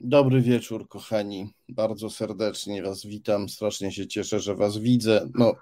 [0.00, 1.50] Dobry wieczór, kochani.
[1.68, 3.48] Bardzo serdecznie Was witam.
[3.48, 5.28] Strasznie się cieszę, że Was widzę.
[5.34, 5.52] No,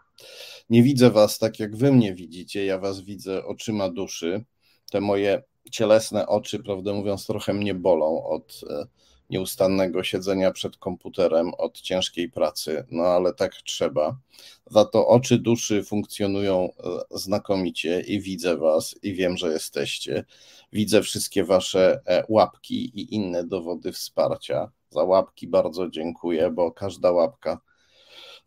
[0.71, 2.65] nie widzę Was tak, jak Wy mnie widzicie.
[2.65, 4.45] Ja Was widzę oczyma duszy.
[4.91, 8.87] Te moje cielesne oczy, prawdę mówiąc, trochę mnie bolą od e,
[9.31, 14.17] nieustannego siedzenia przed komputerem, od ciężkiej pracy, no ale tak trzeba.
[14.71, 16.71] Za to oczy duszy funkcjonują e,
[17.11, 20.25] znakomicie i widzę Was i wiem, że jesteście.
[20.73, 24.71] Widzę wszystkie Wasze e, łapki i inne dowody wsparcia.
[24.91, 27.61] Za łapki bardzo dziękuję, bo każda łapka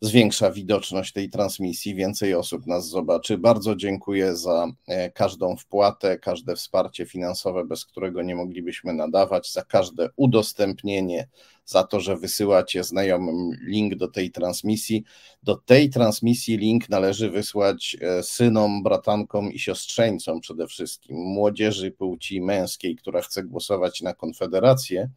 [0.00, 3.38] zwiększa widoczność tej transmisji, więcej osób nas zobaczy.
[3.38, 9.62] Bardzo dziękuję za e, każdą wpłatę, każde wsparcie finansowe, bez którego nie moglibyśmy nadawać, za
[9.62, 11.28] każde udostępnienie,
[11.64, 15.04] za to, że wysyłacie znajomym link do tej transmisji.
[15.42, 22.40] Do tej transmisji link należy wysłać e, synom, bratankom i siostrzeńcom przede wszystkim, młodzieży płci
[22.40, 25.10] męskiej, która chce głosować na Konfederację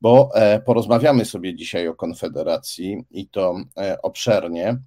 [0.00, 4.78] bo e, porozmawiamy sobie dzisiaj o Konfederacji i to e, obszernie,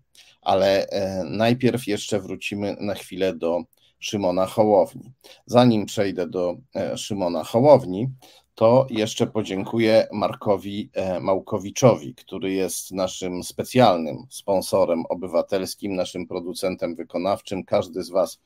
[0.42, 3.64] ale e, najpierw jeszcze wrócimy na chwilę do
[4.00, 5.12] Szymona Hołowni.
[5.46, 6.56] Zanim przejdę do
[6.96, 8.10] Szymona Hołowni,
[8.56, 10.90] to jeszcze podziękuję Markowi
[11.22, 17.64] Małkowiczowi, który jest naszym specjalnym sponsorem obywatelskim, naszym producentem wykonawczym.
[17.64, 18.40] Każdy z Was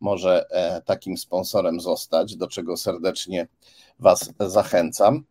[0.00, 0.46] może
[0.84, 3.48] takim sponsorem zostać, do czego serdecznie
[3.98, 5.24] Was zachęcam.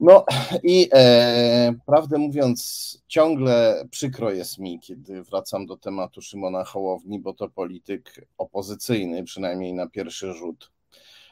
[0.00, 0.24] No
[0.62, 7.32] i e, prawdę mówiąc, ciągle przykro jest mi, kiedy wracam do tematu Szymona Hołowni, bo
[7.32, 10.70] to polityk opozycyjny, przynajmniej na pierwszy rzut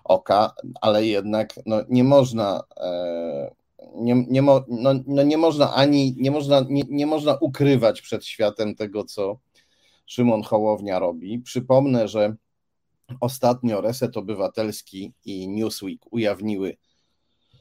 [0.04, 2.62] oka, ale jednak no, nie można.
[2.76, 3.54] E,
[3.94, 8.24] nie, nie, mo, no, no nie można ani nie można, nie, nie można ukrywać przed
[8.26, 9.38] światem tego, co
[10.06, 11.38] Szymon Hołownia robi.
[11.38, 12.36] Przypomnę, że
[13.20, 16.76] ostatnio Reset Obywatelski i Newsweek ujawniły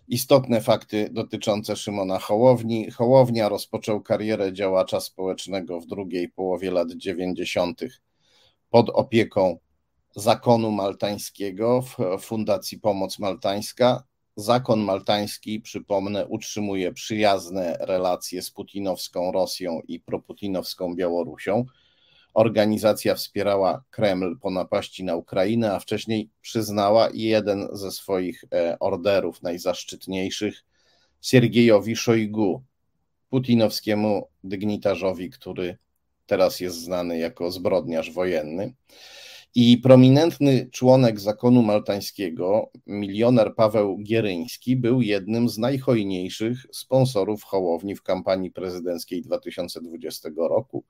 [0.07, 2.91] istotne fakty dotyczące Szymona Hołowni.
[2.91, 7.81] Hołownia rozpoczął karierę działacza społecznego w drugiej połowie lat 90.
[8.69, 9.59] pod opieką
[10.15, 14.03] zakonu maltańskiego w Fundacji Pomoc Maltańska.
[14.35, 21.65] Zakon maltański, przypomnę, utrzymuje przyjazne relacje z putinowską Rosją i proputinowską Białorusią.
[22.35, 29.41] Organizacja wspierała Kreml po napaści na Ukrainę, a wcześniej przyznała jeden ze swoich e, orderów
[29.41, 30.63] najzaszczytniejszych
[31.21, 32.63] Siergiejowi Szojgu,
[33.29, 35.77] putinowskiemu dygnitarzowi, który
[36.25, 38.73] teraz jest znany jako zbrodniarz wojenny.
[39.55, 48.03] I prominentny członek zakonu maltańskiego, milioner Paweł Gieryński, był jednym z najhojniejszych sponsorów Hołowni w
[48.03, 50.83] kampanii prezydenckiej 2020 roku.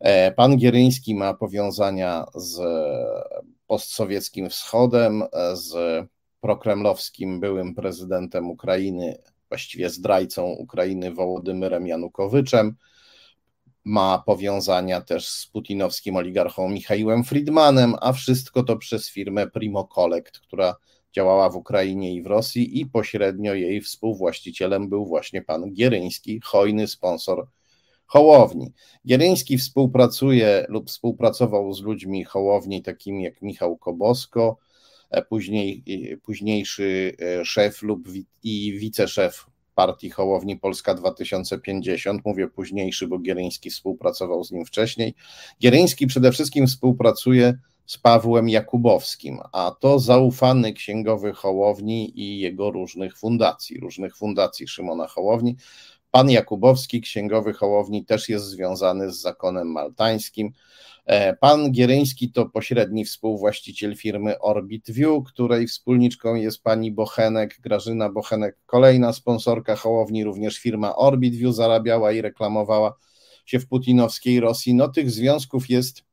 [0.00, 2.60] E, pan Gieryński ma powiązania z
[3.66, 5.22] postsowieckim wschodem,
[5.52, 5.74] z
[6.40, 12.76] prokremlowskim byłym prezydentem Ukrainy, właściwie zdrajcą Ukrainy Wołodymyrem Janukowiczem.
[13.84, 20.38] Ma powiązania też z putinowskim oligarchą Michałem Friedmanem, a wszystko to przez firmę Primo Collect,
[20.38, 20.76] która
[21.12, 26.88] działała w Ukrainie i w Rosji i pośrednio jej współwłaścicielem był właśnie pan Gieryński, hojny
[26.88, 27.46] sponsor
[28.08, 28.72] Hołowni.
[29.06, 34.56] Gieryński współpracuje lub współpracował z ludźmi Hołowni, takimi jak Michał Kobosko,
[35.10, 38.08] e, później, e, późniejszy e, szef lub
[38.42, 42.24] i wiceszef partii Hołowni Polska 2050.
[42.24, 45.14] Mówię późniejszy, bo Gieryński współpracował z nim wcześniej.
[45.60, 53.18] Gieryński przede wszystkim współpracuje z Pawłem Jakubowskim, a to zaufany księgowy Hołowni i jego różnych
[53.18, 55.56] fundacji, różnych fundacji Szymona Hołowni.
[56.10, 60.52] Pan Jakubowski, księgowy Hołowni, też jest związany z zakonem maltańskim.
[61.06, 68.08] E, pan Gieryński to pośredni współwłaściciel firmy Orbit View, której wspólniczką jest pani Bochenek, Grażyna
[68.10, 72.96] Bochenek, kolejna sponsorka Hołowni, również firma Orbit View zarabiała i reklamowała
[73.46, 74.74] się w putinowskiej Rosji.
[74.74, 76.04] No tych związków jest,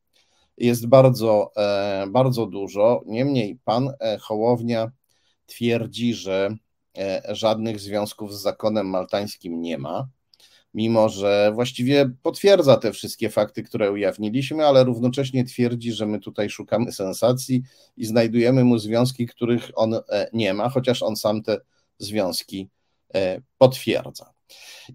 [0.58, 3.04] jest bardzo, e, bardzo dużo.
[3.06, 4.92] Niemniej pan e, Hołownia
[5.46, 6.58] twierdzi, że
[7.30, 10.08] żadnych związków z zakonem maltańskim nie ma,
[10.76, 16.50] mimo że właściwie potwierdza te wszystkie fakty, które ujawniliśmy, ale równocześnie twierdzi, że my tutaj
[16.50, 17.64] szukamy sensacji
[17.98, 20.02] i znajdujemy mu związki, których on e,
[20.34, 21.58] nie ma, chociaż on sam te
[22.00, 22.70] związki
[23.16, 24.34] e, potwierdza.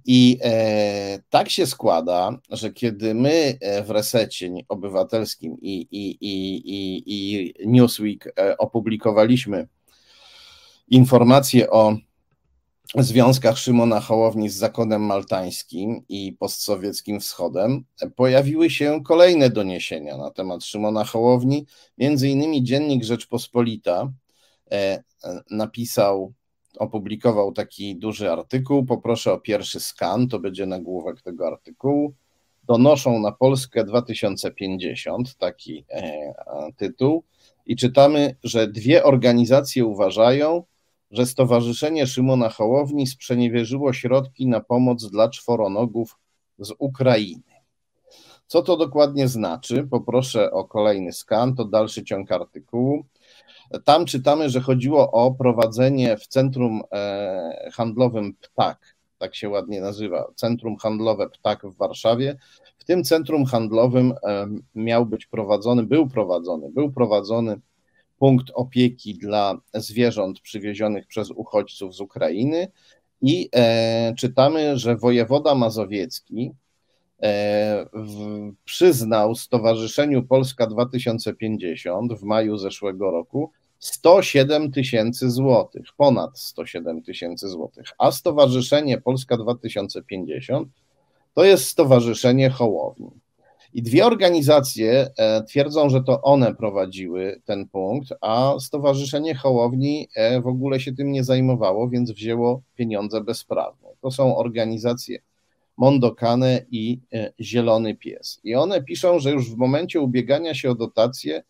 [0.06, 7.02] I e, tak się składa, że kiedy my w resecie obywatelskim i, i, i, i,
[7.62, 9.68] i Newsweek opublikowaliśmy
[10.90, 11.96] informacje o
[12.94, 17.84] związkach Szymona Hołowni z zakonem maltańskim i postsowieckim wschodem,
[18.16, 21.66] pojawiły się kolejne doniesienia na temat Szymona Hołowni.
[21.98, 24.12] Między innymi dziennik Rzeczpospolita
[24.70, 25.02] e,
[25.50, 26.32] napisał
[26.78, 28.86] opublikował taki duży artykuł.
[28.86, 32.14] Poproszę o pierwszy skan, to będzie nagłówek tego artykułu.
[32.64, 36.32] Donoszą na Polskę 2050, taki e,
[36.76, 37.24] tytuł.
[37.66, 40.64] I czytamy, że dwie organizacje uważają,
[41.10, 46.18] że Stowarzyszenie Szymona Hołowni sprzeniewierzyło środki na pomoc dla czworonogów
[46.58, 47.42] z Ukrainy.
[48.46, 49.86] Co to dokładnie znaczy?
[49.90, 53.04] Poproszę o kolejny skan, to dalszy ciąg artykułu.
[53.84, 60.32] Tam czytamy, że chodziło o prowadzenie w centrum e, handlowym Ptak, tak się ładnie nazywa,
[60.36, 62.38] centrum handlowe Ptak w Warszawie.
[62.78, 67.60] W tym centrum handlowym e, miał być prowadzony, był prowadzony, był prowadzony
[68.20, 72.68] punkt opieki dla zwierząt przywiezionych przez uchodźców z Ukrainy
[73.22, 76.52] i e, czytamy, że wojewoda mazowiecki
[77.22, 87.02] e, w, przyznał Stowarzyszeniu Polska 2050 w maju zeszłego roku 107 tysięcy złotych, ponad 107
[87.02, 90.68] tysięcy złotych, a Stowarzyszenie Polska 2050
[91.34, 93.10] to jest Stowarzyszenie Hołowni.
[93.72, 100.40] I dwie organizacje e, twierdzą, że to one prowadziły ten punkt, a Stowarzyszenie Hołowni e,
[100.40, 103.88] w ogóle się tym nie zajmowało, więc wzięło pieniądze bezprawne.
[104.00, 105.18] To są organizacje
[105.76, 108.40] Mondokane i e, Zielony Pies.
[108.44, 111.42] I one piszą, że już w momencie ubiegania się o dotacje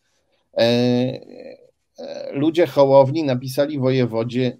[2.32, 4.58] ludzie Hołowni napisali wojewodzie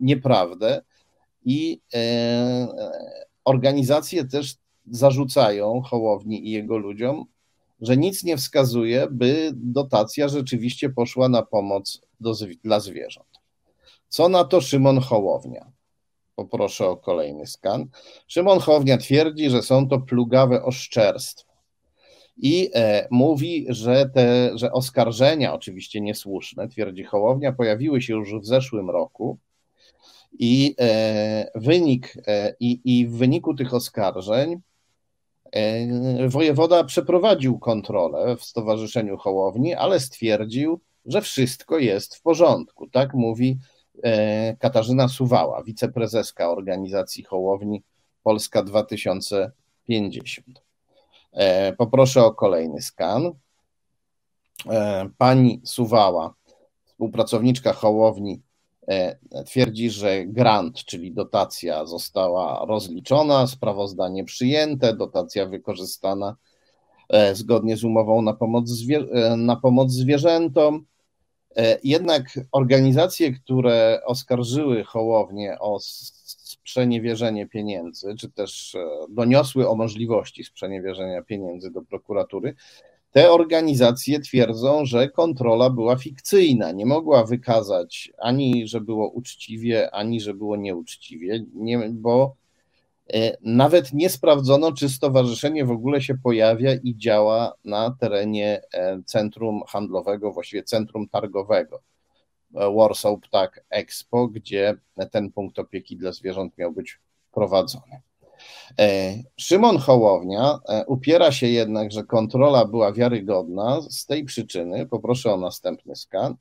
[0.00, 0.82] nieprawdę
[1.44, 1.80] i
[3.44, 4.56] organizacje też
[4.90, 7.24] zarzucają Hołowni i jego ludziom,
[7.80, 13.28] że nic nie wskazuje, by dotacja rzeczywiście poszła na pomoc do, dla zwierząt.
[14.08, 15.72] Co na to Szymon Hołownia?
[16.34, 17.86] Poproszę o kolejny skan.
[18.26, 21.48] Szymon Hołownia twierdzi, że są to plugawe oszczerstwa.
[22.36, 28.46] I e, mówi, że te że oskarżenia, oczywiście niesłuszne, twierdzi Hołownia, pojawiły się już w
[28.46, 29.38] zeszłym roku.
[30.38, 34.60] I e, wynik, e, i, i w wyniku tych oskarżeń
[36.28, 42.88] wojewoda przeprowadził kontrolę w Stowarzyszeniu Hołowni, ale stwierdził, że wszystko jest w porządku.
[42.88, 43.58] Tak mówi
[44.02, 47.82] e, Katarzyna Suwała, wiceprezeska organizacji Hołowni
[48.22, 50.46] Polska 2050.
[51.32, 53.32] E, poproszę o kolejny skan.
[55.18, 56.34] Pani Suwała,
[56.86, 58.47] współpracowniczka Hołowni, E,
[59.46, 66.36] twierdzi, że grant, czyli dotacja została rozliczona, sprawozdanie przyjęte, dotacja wykorzystana
[67.08, 68.70] e, zgodnie z umową na pomoc,
[69.12, 70.84] e, na pomoc zwierzętom.
[71.84, 78.76] Jednak organizacje, które oskarżyły Hołownię o sprzeniewierzenie pieniędzy, czy też
[79.10, 82.54] doniosły o możliwości sprzeniewierzenia pieniędzy do prokuratury,
[83.12, 86.72] te organizacje twierdzą, że kontrola była fikcyjna.
[86.72, 92.34] Nie mogła wykazać ani, że było uczciwie, ani, że było nieuczciwie, nie, bo
[93.14, 99.02] e, nawet nie sprawdzono, czy stowarzyszenie w ogóle się pojawia i działa na terenie e,
[99.06, 101.80] centrum handlowego, właściwie centrum targowego.
[102.54, 104.76] E, Warsaw Ptak Expo, gdzie
[105.10, 107.00] ten punkt opieki dla zwierząt miał być
[107.32, 108.07] prowadzony.
[108.78, 115.34] E, Szymon Hołownia e, upiera się jednak, że kontrola była wiarygodna z tej przyczyny, poproszę
[115.34, 116.34] o następny skan.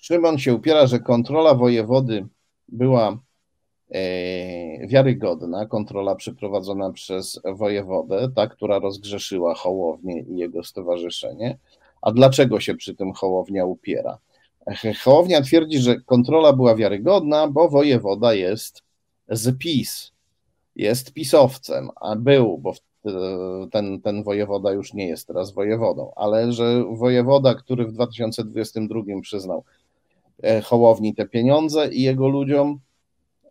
[0.00, 2.26] Szymon się upiera, że kontrola wojewody
[2.68, 3.18] była
[3.90, 11.58] e, wiarygodna, kontrola przeprowadzona przez wojewodę, ta, która rozgrzeszyła Hołownię i jego stowarzyszenie.
[12.02, 14.18] A dlaczego się przy tym Hołownia upiera?
[15.02, 18.82] Hołownia twierdzi, że kontrola była wiarygodna, bo wojewoda jest
[19.28, 20.13] z PiS
[20.76, 22.72] jest pisowcem, a był, bo
[23.70, 29.64] ten, ten wojewoda już nie jest teraz wojewodą, ale że wojewoda, który w 2022 przyznał
[30.42, 32.80] e, Hołowni te pieniądze i jego ludziom,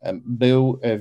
[0.02, 1.00] e, był e,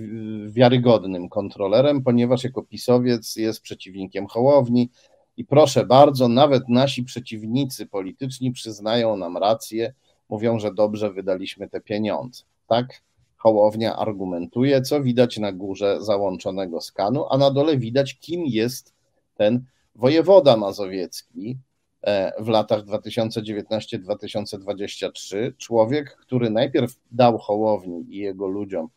[0.48, 4.90] wiarygodnym kontrolerem, ponieważ jako pisowiec jest przeciwnikiem Hołowni
[5.36, 9.94] i proszę bardzo, nawet nasi przeciwnicy polityczni przyznają nam rację,
[10.28, 12.42] mówią, że dobrze wydaliśmy te pieniądze.
[12.66, 13.02] Tak?
[13.42, 18.94] Hołownia argumentuje, co widać na górze załączonego skanu, a na dole widać, kim jest
[19.34, 21.58] ten wojewoda mazowiecki
[22.02, 25.52] e, w latach 2019-2023.
[25.58, 28.88] Człowiek, który najpierw dał Hołowni i jego ludziom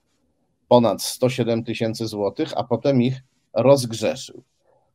[0.68, 3.24] ponad 107 tysięcy złotych, a potem ich
[3.54, 4.44] rozgrzeszył.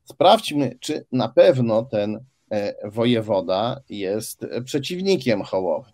[0.05, 5.93] Sprawdźmy, czy na pewno ten e, wojewoda jest przeciwnikiem Hołowni.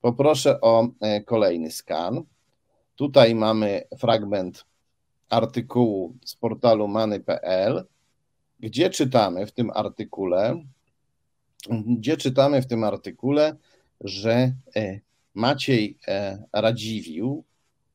[0.00, 2.22] Poproszę o e, kolejny skan.
[2.96, 4.64] Tutaj mamy fragment
[5.28, 7.84] artykułu z portalu many.pl,
[8.60, 10.64] gdzie czytamy w tym artykule,
[11.70, 13.56] gdzie czytamy w tym artykule,
[14.00, 15.00] że e,
[15.34, 15.98] Maciej
[16.52, 17.44] Radziwił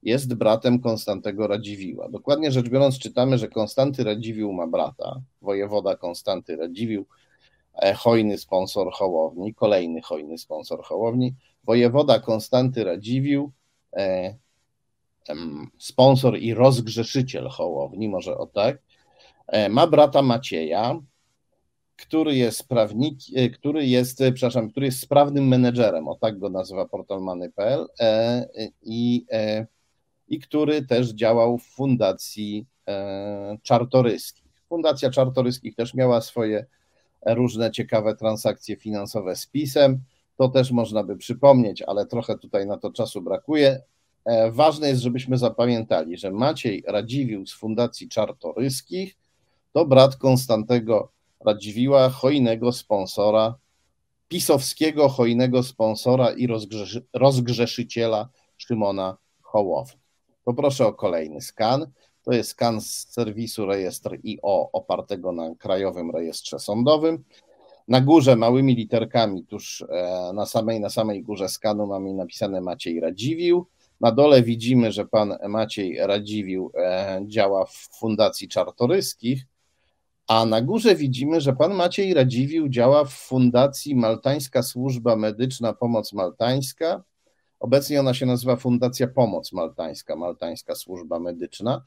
[0.03, 2.10] jest bratem Konstantego Radziwiła.
[2.10, 7.06] Dokładnie rzecz biorąc, czytamy, że Konstanty Radziwił ma brata, wojewoda Konstanty Radziwił,
[7.96, 13.51] hojny sponsor Hołowni, kolejny hojny sponsor Hołowni, wojewoda Konstanty Radziwił,
[15.77, 18.77] sponsor i rozgrzeszyciel Hołowni, może o tak,
[19.48, 21.00] e, ma brata Macieja,
[21.95, 26.50] który jest prawnik, e, który jest, e, przepraszam, który jest sprawnym menedżerem, o tak go
[26.50, 27.88] nazywa portal Many.pl
[28.81, 29.25] i,
[30.27, 32.65] i który też działał w fundacji
[33.63, 34.43] Czartoryskich.
[34.69, 36.65] Fundacja Czartoryskich też miała swoje
[37.25, 40.00] różne ciekawe transakcje finansowe z PiSem.
[40.38, 43.81] To też można by przypomnieć, ale trochę tutaj na to czasu brakuje.
[44.29, 49.17] E, ważne jest, żebyśmy zapamiętali, że Maciej Radziwił z Fundacji Czartoryskich
[49.74, 51.12] to brat Konstantego
[51.45, 53.55] Radziwiła, hojnego sponsora,
[54.27, 60.00] pisowskiego hojnego sponsora i rozgrzeszy, rozgrzeszyciela Szymona Hołowni.
[60.43, 61.91] Poproszę o kolejny skan.
[62.24, 67.24] To jest skan z serwisu rejestr IO opartego na Krajowym Rejestrze Sądowym.
[67.88, 73.00] Na górze małymi literkami, tuż e, na samej, na samej górze skanu mamy napisane Maciej
[73.00, 73.67] Radziwił.
[74.01, 79.46] Na dole widzimy, że pan Maciej Radziwił e, działa w Fundacji Czartoryskich,
[80.27, 86.13] a na górze widzimy, że pan Maciej Radziwił działa w Fundacji Maltańska Służba Medyczna Pomoc
[86.13, 87.03] Maltańska.
[87.60, 91.84] Obecnie ona się nazywa Fundacja Pomoc Maltańska, Maltańska Służba Medyczna.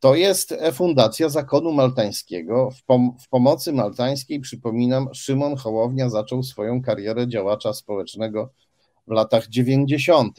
[0.00, 2.70] To jest fundacja zakonu maltańskiego.
[2.70, 8.50] W, pom w, pomocy maltańskiej, przypominam, Szymon Hołownia zaczął swoją karierę działacza społecznego
[9.06, 10.38] w latach 90.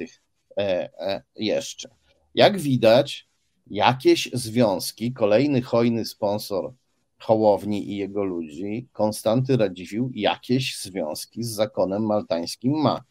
[0.57, 1.89] E, e, jeszcze.
[2.35, 3.27] Jak widać,
[3.67, 6.73] jakieś związki, kolejny hojny sponsor
[7.19, 13.03] Hołowni i jego ludzi, Konstanty Radziwił, jakieś związki z zakonem maltańskim ma.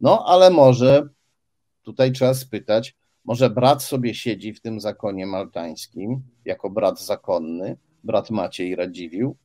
[0.00, 1.08] No, ale może
[1.82, 8.30] tutaj trzeba spytać, może brat sobie siedzi w tym zakonie maltańskim, jako brat zakonny, brat
[8.30, 9.36] Maciej Radziwił,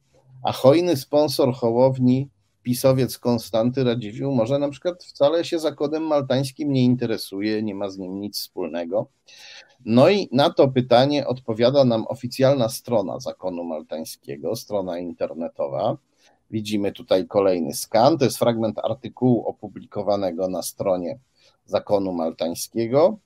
[0.43, 2.29] a hojny sponsor Hołowni
[2.63, 7.97] pisowiec Konstanty Radziwiłł może na przykład wcale się zakodem maltańskim nie interesuje, nie ma z
[7.97, 9.07] nim nic wspólnego.
[9.85, 15.97] No i na to pytanie odpowiada nam oficjalna strona zakonu maltańskiego, strona internetowa.
[16.51, 18.17] Widzimy tutaj kolejny skan.
[18.17, 21.19] To jest fragment artykułu opublikowanego na stronie
[21.65, 23.17] zakonu maltańskiego.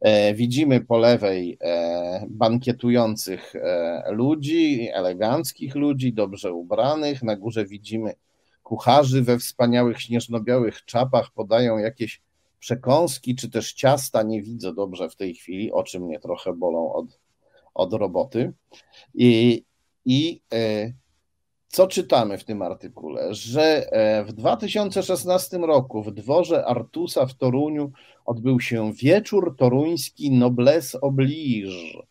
[0.00, 7.22] E, widzimy po lewej e, bankietujących e, ludzi, eleganckich ludzi, dobrze ubranych.
[7.22, 8.14] Na górze widzimy
[8.66, 12.22] kucharzy we wspaniałych śnieżno-białych czapach podają jakieś
[12.58, 17.06] przekąski czy też ciasta, nie widzę dobrze w tej chwili, oczy mnie trochę bolą od,
[17.74, 18.52] od roboty.
[19.14, 19.64] I,
[20.04, 20.92] i e,
[21.68, 23.34] co czytamy w tym artykule?
[23.34, 27.92] Że e, w 2016 roku w dworze Artusa w Toruniu
[28.24, 32.02] odbył się wieczór toruński Noblesse Oblige,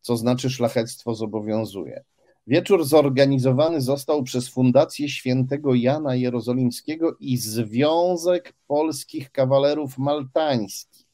[0.00, 2.04] co znaczy szlachectwo zobowiązuje.
[2.46, 11.06] Wieczór zorganizowany został przez Fundację Świętego Jana Jerozolimskiego i Związek Polskich Kawalerów Maltańskich.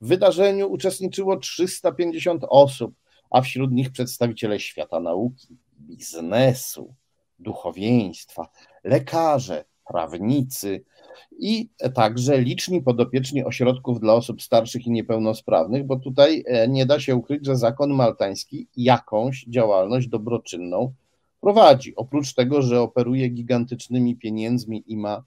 [0.00, 2.94] W wydarzeniu uczestniczyło 350 osób,
[3.30, 6.94] a wśród nich przedstawiciele świata nauki, biznesu,
[7.38, 8.48] duchowieństwa,
[8.84, 10.84] lekarze, prawnicy,
[11.38, 17.00] i także liczni podopieczni ośrodków dla osób starszych i niepełnosprawnych, bo tutaj e, nie da
[17.00, 20.92] się ukryć, że zakon maltański jakąś działalność dobroczynną
[21.40, 21.96] prowadzi.
[21.96, 25.24] Oprócz tego, że operuje gigantycznymi pieniędzmi i ma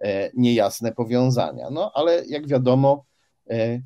[0.00, 1.70] e, niejasne powiązania.
[1.70, 3.04] No ale jak wiadomo,
[3.50, 3.80] e,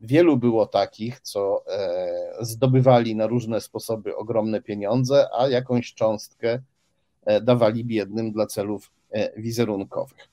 [0.00, 1.64] wielu było takich, co
[2.40, 6.58] zdobywali na różne sposoby ogromne pieniądze, a jakąś cząstkę
[7.42, 8.90] dawali biednym dla celów
[9.36, 10.28] wizerunkowych.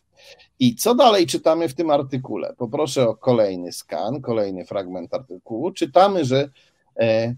[0.59, 2.53] I co dalej czytamy w tym artykule?
[2.57, 5.71] Poproszę o kolejny skan, kolejny fragment artykułu.
[5.71, 6.49] Czytamy, że
[6.99, 7.35] e,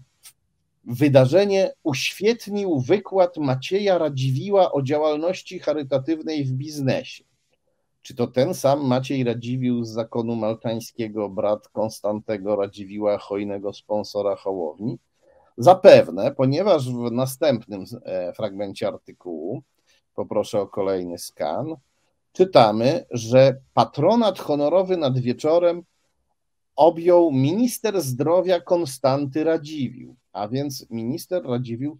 [0.84, 7.24] wydarzenie uświetnił wykład Macieja Radziwiła o działalności charytatywnej w biznesie.
[8.02, 14.98] Czy to ten sam Maciej Radziwił z zakonu maltańskiego, brat Konstantego Radziwiła, hojnego sponsora Hołowni?
[15.60, 19.62] Zapewne, ponieważ w następnym e, fragmencie artykułu,
[20.14, 21.76] poproszę o kolejny skan,
[22.32, 25.82] czytamy, że patronat honorowy nad wieczorem
[26.76, 31.98] objął minister zdrowia Konstanty Radziwił, a więc minister Radziwił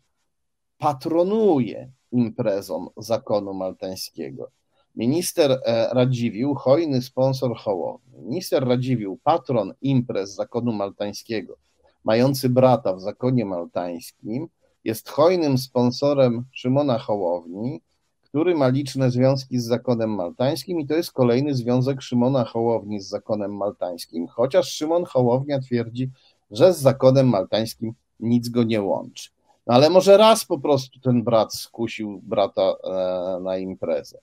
[0.79, 4.50] patronuje imprezom zakonu maltańskiego.
[4.97, 11.57] Minister e, Radziwił, hojny sponsor Hołowni, minister Radziwił, patron imprez zakonu maltańskiego,
[12.04, 14.49] mający brata w zakonie maltańskim,
[14.85, 17.80] jest hojnym sponsorem Szymona Hołowni,
[18.23, 23.09] który ma liczne związki z zakonem maltańskim i to jest kolejny związek Szymona Hołowni z
[23.09, 26.11] zakonem maltańskim, chociaż Szymon Hołownia twierdzi,
[26.50, 29.30] że z zakonem maltańskim nic go nie łączy.
[29.66, 34.19] No ale może raz po prostu ten brat skusił brata e, na imprezę.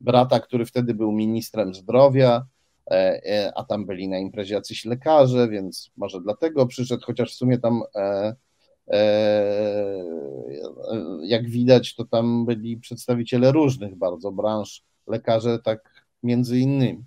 [0.00, 2.46] Brata, który wtedy był ministrem zdrowia,
[3.54, 7.82] a tam byli na imprezie jacyś lekarze, więc może dlatego przyszedł, chociaż w sumie tam
[11.22, 17.04] jak widać, to tam byli przedstawiciele różnych bardzo branż, lekarze tak między innymi.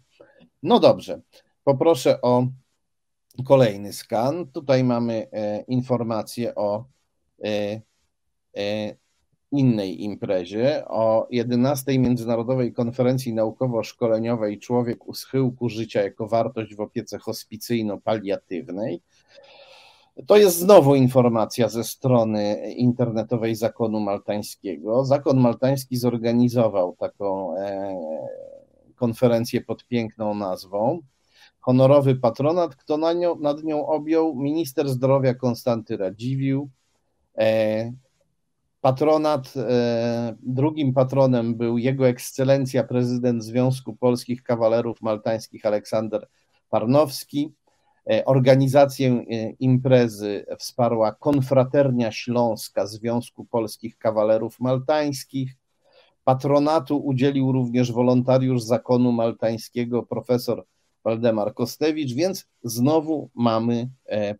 [0.64, 1.22] No dobrze,
[1.64, 2.48] poproszę o
[3.46, 4.48] kolejny skan.
[4.48, 5.28] Tutaj mamy
[5.68, 6.86] informację o
[7.44, 7.82] E,
[8.58, 8.96] e,
[9.60, 17.18] innej imprezie, o 11 Międzynarodowej Konferencji Naukowo-Szkoleniowej Człowiek u schyłku życia jako wartość w opiece
[17.18, 19.00] hospicyjno-paliatywnej.
[20.28, 25.06] To jest znowu informacja ze strony internetowej Zakonu Maltańskiego.
[25.06, 27.98] Zakon Maltański zorganizował taką e,
[28.96, 31.00] konferencję pod piękną nazwą.
[31.60, 36.70] Honorowy patronat, kto na nią, nad nią objął minister zdrowia Konstanty Radziwiłł,
[37.38, 37.92] E,
[38.86, 46.28] patronat, e, drugim patronem był Jego Ekscelencja prezydent Związku Polskich Kawalerów Maltańskich Aleksander
[46.70, 47.54] Parnowski.
[48.10, 49.26] E, organizację
[49.60, 55.56] imprezy wsparła Konfraternia Śląska Związku Polskich Kawalerów Maltańskich.
[56.24, 60.66] Patronatu udzielił również wolontariusz zakonu maltańskiego profesor
[61.04, 63.90] Waldemar Kostewicz, więc znowu mamy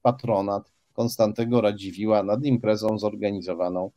[0.02, 3.92] patronat Konstantego Radziwiła nad imprezą zorganizowaną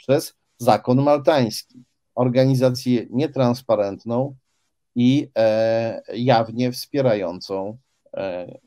[0.00, 1.84] przez Zakon Maltański.
[2.14, 4.36] Organizację nietransparentną
[4.94, 7.78] i e, jawnie wspierającą
[8.16, 8.58] e,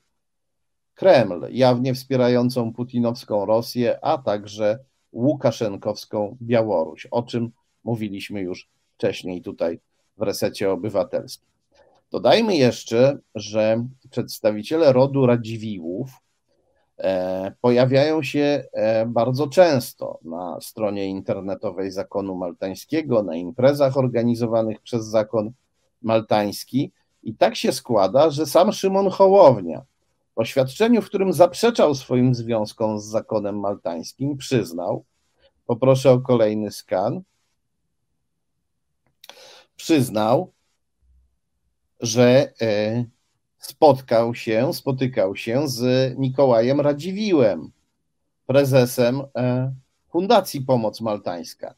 [0.96, 4.80] Kreml, jawnie wspierającą putinowską Rosję, a także
[5.12, 7.52] łukaszenkowską Białoruś, o czym
[7.84, 9.80] mówiliśmy już wcześniej tutaj
[10.18, 11.50] w resecie obywatelskim.
[12.12, 16.23] Dodajmy jeszcze, że przedstawiciele rodu Radziwiłłów
[17.62, 25.52] pojawiają się e, bardzo często na stronie internetowej zakonu maltańskiego, na imprezach organizowanych przez zakon
[26.02, 26.92] maltański.
[27.24, 29.82] I tak się składa, że sam Szymon Hołownia
[30.36, 35.04] w oświadczeniu, w którym zaprzeczał swoim związkom z zakonem maltańskim, przyznał,
[35.66, 37.22] poproszę o kolejny skan,
[39.76, 40.52] przyznał,
[42.00, 43.06] że e,
[43.64, 47.72] spotkał się, spotykał się z Mikołajem Radziwiłem,
[48.46, 49.74] prezesem e,
[50.12, 51.76] Fundacji Pomoc Maltańska.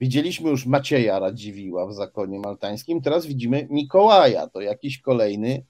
[0.00, 5.64] Widzieliśmy już Macieja Radziwiła w zakonie maltańskim, teraz widzimy Mikołaja, to jakiś kolejny,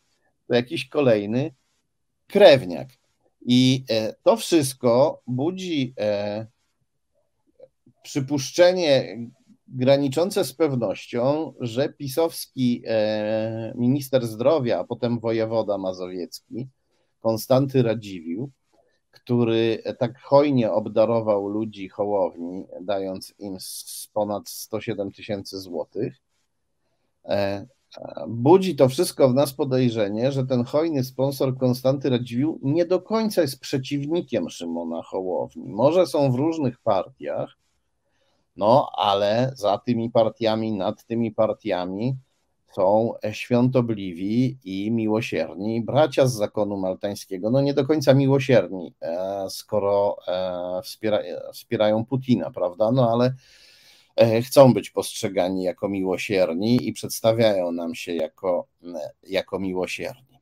[0.46, 1.54] to jakiś kolejny
[2.26, 2.88] krewniak.
[3.46, 6.46] I e, to wszystko budzi e,
[8.02, 9.18] przypuszczenie
[9.68, 16.68] graniczące z pewnością, że pisowski e, minister zdrowia, a potem wojewoda mazowiecki,
[17.20, 18.50] Konstanty Radziwił,
[19.10, 23.56] który tak hojnie obdarował ludzi Hołowni, dając im
[24.12, 26.16] ponad 107 tysięcy złotych,
[27.24, 27.66] e,
[28.28, 33.42] budzi to wszystko w nas podejrzenie, że ten hojny sponsor Konstanty Radziwił nie do końca
[33.42, 35.68] jest przeciwnikiem Szymona Hołowni.
[35.68, 37.56] Może są w różnych partiach,
[38.58, 42.16] no, ale za tymi partiami, nad tymi partiami
[42.74, 47.50] są świątobliwi i miłosierni bracia z zakonu maltańskiego.
[47.50, 51.18] No nie do końca miłosierni, e, skoro e, wspiera,
[51.52, 52.92] wspierają Putina, prawda?
[52.92, 53.34] No ale
[54.16, 58.66] e, chcą być postrzegani jako miłosierni i przedstawiają nam się jako,
[59.22, 60.38] jako miłosierni.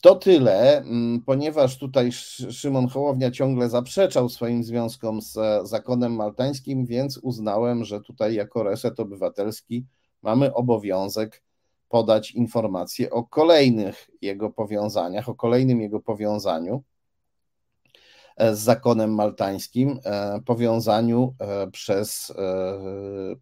[0.00, 2.12] To tyle, mm, ponieważ tutaj
[2.50, 9.00] Szymon Hołownia ciągle zaprzeczał swoim związkom z zakonem maltańskim, więc uznałem, że tutaj jako reset
[9.00, 9.86] obywatelski
[10.22, 11.42] mamy obowiązek
[11.88, 16.82] podać informacje o kolejnych jego powiązaniach, o kolejnym jego powiązaniu
[18.36, 22.32] e, z zakonem maltańskim, e, powiązaniu e, przez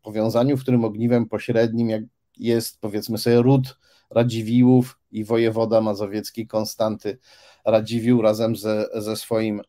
[0.03, 3.79] powiązaniu, w którym ogniwem pośrednim jest powiedzmy sobie ród
[4.11, 7.18] Radziwiłłów i wojewoda mazowiecki Konstanty
[7.64, 9.62] Radziwiłł razem ze, ze, swoim,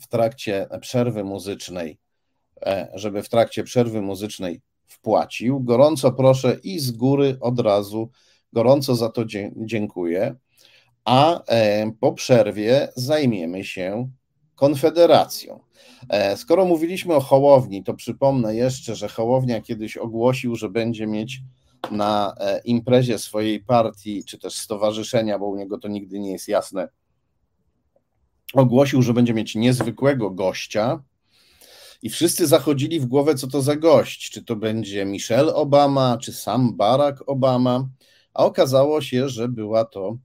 [0.01, 1.99] w trakcie przerwy muzycznej
[2.67, 5.61] E, żeby w trakcie przerwy muzycznej wpłacił.
[5.61, 8.11] Gorąco proszę i z góry od razu
[8.53, 9.25] gorąco za to
[9.57, 10.35] dziękuję.
[11.05, 14.11] A e, po przerwie zajmiemy się
[14.55, 15.61] Konfederacją.
[16.09, 21.41] E, skoro mówiliśmy o Hołowni, to przypomnę jeszcze, że Hołownia kiedyś ogłosił, że będzie mieć
[21.91, 26.89] na imprezie swojej partii, czy też stowarzyszenia, bo u niego to nigdy nie jest jasne,
[28.55, 31.03] ogłosił, że będzie mieć niezwykłego gościa,
[32.05, 36.33] i wszyscy zachodzili w głowę, co to za gość, czy to będzie Michelle Obama, czy
[36.33, 37.89] sam Barack Obama,
[38.35, 40.17] a okazało się, że była to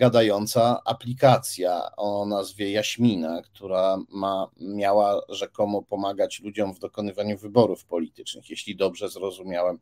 [0.00, 8.50] gadająca aplikacja o nazwie Jaśmina, która ma, miała rzekomo pomagać ludziom w dokonywaniu wyborów politycznych,
[8.50, 9.78] jeśli dobrze zrozumiałem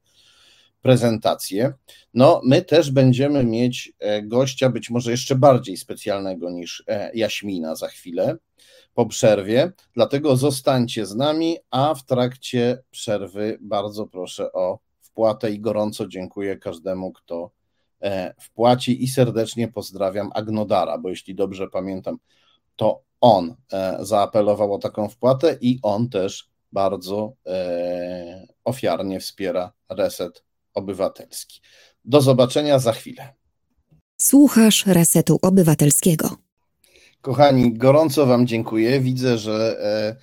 [0.82, 1.72] prezentację.
[2.14, 7.74] No, my też będziemy mieć e, gościa być może jeszcze bardziej specjalnego niż e, Jaśmina
[7.74, 8.36] za chwilę
[8.94, 15.60] po przerwie, dlatego zostańcie z nami, a w trakcie przerwy bardzo proszę o wpłatę i
[15.60, 17.57] gorąco dziękuję każdemu, kto
[18.40, 22.18] wpłaci i serdecznie pozdrawiam Agnodara, bo jeśli dobrze pamiętam,
[22.76, 30.44] to on e, zaapelował o taką wpłatę i on też bardzo e, ofiarnie wspiera reset
[30.74, 31.60] obywatelski.
[32.04, 33.34] Do zobaczenia za chwilę.
[34.20, 36.36] Słuchasz Resetu Obywatelskiego.
[37.20, 39.00] Kochani, gorąco Wam dziękuję.
[39.00, 40.16] Widzę, że e,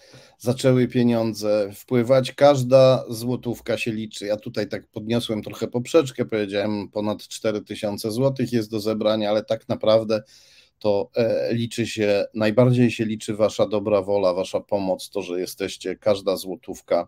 [0.46, 2.32] zaczęły pieniądze wpływać.
[2.32, 4.26] Każda złotówka się liczy.
[4.26, 9.70] Ja tutaj tak podniosłem trochę poprzeczkę, powiedziałem ponad 4000 złotych jest do zebrania, ale tak
[9.70, 10.24] naprawdę
[10.80, 15.96] to e, liczy się, najbardziej się liczy Wasza dobra wola, Wasza pomoc, to, że jesteście,
[15.96, 17.08] każda złotówka,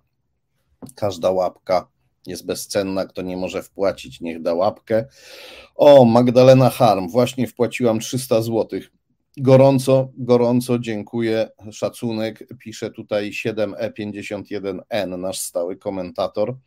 [0.95, 1.87] każda łapka
[2.27, 5.05] jest bezcenna, kto nie może wpłacić, niech da łapkę.
[5.75, 8.96] O, Magdalena Harm, właśnie wpłaciłam 300 złotych.
[9.39, 11.49] Gorąco, gorąco dziękuję.
[11.71, 16.57] Szacunek pisze tutaj 7E51N, nasz stały komentator.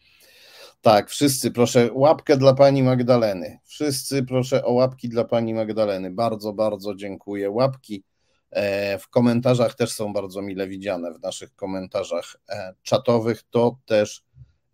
[0.80, 3.58] Tak, wszyscy proszę łapkę dla pani Magdaleny.
[3.64, 6.10] Wszyscy proszę o łapki dla pani Magdaleny.
[6.10, 7.50] Bardzo, bardzo dziękuję.
[7.50, 8.04] Łapki
[8.50, 13.42] e, w komentarzach też są bardzo mile widziane, w naszych komentarzach e, czatowych.
[13.50, 14.24] To też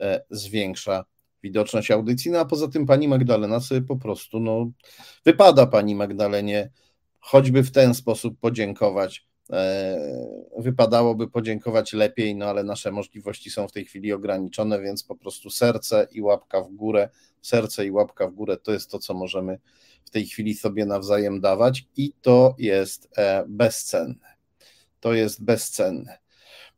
[0.00, 1.04] e, zwiększa
[1.42, 2.30] widoczność audycji.
[2.30, 4.70] No a poza tym pani Magdalena sobie po prostu, no,
[5.24, 6.70] wypada pani Magdalenie
[7.26, 9.26] choćby w ten sposób podziękować.
[9.52, 9.96] E,
[10.58, 15.50] wypadałoby podziękować lepiej, no ale nasze możliwości są w tej chwili ograniczone, więc po prostu
[15.50, 17.08] serce i łapka w górę,
[17.42, 19.58] serce i łapka w górę to jest to, co możemy
[20.04, 24.36] w tej chwili sobie nawzajem dawać i to jest e, bezcenne.
[25.00, 26.18] To jest bezcenne.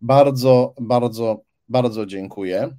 [0.01, 2.77] Bardzo, bardzo, bardzo dziękuję.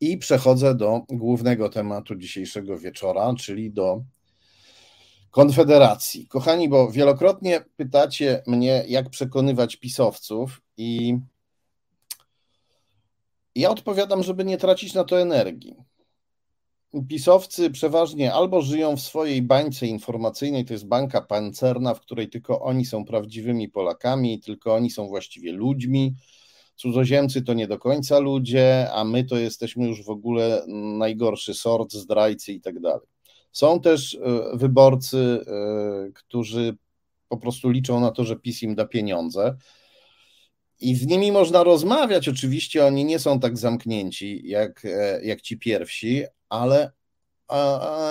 [0.00, 4.02] I przechodzę do głównego tematu dzisiejszego wieczora, czyli do
[5.38, 6.26] Konfederacji.
[6.26, 11.18] Kochani, bo wielokrotnie pytacie mnie, jak przekonywać pisowców, i
[13.54, 15.76] ja odpowiadam, żeby nie tracić na to energii.
[17.08, 22.60] Pisowcy przeważnie albo żyją w swojej bańce informacyjnej, to jest bańka pancerna, w której tylko
[22.60, 26.14] oni są prawdziwymi Polakami, tylko oni są właściwie ludźmi.
[26.76, 30.64] Cudzoziemcy to nie do końca ludzie, a my to jesteśmy już w ogóle
[30.98, 33.17] najgorszy sort, zdrajcy i tak dalej.
[33.52, 36.76] Są też e, wyborcy, e, którzy
[37.28, 39.56] po prostu liczą na to, że PiS im da pieniądze.
[40.80, 42.28] I z nimi można rozmawiać.
[42.28, 46.92] Oczywiście oni nie są tak zamknięci jak, e, jak ci pierwsi, ale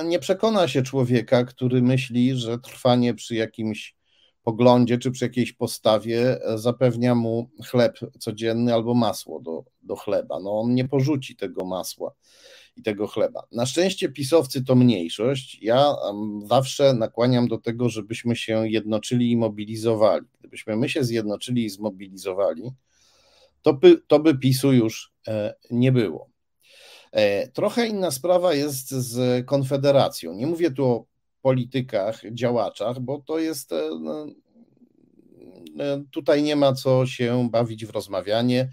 [0.05, 3.95] nie przekona się człowieka, który myśli, że trwanie przy jakimś
[4.43, 10.39] poglądzie czy przy jakiejś postawie zapewnia mu chleb codzienny albo masło do, do chleba.
[10.39, 12.13] No on nie porzuci tego masła
[12.77, 13.43] i tego chleba.
[13.51, 15.59] Na szczęście pisowcy to mniejszość.
[15.61, 15.95] Ja
[16.45, 20.25] zawsze nakłaniam do tego, żebyśmy się jednoczyli i mobilizowali.
[20.39, 22.71] Gdybyśmy my się zjednoczyli i zmobilizowali,
[23.61, 26.29] to by, to by PiSu już e, nie było.
[27.11, 30.33] E, trochę inna sprawa jest z Konfederacją.
[30.33, 31.05] Nie mówię tu o
[31.41, 33.71] politykach, działaczach, bo to jest.
[33.71, 34.25] E, no,
[36.11, 38.69] tutaj nie ma co się bawić w rozmawianie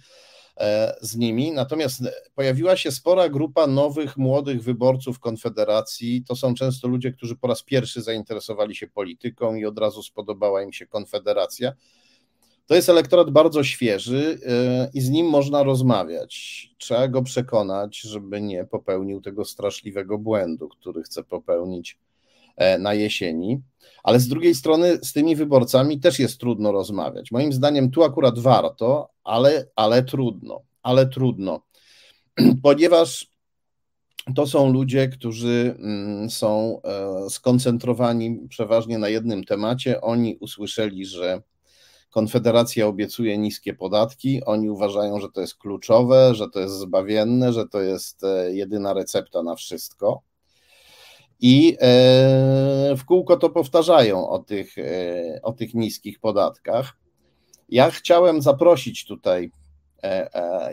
[1.01, 1.53] z nimi.
[1.53, 2.03] Natomiast
[2.35, 6.25] pojawiła się spora grupa nowych, młodych wyborców Konfederacji.
[6.29, 10.63] To są często ludzie, którzy po raz pierwszy zainteresowali się polityką i od razu spodobała
[10.63, 11.73] im się Konfederacja.
[12.67, 16.35] To jest elektorat bardzo świeży e, i z nim można rozmawiać.
[16.79, 22.14] Trzeba go przekonać, żeby nie popełnił tego straszliwego błędu, który chce popełnić e,
[22.79, 23.63] na jesieni.
[24.03, 27.31] Ale z drugiej strony z tymi wyborcami też jest trudno rozmawiać.
[27.31, 31.63] Moim zdaniem tu akurat warto, ale, ale trudno, ale trudno,
[32.63, 33.35] ponieważ
[34.35, 40.01] to są ludzie, którzy mm, są e, skoncentrowani przeważnie na jednym temacie.
[40.01, 41.43] Oni usłyszeli, że
[42.15, 47.69] Konfederacja obiecuje niskie podatki, oni uważają, że to jest kluczowe, że to jest zbawienne, że
[47.69, 50.23] to jest e, jedyna recepta na wszystko.
[51.41, 56.97] I e, w kółko to powtarzają o tych, e, o tych niskich podatkach.
[57.69, 59.51] Ja chciałem zaprosić tutaj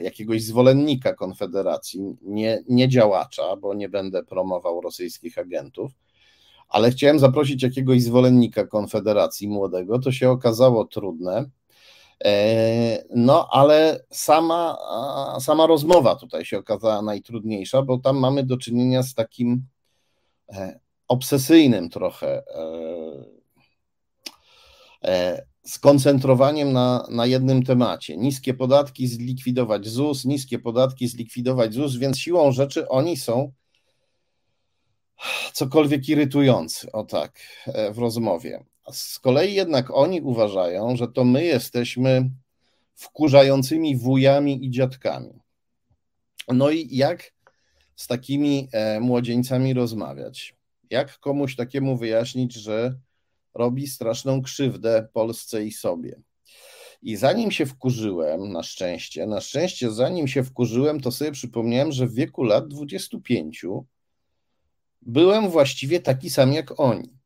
[0.02, 5.92] jakiegoś zwolennika Konfederacji, nie, nie działacza, bo nie będę promował rosyjskich agentów
[6.72, 11.50] ale chciałem zaprosić jakiegoś zwolennika Konfederacji młodego, to się okazało trudne.
[12.26, 14.78] E, no, ale sama,
[15.40, 19.62] sama rozmowa tutaj się okazała najtrudniejsza, bo tam mamy do czynienia z takim e,
[21.08, 22.44] obsesyjnym trochę
[25.04, 28.18] e, skoncentrowaniem na, na jednym temacie.
[28.18, 33.52] Niskie podatki zlikwidować ZUS, niskie podatki zlikwidować ZUS, więc siłą rzeczy oni są
[35.54, 38.64] cokolwiek irytujący, o tak, e, w rozmowie.
[38.92, 42.30] Z kolei jednak oni uważają, że to my jesteśmy
[42.96, 45.40] wkurzającymi wujami i dziadkami.
[46.48, 47.34] No i jak
[48.02, 50.56] z takimi e, młodzieńcami rozmawiać?
[50.90, 53.00] Jak komuś takiemu wyjaśnić, że
[53.54, 56.22] robi straszną krzywdę Polsce i sobie?
[57.02, 62.08] I zanim się wkurzyłem, na szczęście, na szczęście, zanim się wkurzyłem, to sobie przypomniałem, że
[62.08, 63.66] w wieku lat 25
[65.02, 67.18] byłem właściwie taki sam jak oni.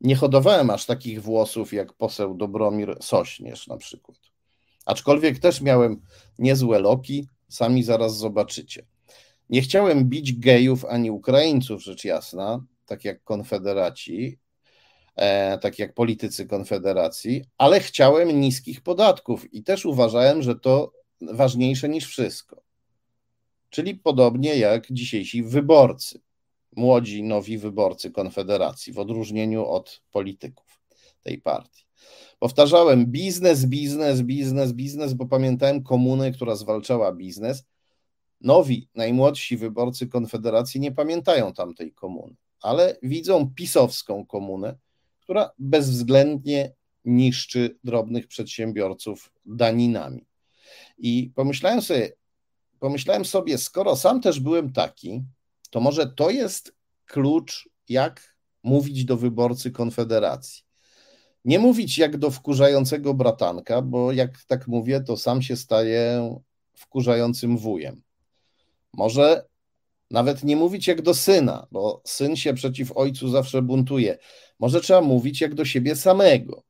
[0.00, 4.18] Nie hodowałem aż takich włosów jak poseł Dobromir Sośnierz na przykład.
[4.86, 6.00] Aczkolwiek też miałem
[6.38, 8.91] niezłe loki, sami zaraz zobaczycie.
[9.52, 14.38] Nie chciałem bić gejów ani Ukraińców, rzecz jasna, tak jak konfederaci,
[15.16, 21.88] e, tak jak politycy konfederacji, ale chciałem niskich podatków i też uważałem, że to ważniejsze
[21.88, 22.62] niż wszystko.
[23.70, 26.20] Czyli podobnie jak dzisiejsi wyborcy
[26.76, 30.80] młodzi, nowi wyborcy Konfederacji, w odróżnieniu od polityków
[31.22, 31.84] tej partii.
[32.38, 37.64] Powtarzałem biznes, biznes, biznes, biznes, bo pamiętałem komunę, która zwalczała biznes.
[38.42, 44.76] Nowi, najmłodsi wyborcy Konfederacji nie pamiętają tamtej komuny, ale widzą pisowską komunę,
[45.20, 46.72] która bezwzględnie
[47.04, 50.26] niszczy drobnych przedsiębiorców daninami.
[50.98, 52.12] I pomyślałem sobie,
[52.78, 55.22] pomyślałem sobie, skoro sam też byłem taki,
[55.70, 56.74] to może to jest
[57.06, 60.62] klucz, jak mówić do wyborcy Konfederacji.
[61.44, 66.30] Nie mówić jak do wkurzającego bratanka, bo jak tak mówię, to sam się staje
[66.74, 68.02] wkurzającym wujem.
[68.92, 69.44] Może
[70.10, 74.18] nawet nie mówić jak do syna, bo syn się przeciw ojcu zawsze buntuje.
[74.58, 76.62] Może trzeba mówić jak do siebie samego,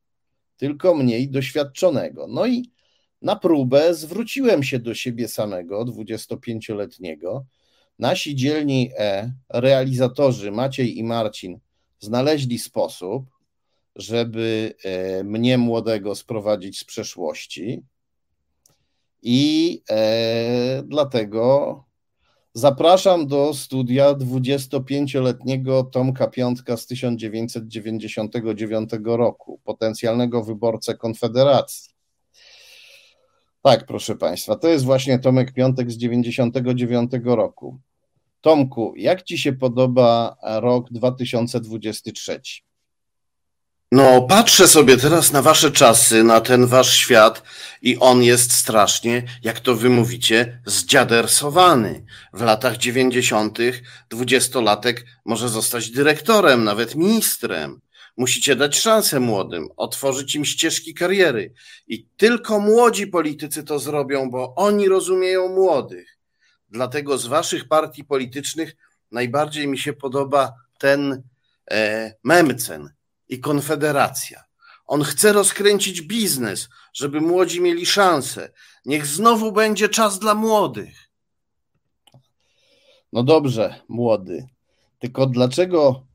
[0.56, 2.26] tylko mniej doświadczonego.
[2.28, 2.70] No i
[3.22, 7.44] na próbę zwróciłem się do siebie samego, 25-letniego,
[7.98, 11.58] Nasi dzielni e, realizatorzy Maciej i Marcin
[12.00, 13.24] znaleźli sposób,
[13.96, 17.82] żeby e, mnie młodego sprowadzić z przeszłości.
[19.22, 21.84] I e, dlatego
[22.54, 31.92] zapraszam do studia 25-letniego Tomka Piątka z 1999 roku, potencjalnego wyborcę Konfederacji.
[33.62, 37.78] Tak, proszę Państwa, to jest właśnie Tomek Piątek z 99 roku.
[38.40, 42.40] Tomku, jak Ci się podoba rok 2023?
[43.92, 47.42] No, patrzę sobie teraz na Wasze czasy, na ten Wasz świat
[47.82, 52.04] i on jest strasznie, jak to Wy mówicie, zdziadersowany.
[52.32, 53.58] W latach 90.
[54.10, 57.80] dwudziestolatek może zostać dyrektorem, nawet ministrem.
[58.16, 61.52] Musicie dać szansę młodym, otworzyć im ścieżki kariery.
[61.86, 66.18] I tylko młodzi politycy to zrobią, bo oni rozumieją młodych.
[66.70, 68.76] Dlatego z waszych partii politycznych
[69.10, 71.22] najbardziej mi się podoba ten
[71.70, 72.90] e, Memcen
[73.32, 74.44] i Konfederacja.
[74.86, 78.52] On chce rozkręcić biznes, żeby młodzi mieli szansę.
[78.84, 81.10] Niech znowu będzie czas dla młodych.
[83.12, 84.46] No dobrze, młody.
[84.98, 86.06] Tylko dlaczego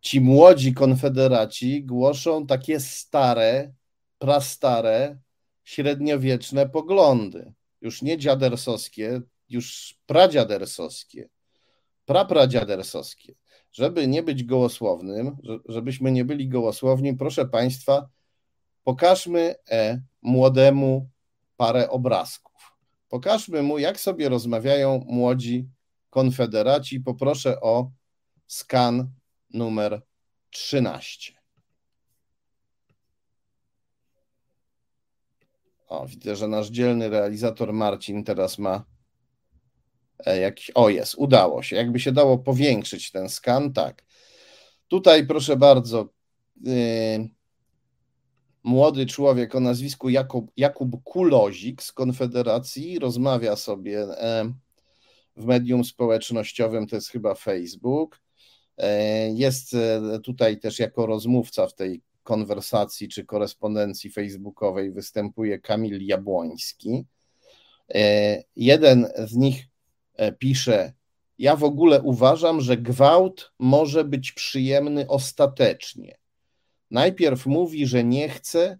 [0.00, 3.72] ci młodzi konfederaci głoszą takie stare,
[4.18, 5.18] prastare,
[5.64, 7.52] średniowieczne poglądy?
[7.80, 11.28] Już nie dziadersowskie, już pradziadersowskie,
[12.04, 13.34] prapradziadersowskie.
[13.72, 15.36] Żeby nie być gołosłownym,
[15.68, 18.08] żebyśmy nie byli gołosłowni, proszę Państwa,
[18.84, 21.08] pokażmy e, młodemu
[21.56, 22.52] parę obrazków.
[23.08, 25.68] Pokażmy mu, jak sobie rozmawiają młodzi
[26.10, 27.00] konfederaci.
[27.00, 27.90] Poproszę o
[28.46, 29.10] skan
[29.50, 30.02] numer
[30.50, 31.32] 13.
[35.88, 38.84] O, widzę, że nasz dzielny realizator Marcin teraz ma
[40.26, 40.70] jakiś.
[40.74, 41.76] O, jest, udało się.
[41.76, 44.04] Jakby się dało powiększyć ten skan, tak.
[44.88, 46.08] Tutaj, proszę bardzo,
[46.62, 46.72] yy,
[48.62, 54.54] młody człowiek o nazwisku Jakub, Jakub Kulozik z Konfederacji rozmawia sobie yy,
[55.36, 58.22] w medium społecznościowym, to jest chyba Facebook.
[58.78, 66.06] E, jest e, tutaj też jako rozmówca w tej konwersacji czy korespondencji facebookowej występuje Kamil
[66.06, 67.04] Jabłoński.
[67.94, 69.64] E, jeden z nich
[70.38, 70.92] pisze:
[71.38, 76.18] Ja w ogóle uważam, że gwałt może być przyjemny ostatecznie.
[76.90, 78.78] Najpierw mówi, że nie chce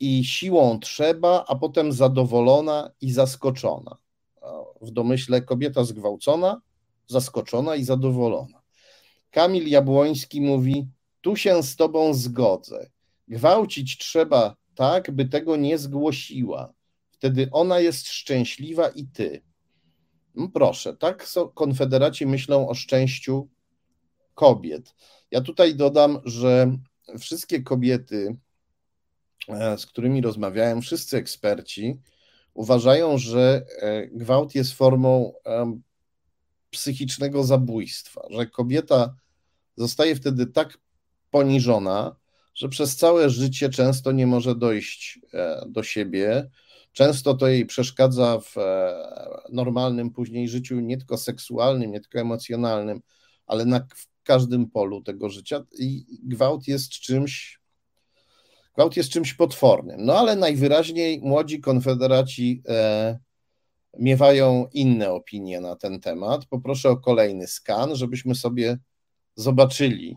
[0.00, 3.96] i siłą trzeba, a potem zadowolona i zaskoczona
[4.80, 6.60] w domyśle kobieta zgwałcona,
[7.06, 8.62] zaskoczona i zadowolona.
[9.30, 10.88] Kamil Jabłoński mówi:
[11.20, 12.90] Tu się z tobą zgodzę.
[13.28, 16.72] Gwałcić trzeba tak, by tego nie zgłosiła.
[17.10, 19.42] Wtedy ona jest szczęśliwa i ty.
[20.36, 23.48] No proszę, tak konfederaci myślą o szczęściu
[24.34, 24.94] kobiet.
[25.30, 26.78] Ja tutaj dodam, że
[27.18, 28.36] wszystkie kobiety,
[29.48, 32.00] e, z którymi rozmawiałem, wszyscy eksperci,
[32.54, 35.32] uważają, że e, gwałt jest formą
[36.70, 39.14] psychicznego zabójstwa, że kobieta
[39.76, 40.78] zostaje wtedy tak
[41.30, 42.16] poniżona,
[42.54, 46.50] że przez całe życie często nie może dojść e, do siebie.
[46.96, 48.94] Często to jej przeszkadza w e,
[49.52, 53.00] normalnym później życiu, nie tylko seksualnym, nie tylko emocjonalnym,
[53.46, 55.64] ale na, w każdym polu tego życia.
[55.78, 57.60] I gwałt jest czymś
[58.74, 59.96] Gwałt jest czymś potwornym.
[60.04, 63.18] No ale najwyraźniej młodzi konfederaci e,
[63.98, 66.46] miewają inne opinie na ten temat.
[66.46, 68.78] Poproszę o kolejny skan, żebyśmy sobie
[69.34, 70.16] zobaczyli.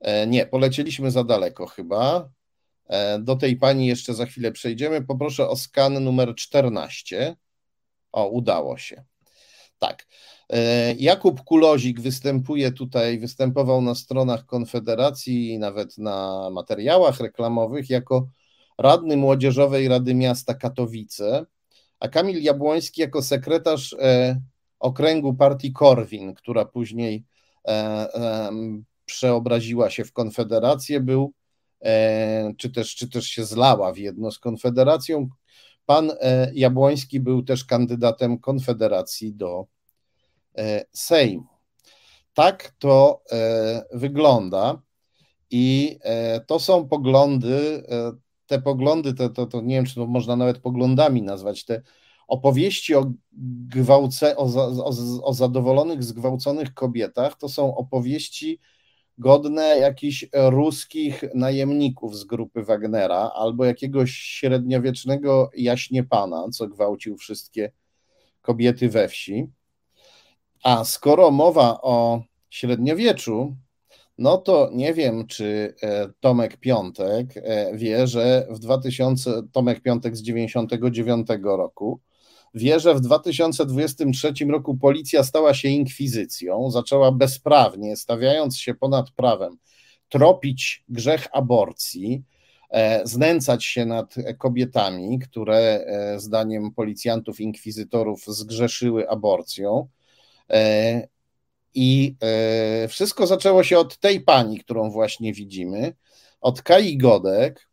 [0.00, 2.28] E, nie, polecieliśmy za daleko chyba.
[2.88, 5.04] E, do tej pani jeszcze za chwilę przejdziemy.
[5.04, 7.36] Poproszę o skan numer 14.
[8.12, 9.04] O, udało się.
[9.78, 10.06] Tak.
[10.50, 18.28] E, Jakub Kulozik występuje tutaj, występował na stronach Konfederacji, nawet na materiałach reklamowych, jako
[18.78, 21.46] radny Młodzieżowej Rady Miasta Katowice,
[22.00, 24.40] a Kamil Jabłoński jako sekretarz e,
[24.78, 27.24] okręgu partii Korwin, która później
[29.04, 31.32] przeobraziła się w Konfederację, był,
[32.58, 35.28] czy też, czy też się zlała w jedno z Konfederacją.
[35.86, 36.12] Pan
[36.54, 39.66] Jabłoński był też kandydatem Konfederacji do
[40.58, 41.46] E, Sejmu.
[42.34, 44.82] Tak to e, wygląda
[45.50, 47.82] i e, to są poglądy,
[48.46, 51.82] te poglądy, to, to, to nie wiem, czy to można nawet poglądami nazwać, te
[52.28, 53.12] opowieści o,
[53.68, 54.44] gwałce, o,
[54.84, 54.90] o,
[55.22, 58.60] o zadowolonych, zgwałconych kobietach, to są opowieści
[59.18, 67.72] godne jakichś ruskich najemników z grupy Wagnera albo jakiegoś średniowiecznego jaśnie pana, co gwałcił wszystkie
[68.42, 69.46] kobiety we wsi.
[70.62, 73.56] A skoro mowa o średniowieczu,
[74.18, 80.16] no to nie wiem, czy e, Tomek Piątek e, wie, że w 2000, Tomek Piątek
[80.16, 82.00] z 99 roku,
[82.56, 89.58] wie, że w 2023 roku policja stała się inkwizycją, zaczęła bezprawnie, stawiając się ponad prawem,
[90.08, 92.22] tropić grzech aborcji,
[92.70, 95.86] e, znęcać się nad kobietami, które
[96.16, 99.88] zdaniem policjantów, inkwizytorów zgrzeszyły aborcją.
[100.50, 101.08] E,
[101.74, 105.94] I e, wszystko zaczęło się od tej pani, którą właśnie widzimy,
[106.40, 107.68] od Kai Godek,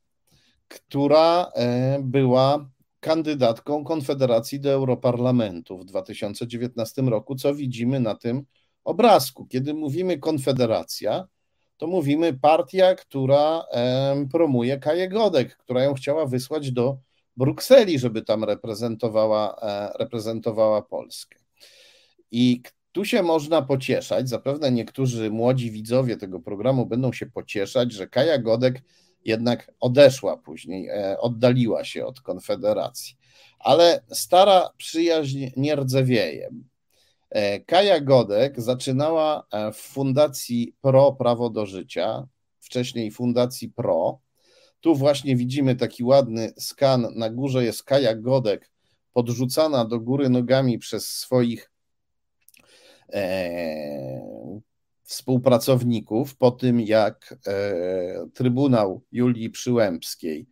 [0.67, 2.69] która e, była
[3.03, 8.45] kandydatką Konfederacji do Europarlamentu w 2019 roku, co widzimy na tym
[8.83, 9.45] obrazku.
[9.45, 11.27] Kiedy mówimy Konfederacja,
[11.77, 13.65] to mówimy partia, która
[14.31, 16.97] promuje Kaję Godek, która ją chciała wysłać do
[17.37, 19.59] Brukseli, żeby tam reprezentowała,
[19.99, 21.39] reprezentowała Polskę.
[22.31, 28.07] I tu się można pocieszać, zapewne niektórzy młodzi widzowie tego programu będą się pocieszać, że
[28.07, 28.81] Kaja Godek
[29.25, 33.17] jednak odeszła później, e, oddaliła się od Konfederacji.
[33.59, 36.49] Ale stara przyjaźń nie rdzewieje.
[37.29, 42.27] E, Kaja Godek zaczynała e, w Fundacji Pro Prawo do Życia,
[42.59, 44.19] wcześniej Fundacji Pro.
[44.81, 47.07] Tu właśnie widzimy taki ładny skan.
[47.15, 48.71] Na górze jest Kaja Godek,
[49.13, 51.69] podrzucana do góry nogami przez swoich
[55.03, 60.47] współpracowników po tym, jak e, Trybunał Julii Przyłębskiej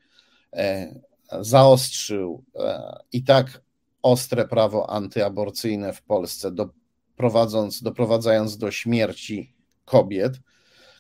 [0.54, 0.96] e,
[1.42, 3.62] zaostrzył e, i tak
[4.02, 10.34] ostre prawo antyaborcyjne w Polsce, doprowadząc, doprowadzając do śmierci kobiet,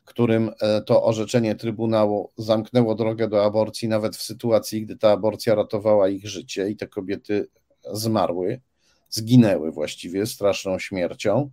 [0.05, 0.51] którym
[0.85, 6.27] to orzeczenie Trybunału zamknęło drogę do aborcji, nawet w sytuacji, gdy ta aborcja ratowała ich
[6.27, 7.47] życie i te kobiety
[7.93, 8.61] zmarły,
[9.09, 11.51] zginęły właściwie straszną śmiercią.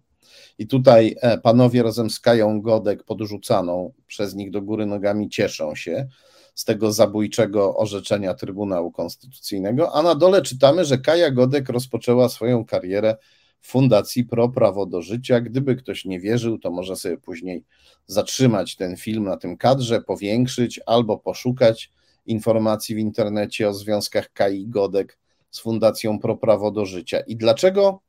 [0.58, 5.74] I tutaj e, panowie razem z Kają Godek podrzucaną przez nich do góry nogami cieszą
[5.74, 6.08] się
[6.54, 12.64] z tego zabójczego orzeczenia Trybunału Konstytucyjnego, a na dole czytamy, że Kaja Godek rozpoczęła swoją
[12.64, 13.16] karierę
[13.60, 15.40] w Fundacji Pro Prawo do Życia.
[15.40, 17.64] Gdyby ktoś nie wierzył, to może sobie później
[18.06, 21.90] zatrzymać ten film na tym kadrze, powiększyć albo poszukać
[22.26, 25.18] informacji w internecie o związkach Kai Godek
[25.50, 27.20] z Fundacją Pro Prawo do Życia.
[27.20, 28.00] I dlaczego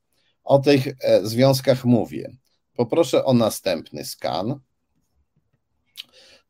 [0.50, 2.32] o tych e, związkach mówię?
[2.74, 4.60] Poproszę o następny skan.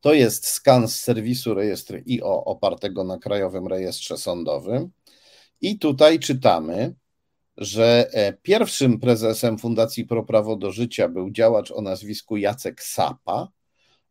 [0.02, 4.91] To jest skan z serwisu rejestru IO opartego na Krajowym Rejestrze Sądowym.
[5.62, 6.95] I tutaj czytamy,
[7.58, 13.47] że e, pierwszym prezesem Fundacji Pro Prawo do Życia był działacz o nazwisku Jacek Sapa,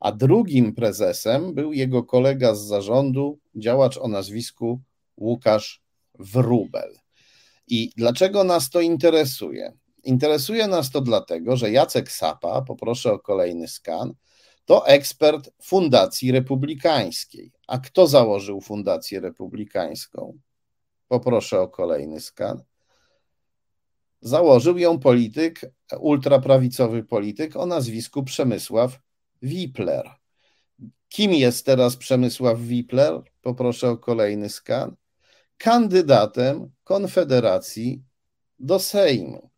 [0.00, 4.80] a drugim prezesem był jego kolega z zarządu, działacz o nazwisku
[5.16, 5.82] Łukasz
[6.18, 7.07] Wrubel.
[7.70, 9.72] I dlaczego nas to interesuje?
[10.04, 14.14] Interesuje nas to dlatego, że Jacek Sapa, poproszę o kolejny skan,
[14.64, 17.52] to ekspert Fundacji Republikańskiej.
[17.66, 20.38] A kto założył Fundację Republikańską?
[21.08, 22.62] Poproszę o kolejny skan.
[24.20, 25.60] Założył ją polityk,
[26.00, 28.98] ultraprawicowy polityk o nazwisku Przemysław
[29.42, 30.10] Wipler.
[31.08, 33.22] Kim jest teraz Przemysław Wipler?
[33.42, 34.96] Poproszę o kolejny skan.
[35.58, 38.02] Kandydatem Konfederacji
[38.58, 39.50] do Sejmu.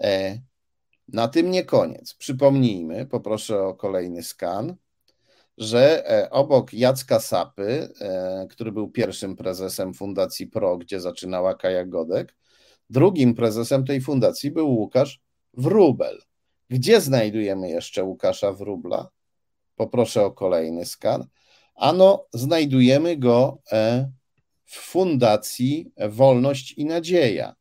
[0.00, 0.38] E,
[1.08, 2.14] na tym nie koniec.
[2.14, 4.76] Przypomnijmy, poproszę o kolejny skan,
[5.58, 11.84] że e, obok Jacka Sapy, e, który był pierwszym prezesem Fundacji PRO, gdzie zaczynała Kaja
[11.84, 12.36] Godek,
[12.90, 15.20] drugim prezesem tej fundacji był Łukasz
[15.54, 16.20] Wrubel.
[16.70, 19.08] Gdzie znajdujemy jeszcze Łukasza Wrubla?
[19.76, 21.26] Poproszę o kolejny skan.
[21.74, 23.58] Ano, znajdujemy go
[24.64, 27.54] w Fundacji Wolność i Nadzieja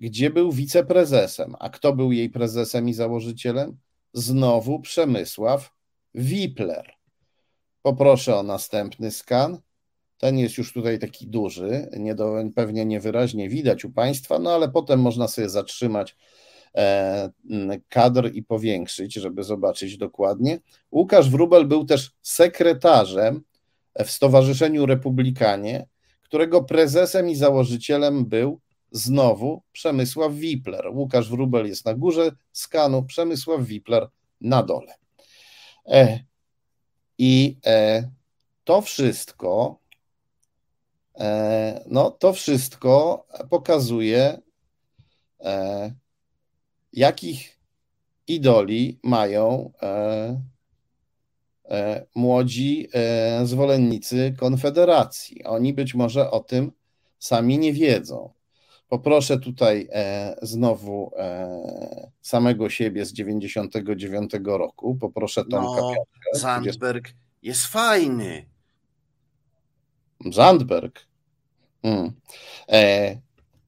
[0.00, 1.54] gdzie był wiceprezesem.
[1.58, 3.78] A kto był jej prezesem i założycielem?
[4.12, 5.72] Znowu Przemysław
[6.14, 6.92] Wipler.
[7.82, 9.58] Poproszę o następny skan.
[10.18, 14.68] Ten jest już tutaj taki duży, nie do, pewnie niewyraźnie widać u Państwa, no ale
[14.68, 16.16] potem można sobie zatrzymać
[16.74, 17.30] e,
[17.88, 20.58] kadr i powiększyć, żeby zobaczyć dokładnie.
[20.92, 23.42] Łukasz Wrubel był też sekretarzem
[24.04, 25.86] w Stowarzyszeniu Republikanie,
[26.26, 28.60] którego prezesem i założycielem był
[28.90, 30.88] znowu Przemysław Wipler.
[30.92, 34.08] Łukasz Wrubel jest na górze skanu, Przemysław Wipler
[34.40, 34.94] na dole.
[35.86, 36.20] E,
[37.18, 38.10] I e,
[38.64, 39.78] to wszystko,
[41.18, 44.38] e, no to wszystko pokazuje,
[45.40, 45.94] e,
[46.92, 47.60] jakich
[48.26, 50.40] idoli mają e,
[52.14, 52.88] młodzi
[53.44, 55.44] zwolennicy Konfederacji.
[55.44, 56.72] Oni być może o tym
[57.18, 58.30] sami nie wiedzą.
[58.88, 64.96] Poproszę tutaj e, znowu e, samego siebie z 99 roku.
[65.00, 65.94] Poproszę Tomka no,
[66.32, 67.08] Zandberg
[67.42, 68.46] jest fajny.
[70.32, 71.06] Zandberg.
[71.82, 72.12] Hmm.
[72.68, 73.16] E,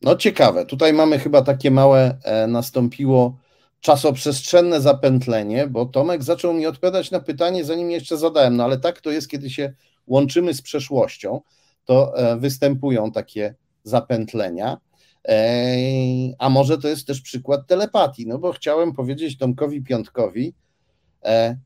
[0.02, 0.66] no ciekawe.
[0.66, 3.38] Tutaj mamy chyba takie małe e, nastąpiło
[3.80, 8.56] czasoprzestrzenne zapętlenie, bo Tomek zaczął mi odpowiadać na pytanie, zanim jeszcze zadałem.
[8.56, 9.72] No ale tak to jest, kiedy się
[10.06, 11.40] łączymy z przeszłością,
[11.84, 13.54] to e, występują takie
[13.84, 14.78] zapętlenia.
[16.38, 20.54] A może to jest też przykład telepatii, no bo chciałem powiedzieć Tomkowi Piątkowi,
[21.24, 21.58] e,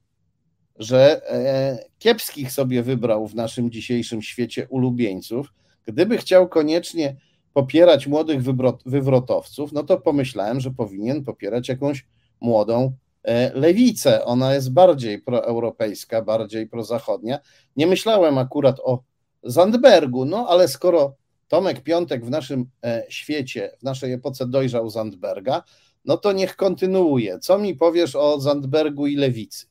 [0.78, 5.46] że e, kiepskich sobie wybrał w naszym dzisiejszym świecie ulubieńców.
[5.86, 7.16] Gdyby chciał koniecznie
[7.52, 8.42] popierać młodych
[8.86, 12.06] wywrotowców, no to pomyślałem, że powinien popierać jakąś
[12.40, 12.92] młodą
[13.22, 14.24] e, lewicę.
[14.24, 17.38] Ona jest bardziej proeuropejska, bardziej prozachodnia.
[17.76, 19.02] Nie myślałem akurat o
[19.42, 21.16] Zandbergu, no ale skoro
[21.48, 25.62] Tomek Piątek w naszym e, świecie, w naszej epoce dojrzał Zandberga,
[26.04, 27.38] no to niech kontynuuje.
[27.38, 29.66] Co mi powiesz o Zandbergu i lewicy?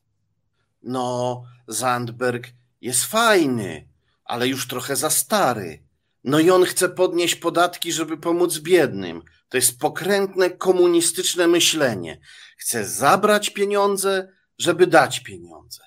[0.82, 2.48] No, Zandberg
[2.80, 3.88] jest fajny,
[4.24, 5.82] ale już trochę za stary.
[6.24, 9.22] No i on chce podnieść podatki, żeby pomóc biednym.
[9.48, 12.20] To jest pokrętne komunistyczne myślenie.
[12.56, 15.82] Chce zabrać pieniądze, żeby dać pieniądze.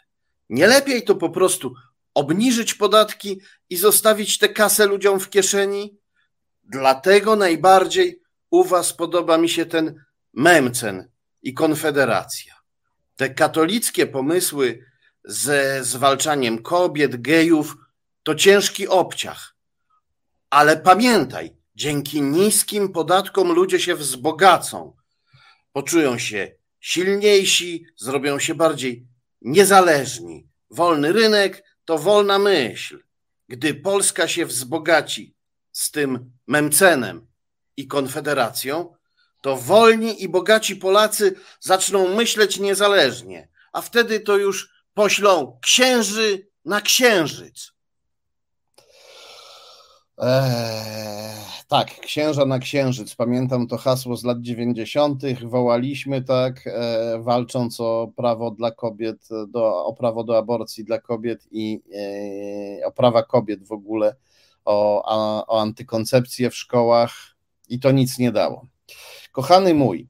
[0.50, 1.74] Nie lepiej to po prostu
[2.14, 6.00] obniżyć podatki i zostawić tę kasę ludziom w kieszeni?
[6.64, 11.10] Dlatego najbardziej u Was podoba mi się ten Memcen
[11.42, 12.56] i Konfederacja.
[13.16, 14.86] Te katolickie pomysły
[15.24, 17.76] ze zwalczaniem kobiet, gejów
[18.24, 19.55] to ciężki obciach.
[20.56, 24.96] Ale pamiętaj, dzięki niskim podatkom ludzie się wzbogacą,
[25.72, 29.08] poczują się silniejsi, zrobią się bardziej
[29.42, 30.48] niezależni.
[30.70, 33.04] Wolny rynek to wolna myśl.
[33.48, 35.36] Gdy Polska się wzbogaci
[35.72, 37.28] z tym Memcenem
[37.78, 38.96] i Konfederacją,
[39.42, 46.82] to wolni i bogaci Polacy zaczną myśleć niezależnie, a wtedy to już poślą księży na
[46.82, 47.75] księżyc.
[50.18, 53.16] Eee, tak, księża na księżyc.
[53.16, 55.22] Pamiętam to hasło z lat 90.
[55.44, 61.48] Wołaliśmy tak, e, walcząc o prawo dla kobiet, do, o prawo do aborcji dla kobiet
[61.52, 61.82] i
[62.82, 64.16] e, o prawa kobiet w ogóle,
[64.66, 67.12] o, a, o antykoncepcję w szkołach
[67.70, 68.68] i to nic nie dało.
[69.32, 70.08] Kochany mój,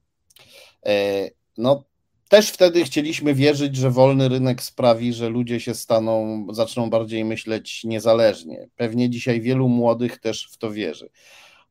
[0.86, 1.84] e, no
[2.28, 7.84] też wtedy chcieliśmy wierzyć, że wolny rynek sprawi, że ludzie się staną, zaczną bardziej myśleć
[7.84, 8.68] niezależnie.
[8.76, 11.08] Pewnie dzisiaj wielu młodych też w to wierzy.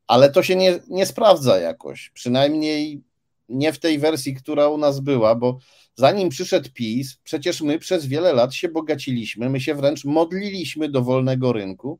[0.07, 3.01] Ale to się nie, nie sprawdza jakoś, przynajmniej
[3.49, 5.57] nie w tej wersji, która u nas była, bo
[5.95, 11.01] zanim przyszedł PiS, przecież my przez wiele lat się bogaciliśmy, my się wręcz modliliśmy do
[11.01, 11.99] wolnego rynku,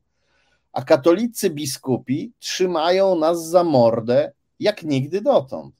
[0.72, 5.74] a katolicy biskupi trzymają nas za mordę jak nigdy dotąd.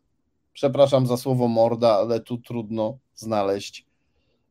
[0.57, 3.86] Przepraszam za słowo morda, ale tu trudno znaleźć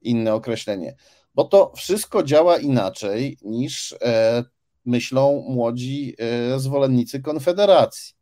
[0.01, 0.95] inne określenie,
[1.35, 4.43] bo to wszystko działa inaczej niż e,
[4.85, 8.15] myślą młodzi e, zwolennicy Konfederacji.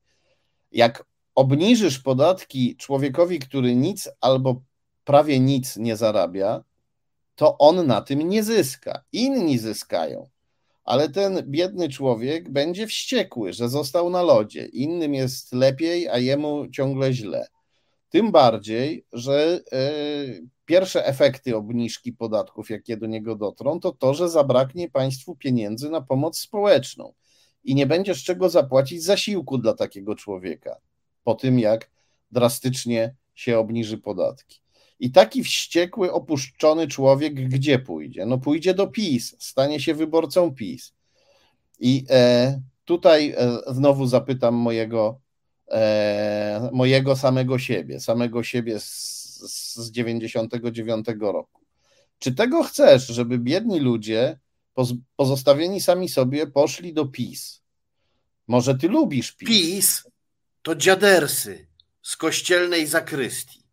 [0.71, 1.05] Jak
[1.35, 4.61] obniżysz podatki człowiekowi, który nic albo
[5.03, 6.63] prawie nic nie zarabia,
[7.35, 9.03] to on na tym nie zyska.
[9.11, 10.29] Inni zyskają
[10.83, 14.65] ale ten biedny człowiek będzie wściekły, że został na lodzie.
[14.65, 17.47] Innym jest lepiej, a jemu ciągle źle.
[18.13, 19.81] Tym bardziej, że e,
[20.65, 26.01] pierwsze efekty obniżki podatków, jakie do niego dotrą, to to, że zabraknie państwu pieniędzy na
[26.01, 27.13] pomoc społeczną
[27.63, 30.75] i nie będzie z czego zapłacić zasiłku dla takiego człowieka
[31.23, 31.89] po tym, jak
[32.31, 34.59] drastycznie się obniży podatki.
[34.99, 38.25] I taki wściekły, opuszczony człowiek gdzie pójdzie?
[38.25, 40.93] No pójdzie do PiS, stanie się wyborcą PiS.
[41.79, 45.19] I e, tutaj e, znowu zapytam mojego,
[45.71, 48.85] e, mojego samego siebie, samego siebie z,
[49.75, 51.61] z 99 roku.
[52.19, 54.39] Czy tego chcesz, żeby biedni ludzie
[55.15, 57.61] pozostawieni sami sobie poszli do PiS?
[58.47, 59.49] Może ty lubisz PiS?
[59.49, 60.03] PiS
[60.61, 61.67] to dziadersy
[62.01, 63.63] z kościelnej zakrystii.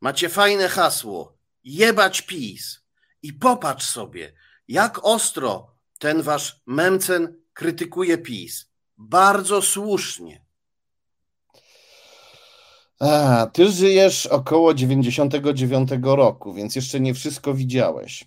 [0.00, 1.36] Macie fajne hasło.
[1.64, 2.80] Jebać PiS.
[3.22, 4.32] I popatrz sobie,
[4.68, 8.66] jak ostro ten wasz Memcen krytykuje PiS.
[8.98, 10.44] Bardzo słusznie.
[13.02, 18.24] A, ty żyjesz około 99 roku, więc jeszcze nie wszystko widziałeś.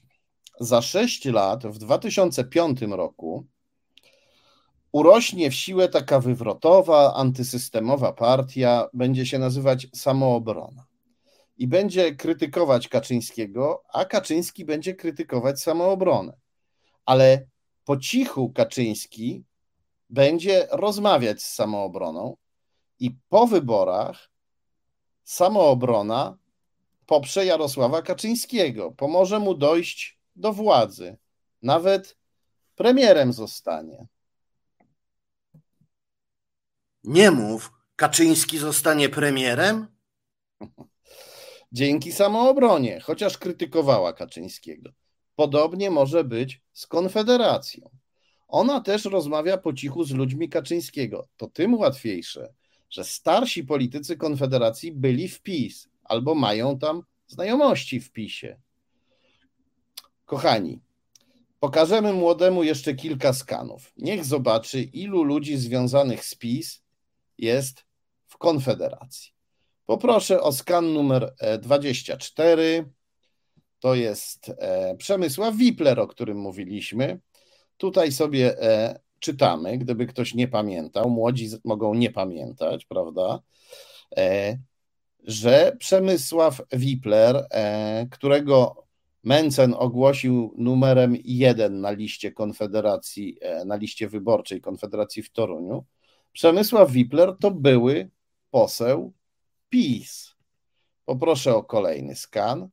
[0.59, 3.45] Za 6 lat, w 2005 roku,
[4.91, 10.85] urośnie w siłę taka wywrotowa, antysystemowa partia, będzie się nazywać Samoobrona
[11.57, 16.33] i będzie krytykować Kaczyńskiego, a Kaczyński będzie krytykować samoobronę.
[17.05, 17.45] Ale
[17.85, 19.43] po cichu Kaczyński
[20.09, 22.37] będzie rozmawiać z samoobroną
[22.99, 24.34] i po wyborach
[25.25, 26.37] samoobrona
[27.05, 31.17] poprze Jarosława Kaczyńskiego, pomoże mu dojść do władzy,
[31.61, 32.17] nawet
[32.75, 34.07] premierem zostanie.
[37.03, 39.87] Nie mów, Kaczyński zostanie premierem?
[41.71, 44.89] dzięki samoobronie, chociaż krytykowała Kaczyńskiego.
[45.35, 47.89] Podobnie może być z Konfederacją.
[48.47, 51.27] Ona też rozmawia po cichu z ludźmi Kaczyńskiego.
[51.37, 52.53] To tym łatwiejsze,
[52.95, 58.59] że starsi politycy Konfederacji byli w PiS albo mają tam znajomości w PiSie.
[60.25, 60.79] Kochani,
[61.59, 63.93] pokażemy młodemu jeszcze kilka skanów.
[63.97, 66.83] Niech zobaczy, ilu ludzi związanych z PiS
[67.37, 67.85] jest
[68.27, 69.31] w Konfederacji.
[69.85, 72.61] Poproszę o skan numer 24.
[72.63, 72.85] E,
[73.79, 77.19] to jest e, Przemysław Wipler, o którym mówiliśmy.
[77.77, 78.55] Tutaj sobie
[79.25, 83.39] czytamy, gdyby ktoś nie pamiętał, młodzi mogą nie pamiętać, prawda,
[84.17, 84.57] e,
[85.23, 88.85] że Przemysław Wipler, e, którego
[89.23, 95.85] Mencen ogłosił numerem jeden na liście Konfederacji, e, na liście wyborczej Konfederacji w Toruniu,
[96.33, 98.09] Przemysław Wipler to były
[98.51, 99.13] poseł
[99.69, 100.35] PiS.
[101.05, 102.69] Poproszę o kolejny skan.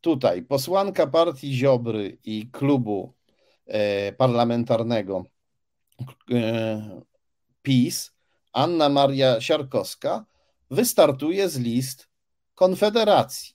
[0.00, 3.12] Tutaj posłanka partii Ziobry i klubu
[4.18, 5.24] parlamentarnego
[7.62, 8.12] PiS,
[8.52, 10.24] Anna Maria Siarkowska,
[10.70, 12.08] wystartuje z list
[12.54, 13.54] Konfederacji.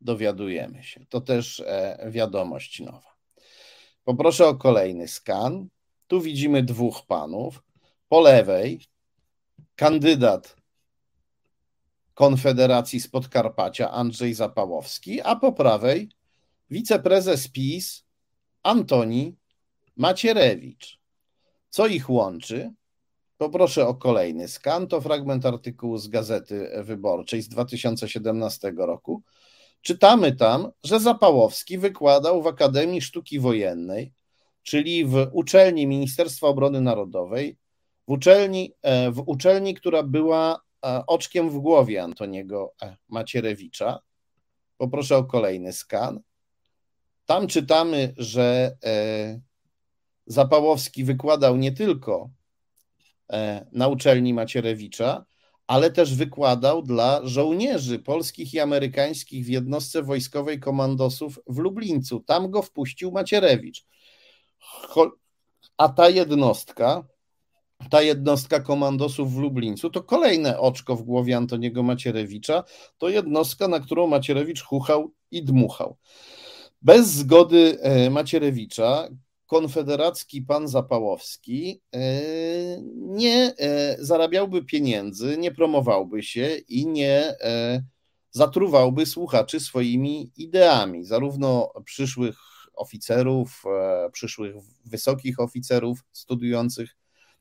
[0.00, 1.06] Dowiadujemy się.
[1.08, 3.16] To też e, wiadomość nowa.
[4.04, 5.68] Poproszę o kolejny skan.
[6.06, 7.62] Tu widzimy dwóch panów.
[8.08, 8.80] Po lewej
[9.76, 10.56] kandydat
[12.14, 16.10] Konfederacji z Podkarpacia Andrzej Zapałowski, a po prawej
[16.70, 18.04] wiceprezes PiS
[18.62, 19.36] Antoni
[19.96, 20.99] Macierewicz.
[21.70, 22.72] Co ich łączy?
[23.36, 24.86] Poproszę o kolejny skan.
[24.86, 29.22] To fragment artykułu z Gazety Wyborczej z 2017 roku.
[29.82, 34.12] Czytamy tam, że Zapałowski wykładał w Akademii Sztuki Wojennej,
[34.62, 37.58] czyli w uczelni Ministerstwa Obrony Narodowej,
[38.08, 43.98] w uczelni, e, w uczelni która była e, oczkiem w głowie Antoniego e, Macierewicza.
[44.76, 46.20] Poproszę o kolejny skan.
[47.26, 48.76] Tam czytamy, że
[50.30, 52.30] Zapałowski wykładał nie tylko
[53.72, 55.24] na uczelni Macierewicza,
[55.66, 62.20] ale też wykładał dla żołnierzy polskich i amerykańskich w jednostce wojskowej komandosów w Lublińcu.
[62.20, 63.86] Tam go wpuścił Macierewicz.
[65.76, 67.04] A ta jednostka,
[67.90, 72.64] ta jednostka komandosów w Lublińcu to kolejne oczko w głowie Antoniego Macierewicza.
[72.98, 75.96] To jednostka, na którą Macierewicz chuchał i dmuchał.
[76.82, 79.08] Bez zgody e, Macierewicza
[79.50, 82.00] konfederacki pan Zapałowski e,
[82.96, 87.82] nie e, zarabiałby pieniędzy, nie promowałby się i nie e,
[88.30, 92.36] zatruwałby słuchaczy swoimi ideami, zarówno przyszłych
[92.74, 93.62] oficerów,
[94.12, 96.96] przyszłych wysokich oficerów studiujących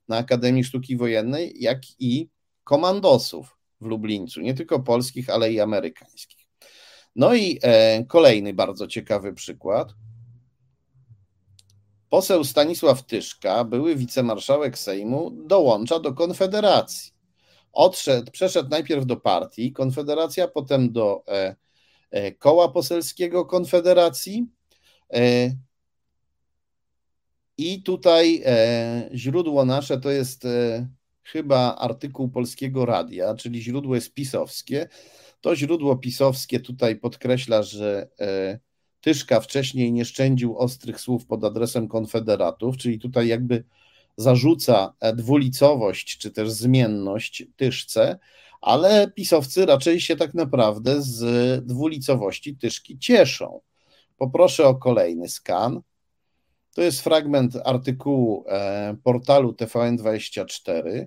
[0.07, 2.29] na Akademii Sztuki Wojennej, jak i
[2.63, 6.47] komandosów w Lublińcu, nie tylko polskich, ale i amerykańskich.
[7.15, 7.59] No i
[8.07, 9.93] kolejny bardzo ciekawy przykład–
[12.09, 17.11] Poseł Stanisław Tyszka, były wicemarszałek Sejmu, dołącza do Konfederacji.
[17.73, 21.55] Odszedł, przeszedł najpierw do partii Konfederacja, potem do e,
[22.11, 24.47] e, koła poselskiego Konfederacji.
[25.13, 25.51] E,
[27.57, 30.87] I tutaj e, źródło nasze to jest e,
[31.23, 34.89] chyba artykuł Polskiego Radia, czyli źródło jest pisowskie.
[35.41, 38.59] To źródło pisowskie tutaj podkreśla, że e,
[39.01, 43.63] Tyszka wcześniej nie szczędził ostrych słów pod adresem konfederatów, czyli tutaj jakby
[44.17, 48.19] zarzuca dwulicowość czy też zmienność Tyszce,
[48.61, 53.61] ale pisowcy raczej się tak naprawdę z dwulicowości Tyszki cieszą.
[54.17, 55.81] Poproszę o kolejny skan.
[56.75, 61.05] To jest fragment artykułu e, portalu TVN24,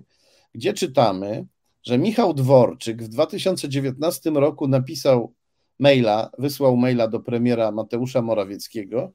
[0.53, 1.45] gdzie czytamy,
[1.83, 5.33] że Michał Dworczyk w 2019 roku napisał
[5.79, 9.11] maila, wysłał maila do premiera Mateusza Morawieckiego.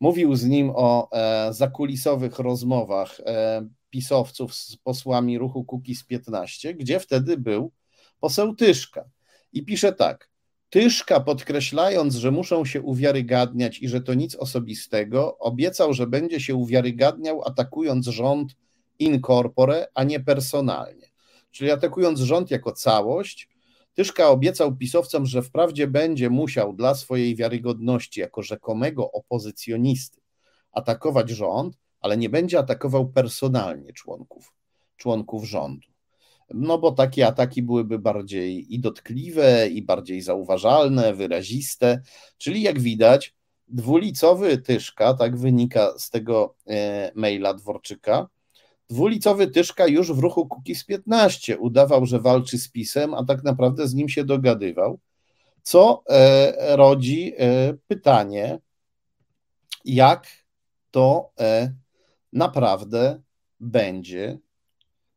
[0.00, 7.00] Mówił z nim o e, zakulisowych rozmowach e, pisowców z posłami ruchu Kukiz 15, gdzie
[7.00, 7.72] wtedy był
[8.20, 9.04] poseł Tyszka.
[9.52, 10.32] I pisze tak.
[10.70, 16.54] Tyszka, podkreślając, że muszą się uwiarygadniać i że to nic osobistego, obiecał, że będzie się
[16.54, 18.56] uwiarygadniał, atakując rząd
[18.98, 21.06] in corpore, a nie personalnie.
[21.50, 23.48] Czyli atakując rząd jako całość,
[23.94, 30.20] Tyszka obiecał pisowcom, że wprawdzie będzie musiał dla swojej wiarygodności jako rzekomego opozycjonisty
[30.72, 34.52] atakować rząd, ale nie będzie atakował personalnie członków,
[34.96, 35.88] członków rządu.
[36.54, 42.00] No bo takie ataki byłyby bardziej i dotkliwe, i bardziej zauważalne, wyraziste,
[42.38, 43.34] czyli jak widać,
[43.68, 48.28] dwulicowy Tyszka, tak wynika z tego e, maila Dworczyka,
[48.90, 53.88] Dwulicowy Tyszka już w ruchu Kukiz 15 udawał, że walczy z PiSem, a tak naprawdę
[53.88, 54.98] z nim się dogadywał,
[55.62, 58.58] co e, rodzi e, pytanie,
[59.84, 60.26] jak
[60.90, 61.72] to e,
[62.32, 63.22] naprawdę
[63.60, 64.38] będzie,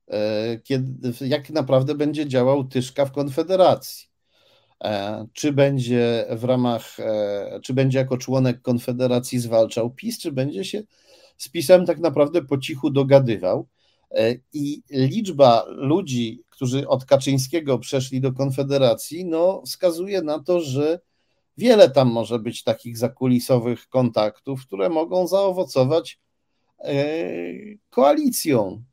[0.08, 4.08] e, kiedy, jak naprawdę będzie działał Tyszka w Konfederacji.
[4.84, 10.64] E, czy będzie w ramach, e, czy będzie jako członek Konfederacji zwalczał PiS, czy będzie
[10.64, 10.84] się
[11.38, 13.68] z PiSem tak naprawdę po cichu dogadywał.
[14.12, 21.00] E, I liczba ludzi, którzy od Kaczyńskiego przeszli do Konfederacji, no, wskazuje na to, że
[21.58, 26.20] wiele tam może być takich zakulisowych kontaktów, które mogą zaowocować
[27.90, 28.84] koalicją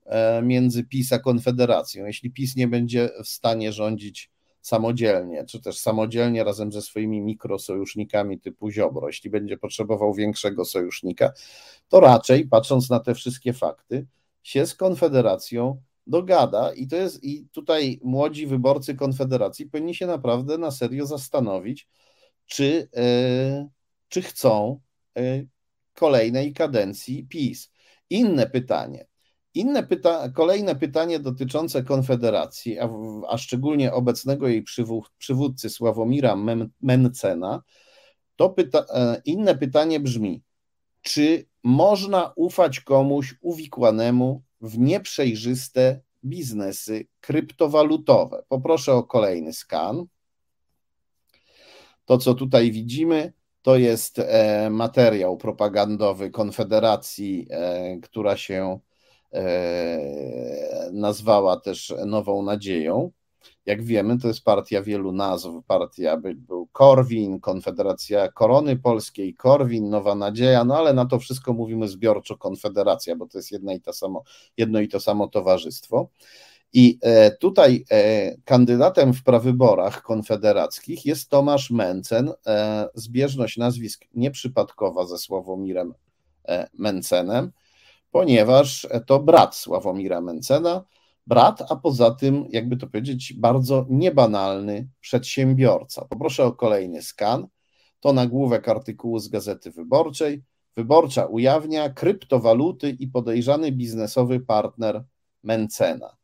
[0.43, 2.07] między PiS a Konfederacją.
[2.07, 4.32] Jeśli PiS nie będzie w stanie rządzić
[4.63, 11.33] samodzielnie, czy też samodzielnie razem ze swoimi mikrosojusznikami typu Ziobro, jeśli będzie potrzebował większego sojusznika,
[11.89, 14.07] to raczej, patrząc na te wszystkie fakty,
[14.43, 20.59] się z Konfederacją dogada i to jest i tutaj młodzi wyborcy Konfederacji powinni się naprawdę
[20.59, 21.89] na serio zastanowić,
[22.47, 23.69] czy, yy,
[24.09, 24.81] czy chcą
[25.17, 25.49] yy,
[25.95, 27.73] kolejnej kadencji PiS.
[28.11, 29.07] Inne pytanie.
[29.55, 32.89] Inne pyta kolejne pytanie dotyczące Konfederacji, a,
[33.29, 34.65] a szczególnie obecnego jej
[35.19, 36.37] przywódcy Sławomira
[36.81, 37.63] Mencena,
[38.37, 40.43] to pyta e, inne pytanie brzmi,
[41.03, 48.43] czy można ufać komuś uwikłanemu w nieprzejrzyste biznesy kryptowalutowe?
[48.49, 50.07] Poproszę o kolejny skan.
[52.05, 53.33] To, co tutaj widzimy,
[53.63, 58.79] to jest e, materiał propagandowy Konfederacji, e, która się
[60.93, 63.11] nazwała też Nową Nadzieją.
[63.67, 65.49] Jak wiemy, to jest partia wielu nazw.
[65.67, 71.89] Partia był Korwin, Konfederacja Korony Polskiej, Korwin, Nowa Nadzieja, no ale na to wszystko mówimy
[71.89, 74.23] zbiorczo Konfederacja, bo to jest jedno i to samo,
[74.57, 76.09] jedno i to samo towarzystwo.
[76.73, 82.33] I e, tutaj e, kandydatem w prawyborach konfederackich jest Tomasz Mencen,
[82.95, 85.95] zbieżność nazwisk nieprzypadkowa ze Sławomirem
[86.79, 87.53] Mencenem
[88.13, 90.85] ponieważ to brat Sławomira Mencena,
[91.27, 96.05] brat, a poza tym, jakby to powiedzieć, bardzo niebanalny przedsiębiorca.
[96.05, 97.47] Poproszę o kolejny skan.
[98.01, 100.43] To nagłówek artykułu z Gazety Wyborczej.
[100.77, 105.05] Wyborcza ujawnia kryptowaluty i podejrzany biznesowy partner
[105.43, 106.17] Mencena.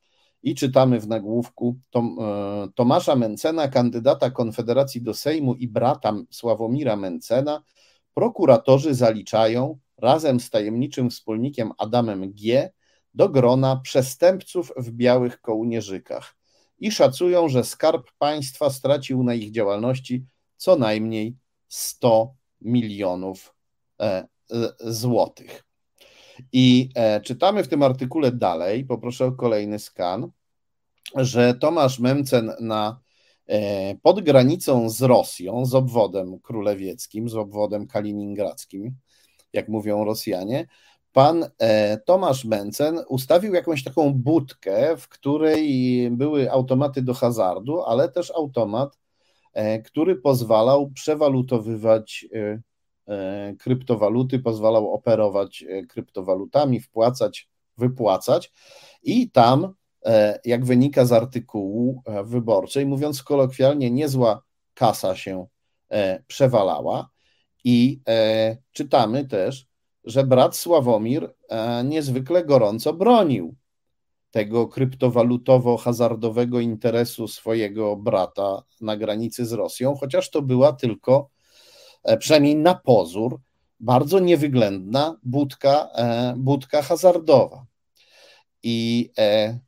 [0.43, 6.97] I czytamy w nagłówku Tom, e, Tomasza Mencena, kandydata Konfederacji do Sejmu i brata Sławomira
[6.97, 7.62] Mencena,
[8.14, 12.70] prokuratorzy zaliczają razem z tajemniczym wspólnikiem Adamem G.
[13.14, 16.38] do grona przestępców w białych kołnierzykach
[16.78, 20.24] i szacują, że skarb państwa stracił na ich działalności
[20.57, 21.36] co najmniej
[21.68, 23.55] 100 milionów
[24.01, 24.28] e, e,
[24.80, 25.64] złotych.
[26.53, 30.30] I e, czytamy w tym artykule dalej, poproszę o kolejny skan,
[31.14, 33.01] że Tomasz Memcen na
[34.03, 38.94] pod granicą z Rosją, z obwodem królewieckim, z obwodem kaliningradzkim,
[39.53, 40.66] jak mówią Rosjanie,
[41.12, 48.09] pan e, Tomasz Mencen ustawił jakąś taką budkę, w której były automaty do hazardu, ale
[48.09, 48.99] też automat,
[49.53, 58.53] e, który pozwalał przewalutowywać e, kryptowaluty, pozwalał operować kryptowalutami, wpłacać, wypłacać
[59.03, 59.74] i tam,
[60.44, 64.42] jak wynika z artykułu wyborczej, mówiąc kolokwialnie, niezła
[64.74, 65.46] kasa się
[66.26, 67.09] przewalała.
[67.65, 69.67] I e, czytamy też,
[70.05, 73.55] że brat Sławomir e, niezwykle gorąco bronił
[74.31, 81.31] tego kryptowalutowo-hazardowego interesu swojego brata na granicy z Rosją, chociaż to była tylko,
[82.05, 83.41] e, przynajmniej na pozór,
[83.81, 87.67] bardzo niewyględna budka, e, budka hazardowa.
[88.63, 89.59] I e,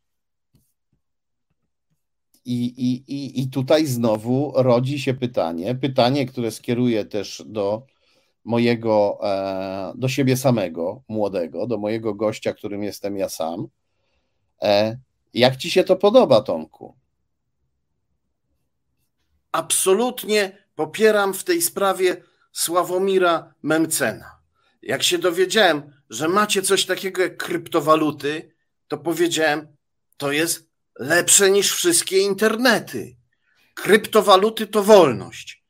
[2.51, 7.87] i, i, i, I tutaj znowu rodzi się pytanie, pytanie, które skieruję też do
[8.45, 13.69] mojego, e, do siebie samego, młodego, do mojego gościa, którym jestem ja sam.
[14.63, 14.99] E,
[15.35, 16.95] jak ci się to podoba, Tomku?
[19.53, 22.17] Absolutnie popieram w tej sprawie
[22.53, 24.41] Sławomira Memcena.
[24.83, 28.55] Jak się dowiedziałem, że macie coś takiego jak kryptowaluty,
[28.89, 29.77] to powiedziałem,
[30.17, 30.70] to jest
[31.01, 33.17] lepsze niż wszystkie internety.
[33.75, 35.65] Kryptowaluty to wolność.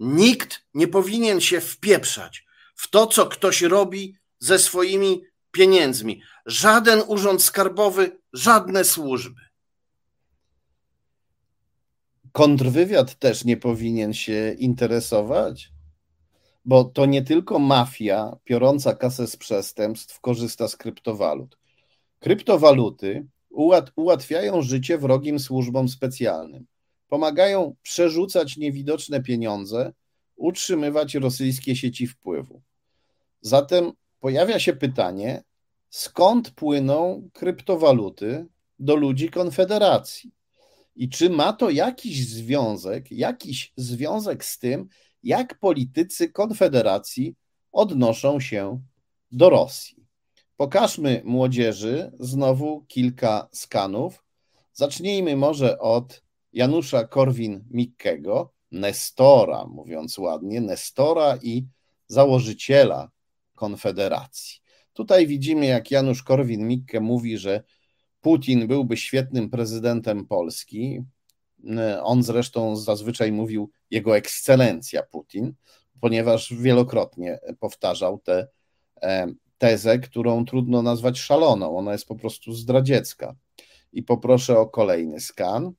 [0.00, 6.22] Nikt nie powinien się wpieprzać w to, co ktoś robi ze swoimi pieniędzmi.
[6.46, 9.40] Żaden urząd skarbowy, żadne służby.
[12.32, 15.72] Kontrwywiad też nie powinien się interesować,
[16.64, 21.58] bo to nie tylko mafia piorąca kasę z przestępstw korzysta z kryptowalut.
[22.18, 23.26] Kryptowaluty
[23.96, 26.66] ułatwiają życie wrogim służbom specjalnym,
[27.08, 29.92] pomagają przerzucać niewidoczne pieniądze,
[30.36, 32.62] utrzymywać rosyjskie sieci wpływu.
[33.40, 35.42] Zatem pojawia się pytanie,
[35.90, 38.46] skąd płyną kryptowaluty
[38.78, 40.32] do ludzi Konfederacji?
[40.96, 44.88] I czy ma to jakiś związek, jakiś związek z tym,
[45.22, 47.34] jak politycy Konfederacji
[47.72, 48.82] odnoszą się
[49.32, 50.03] do Rosji?
[50.56, 54.24] Pokażmy młodzieży znowu kilka skanów.
[54.72, 61.66] Zacznijmy może od Janusza Korwin-Mikkego, Nestora, mówiąc ładnie, Nestora i
[62.06, 63.10] założyciela
[63.54, 64.60] Konfederacji.
[64.92, 67.62] Tutaj widzimy, jak Janusz Korwin-Mikke mówi, że
[68.20, 71.02] Putin byłby świetnym prezydentem Polski.
[72.02, 75.54] On zresztą zazwyczaj mówił jego ekscelencja Putin,
[76.00, 78.48] ponieważ wielokrotnie powtarzał tę
[79.02, 79.26] e,
[79.58, 81.76] tezę, którą trudno nazwać szaloną.
[81.76, 83.34] Ona jest po prostu zdradziecka.
[83.92, 85.72] I poproszę o kolejny skan.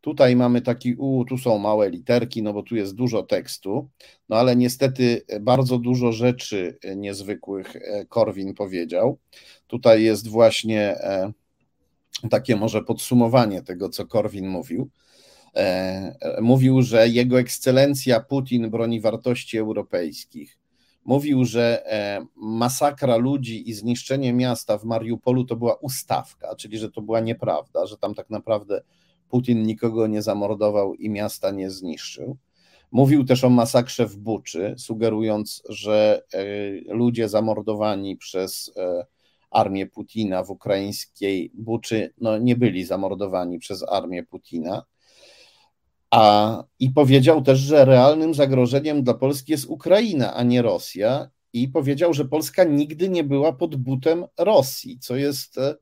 [0.00, 3.88] Tutaj mamy taki U, tu są małe literki, no bo tu jest dużo tekstu,
[4.28, 9.18] no ale niestety bardzo dużo rzeczy niezwykłych e, Korwin powiedział.
[9.66, 11.32] Tutaj jest właśnie e,
[12.30, 14.90] takie może podsumowanie tego, co Korwin mówił.
[15.56, 20.58] E, mówił, że jego ekscelencja Putin broni wartości europejskich.
[21.06, 21.84] Mówił, że
[22.36, 27.86] masakra ludzi i zniszczenie miasta w Mariupolu to była ustawka, czyli że to była nieprawda,
[27.86, 28.82] że tam tak naprawdę
[29.28, 32.36] Putin nikogo nie zamordował i miasta nie zniszczył.
[32.92, 36.44] Mówił też o masakrze w Buczy, sugerując, że e,
[36.94, 39.06] ludzie zamordowani przez e,
[39.50, 44.82] armię Putina w ukraińskiej Buczy no, nie byli zamordowani przez armię Putina.
[46.10, 51.30] A, I powiedział też, że realnym zagrożeniem dla Polski jest Ukraina, a nie Rosja.
[51.52, 55.74] I powiedział, że Polska nigdy nie była pod butem Rosji, co jest e,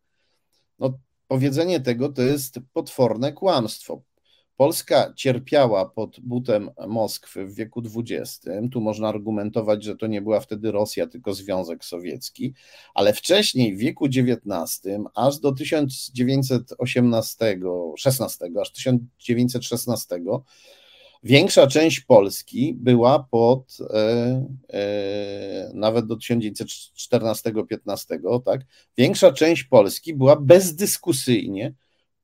[0.78, 0.98] no,
[1.28, 4.02] powiedzenie tego to jest potworne kłamstwo.
[4.56, 8.40] Polska cierpiała pod butem Moskwy w wieku XX.
[8.72, 12.54] Tu można argumentować, że to nie była wtedy Rosja, tylko Związek Sowiecki,
[12.94, 14.82] ale wcześniej w wieku XIX,
[15.14, 17.60] aż do 1918,
[17.96, 20.20] 16, aż 1916
[21.24, 28.60] Większa część Polski była pod e, e, nawet do 1914-15, tak?
[28.96, 31.74] Większa część Polski była bezdyskusyjnie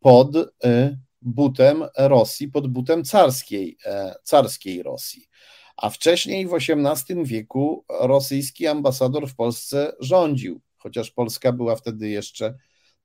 [0.01, 3.79] pod e, butem Rosji, pod butem carskiej,
[4.25, 5.29] carskiej Rosji.
[5.77, 12.55] A wcześniej w XVIII wieku rosyjski ambasador w Polsce rządził, chociaż Polska była wtedy jeszcze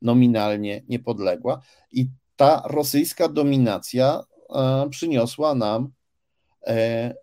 [0.02, 1.62] nominalnie niepodległa.
[1.92, 5.92] I ta rosyjska dominacja E, przyniosła nam
[6.68, 7.14] e,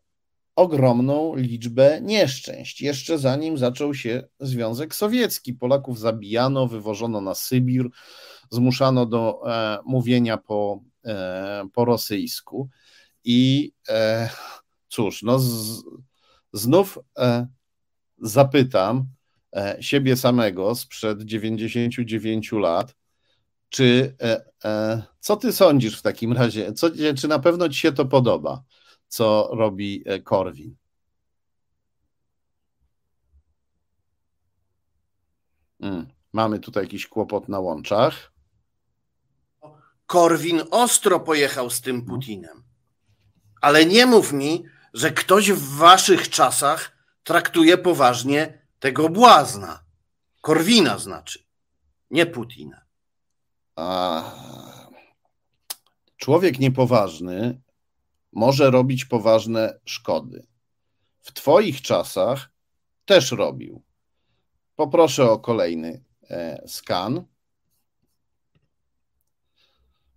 [0.56, 2.80] ogromną liczbę nieszczęść.
[2.80, 7.88] Jeszcze zanim zaczął się Związek Sowiecki, Polaków zabijano, wywożono na Sybir,
[8.50, 10.82] zmuszano do e, mówienia po,
[11.72, 12.68] po rosyjsku.
[13.24, 13.72] I
[14.88, 15.82] cóż, no z,
[16.52, 16.98] znów
[18.18, 19.06] zapytam
[19.80, 22.94] siebie samego sprzed 99 lat,
[23.68, 26.72] czy e, e, co ty sądzisz w takim razie?
[26.72, 28.62] Co, czy na pewno ci się to podoba,
[29.12, 30.76] co robi e, Korwin?
[35.80, 38.32] Hmm, mamy tutaj jakiś kłopot na łączach.
[40.06, 42.62] Korwin ostro pojechał z tym Putinem.
[43.60, 49.84] Ale nie mów mi, że ktoś w waszych czasach traktuje poważnie tego błazna.
[50.40, 51.44] Korwina znaczy,
[52.10, 52.84] nie Putina.
[53.76, 54.22] A
[56.16, 57.62] człowiek niepoważny
[58.32, 60.46] może robić poważne szkody.
[61.20, 62.52] W Twoich czasach
[63.04, 63.82] też robił.
[64.76, 67.24] Poproszę o kolejny e, skan.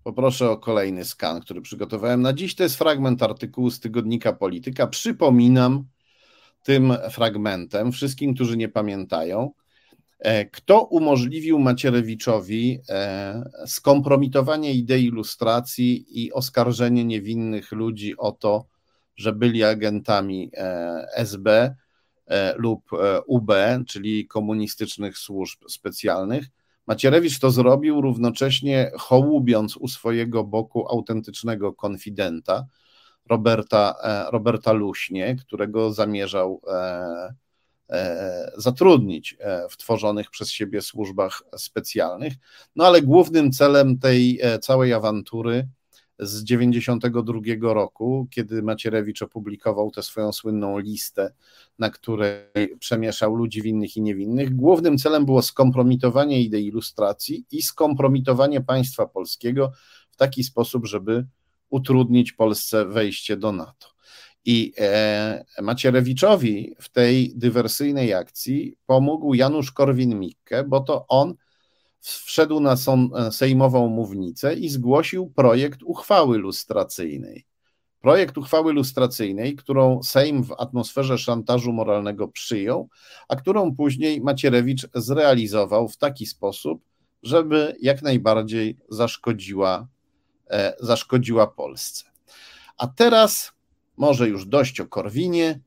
[0.03, 2.55] Poproszę o kolejny skan, który przygotowałem na dziś.
[2.55, 4.87] To jest fragment artykułu z tygodnika Polityka.
[4.87, 5.87] Przypominam
[6.63, 9.51] tym fragmentem wszystkim, którzy nie pamiętają,
[10.51, 18.65] kto umożliwił Macierewiczowi e, skompromitowanie idei ilustracji i oskarżenie niewinnych ludzi o to,
[19.15, 21.75] że byli agentami e, SB
[22.55, 22.89] lub
[23.27, 23.51] UB,
[23.87, 26.45] czyli komunistycznych służb specjalnych?
[26.87, 32.65] Macierewicz to zrobił równocześnie hołubiąc u swojego boku autentycznego konfidenta,
[33.29, 33.95] Roberta,
[34.31, 37.33] Roberta Luśnie, którego zamierzał E,
[38.57, 42.33] zatrudnić e, w tworzonych przez siebie służbach specjalnych.
[42.75, 45.67] No ale głównym celem tej e, całej awantury
[46.19, 51.33] z 92 roku, kiedy Macierewicz opublikował tę swoją słynną listę,
[51.79, 58.61] na której przemieszał ludzi winnych i niewinnych, głównym celem było skompromitowanie idei ilustracji i skompromitowanie
[58.61, 59.71] państwa polskiego
[60.11, 61.25] w taki sposób, żeby
[61.69, 63.94] utrudnić Polsce wejście do NATO.
[64.45, 71.35] I e, Macierewiczowi w tej dywersyjnej akcji pomógł Janusz Korwin-Mikke, bo to on
[71.99, 72.75] wszedł na
[73.31, 77.45] sejmową mównicę i zgłosił projekt uchwały lustracyjnej.
[78.01, 82.89] Projekt uchwały lustracyjnej, którą Sejm w atmosferze szantażu moralnego przyjął,
[83.27, 86.83] a którą później Macierewicz zrealizował w taki sposób,
[87.23, 89.87] żeby jak najbardziej zaszkodziła,
[90.49, 92.05] e, zaszkodziła Polsce.
[92.77, 93.54] A teraz
[93.97, 95.59] może już dość o Korwinie.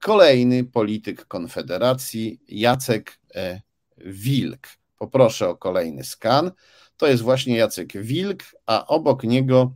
[0.00, 3.60] Kolejny polityk Konfederacji, Jacek e,
[3.98, 4.68] Wilk.
[4.98, 6.50] Poproszę o kolejny skan.
[6.96, 9.74] To jest właśnie Jacek Wilk, a obok niego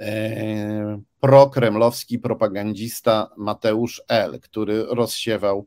[0.00, 5.66] e, prokremlowski propagandista Mateusz L., który rozsiewał,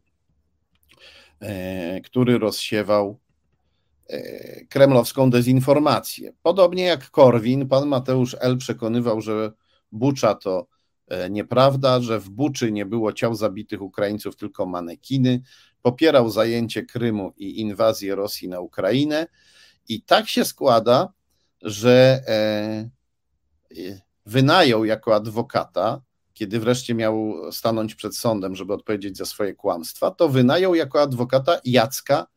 [1.39, 3.19] e, który rozsiewał
[4.69, 6.33] kremlowską dezinformację.
[6.43, 8.57] Podobnie jak Korwin, pan Mateusz L.
[8.57, 9.51] przekonywał, że
[9.91, 10.67] Bucza to
[11.29, 15.41] nieprawda, że w Buczy nie było ciał zabitych Ukraińców, tylko manekiny.
[15.81, 19.27] Popierał zajęcie Krymu i inwazję Rosji na Ukrainę.
[19.87, 21.13] I tak się składa,
[21.61, 22.21] że
[24.25, 26.01] wynajął jako adwokata,
[26.33, 31.59] kiedy wreszcie miał stanąć przed sądem, żeby odpowiedzieć za swoje kłamstwa, to wynajął jako adwokata
[31.65, 32.27] Jacka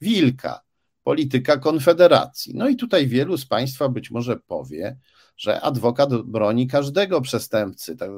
[0.00, 0.60] Wilka,
[1.02, 2.54] polityka Konfederacji.
[2.54, 4.96] No i tutaj wielu z Państwa być może powie,
[5.36, 8.10] że adwokat broni każdego przestępcy, tak,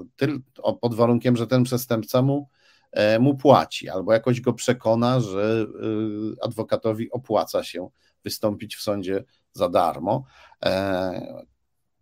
[0.80, 2.48] pod warunkiem, że ten przestępca mu,
[2.92, 7.88] e, mu płaci, albo jakoś go przekona, że y, adwokatowi opłaca się
[8.24, 10.24] wystąpić w sądzie za darmo.
[10.64, 11.44] E,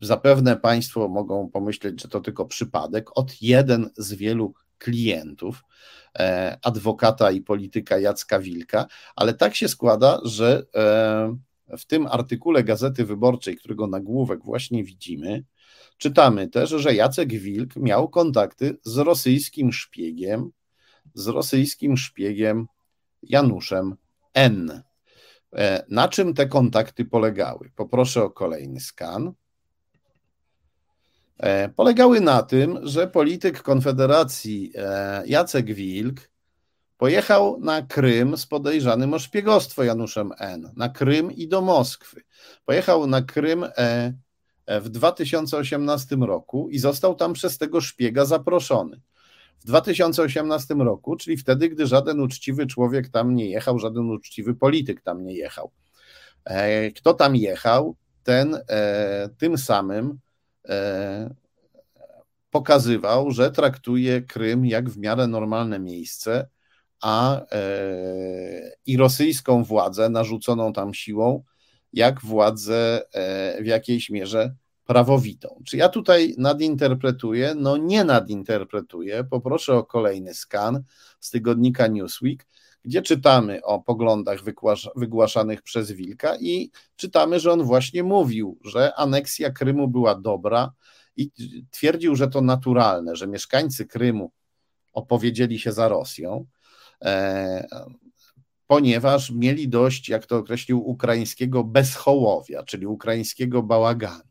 [0.01, 3.19] Zapewne Państwo mogą pomyśleć, że to tylko przypadek.
[3.19, 5.65] Od jeden z wielu klientów
[6.19, 8.87] e, adwokata i polityka Jacka Wilka,
[9.17, 11.37] ale tak się składa, że e,
[11.79, 15.45] w tym artykule Gazety Wyborczej, którego nagłówek właśnie widzimy,
[15.99, 20.51] czytamy też, że Jacek Wilk miał kontakty z rosyjskim szpiegiem,
[21.15, 22.67] z rosyjskim szpiegiem
[23.23, 23.97] Januszem
[24.35, 24.83] N.
[25.57, 27.71] E, na czym te kontakty polegały?
[27.77, 29.33] Poproszę o kolejny skan.
[31.39, 36.31] E, polegały na tym, że polityk Konfederacji e, Jacek Wilk
[36.97, 40.73] pojechał na Krym z podejrzanym o szpiegostwo Januszem N.
[40.77, 42.23] Na Krym i do Moskwy.
[42.65, 44.13] Pojechał na Krym e,
[44.81, 49.01] w 2018 roku i został tam przez tego szpiega zaproszony.
[49.61, 55.01] W 2018 roku, czyli wtedy, gdy żaden uczciwy człowiek tam nie jechał, żaden uczciwy polityk
[55.01, 55.71] tam nie jechał.
[56.97, 58.59] Kto tam jechał, ten
[59.39, 60.19] tym samym
[60.69, 61.35] E,
[62.51, 66.49] pokazywał, że traktuje Krym jak w miarę normalne miejsce,
[67.01, 71.43] a e, i rosyjską władzę narzuconą tam siłą,
[71.93, 75.63] jak władzę e, w jakiejś mierze prawowitą.
[75.67, 77.55] Czy ja tutaj nadinterpretuję?
[77.57, 79.25] No nie nadinterpretuję.
[79.25, 80.83] Poproszę o kolejny skan
[81.21, 82.47] z tygodnika Newsweek,
[82.83, 84.39] gdzie czytamy o poglądach
[84.97, 90.73] wygłaszanych przez Wilka i czytamy, że on właśnie mówił, że aneksja Krymu była dobra
[91.17, 91.31] i
[91.71, 94.33] twierdził, że to naturalne, że mieszkańcy Krymu
[94.93, 96.47] opowiedzieli się za Rosją,
[98.67, 104.23] ponieważ mieli dość, jak to określił, ukraińskiego bezhołowia, czyli ukraińskiego bałaganu.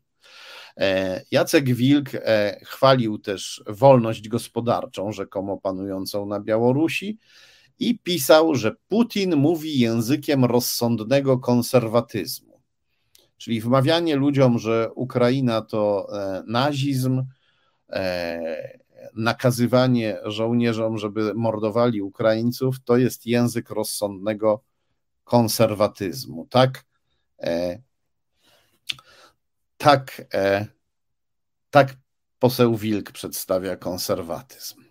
[0.76, 7.18] E, Jacek Wilk e, chwalił też wolność gospodarczą, rzekomo panującą na Białorusi,
[7.78, 12.60] i pisał, że Putin mówi językiem rozsądnego konserwatyzmu.
[13.36, 17.22] Czyli wmawianie ludziom, że Ukraina to e, nazizm,
[17.90, 18.78] e,
[19.14, 24.62] nakazywanie żołnierzom, żeby mordowali Ukraińców, to jest język rozsądnego
[25.24, 26.46] konserwatyzmu.
[26.50, 26.84] Tak,
[27.40, 27.82] e,
[29.76, 30.22] tak,
[31.70, 31.96] tak
[32.38, 34.84] poseł Wilk przedstawia konserwatyzm.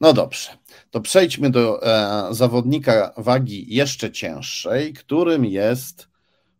[0.00, 0.50] No dobrze,
[0.90, 6.08] to przejdźmy do e, zawodnika wagi jeszcze cięższej, którym jest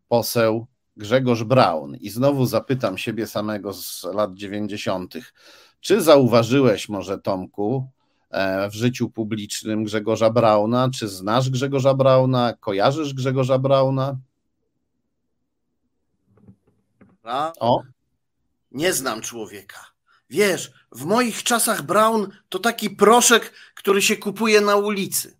[0.08, 0.66] poseł
[0.96, 1.96] Grzegorz Braun.
[1.96, 5.14] I znowu zapytam siebie samego z lat 90.
[5.80, 7.88] Czy zauważyłeś może, Tomku,
[8.30, 10.90] e, w życiu publicznym Grzegorza Brauna?
[10.94, 12.54] Czy znasz Grzegorza Brauna?
[12.60, 14.16] Kojarzysz Grzegorza Brauna?
[17.60, 17.82] O.
[18.72, 19.80] Nie znam człowieka.
[20.30, 25.36] Wiesz, w moich czasach Brown to taki proszek, który się kupuje na ulicy.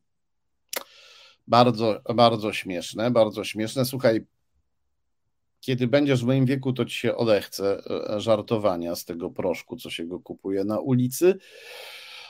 [1.46, 3.84] Bardzo, bardzo śmieszne, bardzo śmieszne.
[3.84, 4.26] Słuchaj,
[5.66, 7.82] kiedy będziesz w moim wieku, to ci się odechce
[8.14, 11.38] e, żartowania z tego proszku, co się go kupuje na ulicy.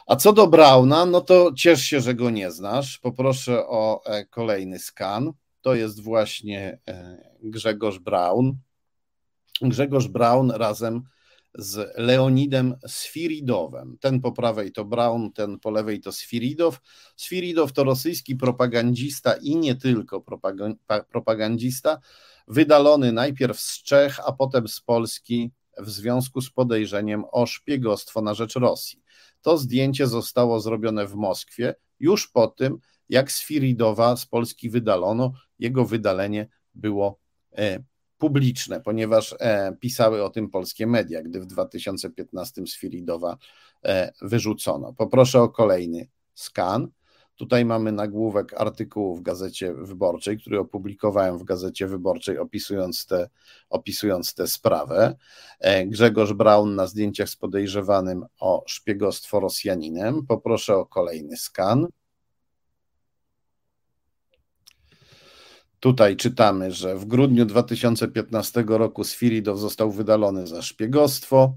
[0.07, 2.99] A co do Brauna, no to ciesz się, że go nie znasz.
[2.99, 5.32] Poproszę o e, kolejny skan.
[5.61, 8.57] To jest właśnie e, Grzegorz Braun.
[9.62, 11.03] Grzegorz Braun razem
[11.55, 13.97] z Leonidem Sfiridowem.
[14.01, 16.80] Ten po prawej to Braun, ten po lewej to Sfiridow.
[17.16, 20.24] Sfiridow to rosyjski propagandista i nie tylko
[21.11, 22.01] propagandista,
[22.49, 28.34] wydalony najpierw z Czech, a potem z Polski w związku z podejrzeniem o szpiegostwo na
[28.34, 29.03] rzecz Rosji.
[29.42, 32.78] To zdjęcie zostało zrobione w Moskwie już po tym,
[33.09, 35.32] jak Sfiridowa z Polski wydalono.
[35.59, 37.18] Jego wydalenie było
[37.57, 37.82] e,
[38.18, 43.36] publiczne, ponieważ e, pisały o tym polskie media, gdy w 2015 Sfiridowa
[43.84, 44.92] e, wyrzucono.
[44.92, 46.88] Poproszę o kolejny skan.
[47.37, 53.28] Tutaj mamy nagłówek artykułu w Gazecie Wyborczej, który opublikowałem w Gazecie Wyborczej, opisując tę
[53.70, 55.14] opisując sprawę.
[55.61, 60.26] E, Grzegorz Braun na zdjęciach z podejrzewanym o szpiegostwo Rosjaninem.
[60.26, 61.87] Poproszę o kolejny skan.
[65.80, 71.55] Tutaj czytamy, że w grudniu 2015 roku Sfiridow został wydalony za szpiegostwo.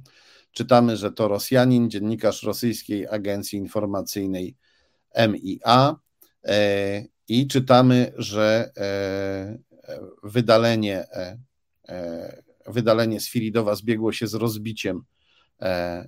[0.51, 4.55] Czytamy, że to Rosjanin, dziennikarz rosyjskiej agencji informacyjnej
[5.15, 5.95] MIA
[6.43, 9.57] e, i czytamy, że e,
[10.23, 11.05] wydalenie,
[11.87, 15.03] e, wydalenie Sfiridowa zbiegło się z rozbiciem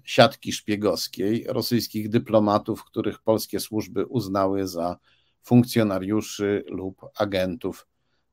[0.03, 4.97] siatki szpiegowskiej rosyjskich dyplomatów, których polskie służby uznały za
[5.43, 7.87] funkcjonariuszy lub agentów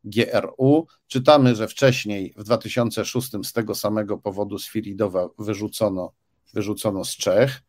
[0.05, 0.87] GRU.
[1.07, 6.13] Czytamy, że wcześniej w 2006 z tego samego powodu Sfiridowa wyrzucono,
[6.55, 7.63] wyrzucono z Czech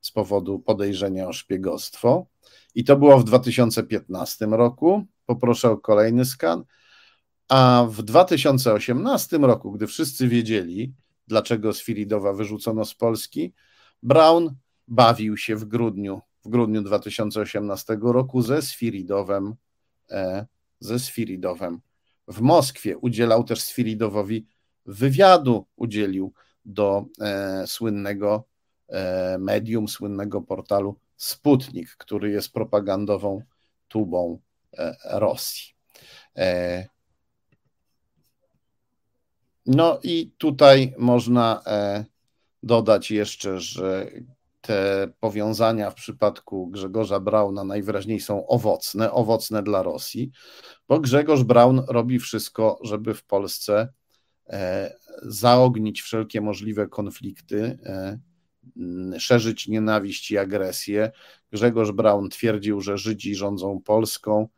[0.00, 2.26] z powodu podejrzenia o szpiegostwo.
[2.74, 5.04] I to było w 2015 roku.
[5.26, 6.64] Poproszę o kolejny skan.
[7.48, 10.94] A w 2018 roku, gdy wszyscy wiedzieli,
[11.26, 13.54] dlaczego Sfiridowa wyrzucono z Polski,
[14.02, 14.54] Brown
[14.88, 19.54] bawił się w grudniu, w grudniu 2018 roku ze Sfiridowem,
[20.10, 20.46] e,
[20.80, 21.80] ze Sfiridowem
[22.28, 22.98] w Moskwie.
[22.98, 24.46] Udzielał też Sfiridowowi
[24.86, 26.32] wywiadu, udzielił
[26.64, 28.44] do e, słynnego
[28.88, 33.42] e, medium, słynnego portalu Sputnik, który jest propagandową
[33.88, 34.38] tubą
[34.78, 35.74] e, Rosji.
[36.36, 36.86] E,
[39.66, 42.04] no i tutaj można e,
[42.62, 44.10] dodać jeszcze, że
[44.60, 50.30] te powiązania w przypadku Grzegorza Brauna najwyraźniej są owocne, owocne dla Rosji,
[50.88, 53.88] bo Grzegorz Braun robi wszystko, żeby w Polsce
[55.22, 57.78] zaognić wszelkie możliwe konflikty,
[59.18, 61.10] szerzyć nienawiść i agresję.
[61.52, 64.48] Grzegorz Braun twierdził, że Żydzi rządzą Polską,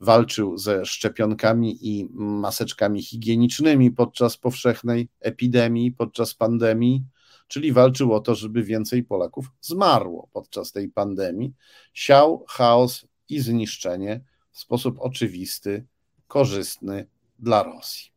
[0.00, 7.04] walczył ze szczepionkami i maseczkami higienicznymi podczas powszechnej epidemii, podczas pandemii,
[7.48, 11.52] czyli walczył o to, żeby więcej Polaków zmarło podczas tej pandemii.
[11.92, 15.86] Siał chaos i zniszczenie w sposób oczywisty,
[16.26, 17.06] korzystny
[17.38, 18.10] dla Rosji.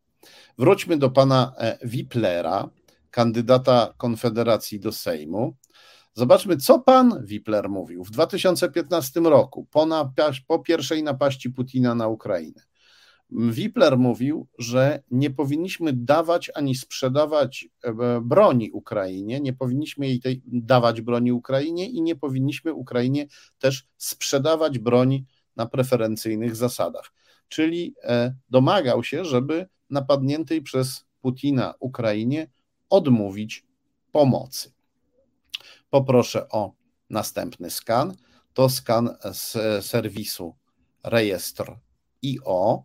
[0.58, 2.70] Wróćmy do pana e, Wiplera,
[3.12, 5.56] kandydata Konfederacji do Sejmu.
[6.14, 9.88] Zobaczmy, co pan Wipler mówił w 2015 roku, po,
[10.48, 12.62] po pierwszej napaści Putina na Ukrainę.
[13.30, 20.42] Wipler mówił, że nie powinniśmy dawać ani sprzedawać e, broni Ukrainie, nie powinniśmy jej tej,
[20.46, 23.28] dawać broni Ukrainie i nie powinniśmy Ukrainie
[23.60, 27.12] też sprzedawać broni na preferencyjnych zasadach.
[27.48, 32.48] Czyli e, domagał się, żeby napadniętej przez Putina Ukrainie
[32.90, 33.66] odmówić
[34.12, 34.72] pomocy.
[35.90, 36.74] Poproszę o
[37.10, 38.16] następny skan.
[38.54, 40.56] To skan z serwisu
[41.04, 41.76] rejestr
[42.24, 42.84] IO,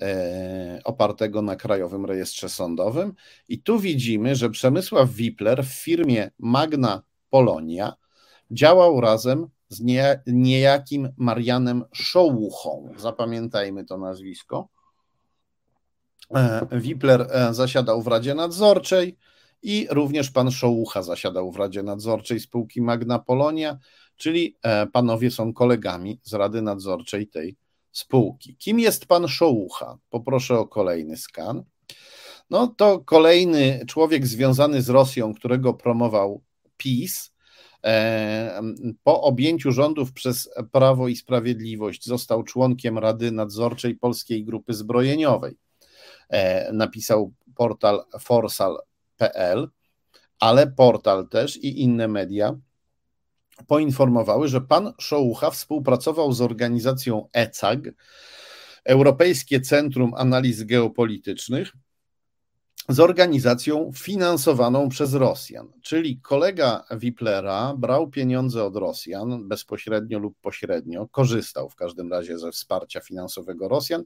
[0.00, 3.14] e, opartego na Krajowym Rejestrze Sądowym.
[3.48, 7.92] I tu widzimy, że Przemysław Wipler w firmie Magna Polonia
[8.50, 9.80] działał razem z
[10.26, 12.92] niejakim Marianem Szołuchą.
[12.96, 14.68] Zapamiętajmy to nazwisko.
[16.34, 19.16] E, Wipler e, zasiadał w Radzie Nadzorczej,
[19.62, 23.78] i również pan Szołucha zasiadał w Radzie Nadzorczej spółki Magna Polonia,
[24.16, 27.56] czyli e, panowie są kolegami z Rady Nadzorczej tej
[27.92, 28.56] spółki.
[28.56, 29.98] Kim jest pan Szołucha?
[30.10, 31.62] Poproszę o kolejny skan.
[32.50, 36.42] No to kolejny człowiek związany z Rosją, którego promował
[36.76, 37.32] PiS.
[37.84, 38.60] E,
[39.02, 45.56] po objęciu rządów przez Prawo i Sprawiedliwość został członkiem Rady Nadzorczej Polskiej Grupy Zbrojeniowej.
[46.28, 48.78] E, napisał portal Forsal
[49.18, 49.68] PL,
[50.40, 52.54] ale portal też i inne media
[53.66, 57.80] poinformowały, że pan Szołucha współpracował z organizacją ECAG,
[58.84, 61.72] Europejskie Centrum Analiz Geopolitycznych,
[62.88, 65.72] z organizacją finansowaną przez Rosjan.
[65.82, 72.52] Czyli kolega Wiplera brał pieniądze od Rosjan bezpośrednio lub pośrednio, korzystał w każdym razie ze
[72.52, 74.04] wsparcia finansowego Rosjan,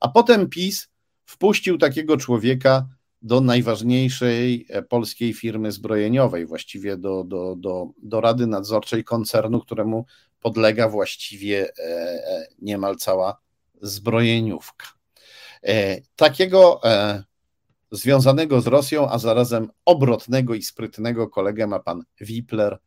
[0.00, 0.88] a potem PiS
[1.24, 2.88] wpuścił takiego człowieka
[3.24, 10.06] do najważniejszej e, polskiej firmy zbrojeniowej, właściwie do, do, do, do Rady Nadzorczej koncernu, któremu
[10.40, 13.40] podlega właściwie e, e, niemal cała
[13.82, 14.86] zbrojeniówka.
[16.16, 16.80] Takiego
[17.90, 22.78] związanego z Rosją, a zarazem obrotnego i sprytnego kolegę ma pan Wipler,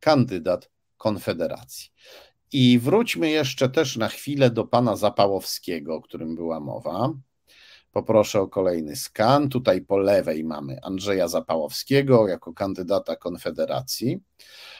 [0.00, 1.90] kandydat Konfederacji.
[2.52, 7.12] I wróćmy jeszcze też na chwilę do pana Zapałowskiego, o którym była mowa.
[7.96, 9.48] Poproszę o kolejny skan.
[9.48, 14.20] Tutaj po lewej mamy Andrzeja Zapałowskiego jako kandydata Konfederacji,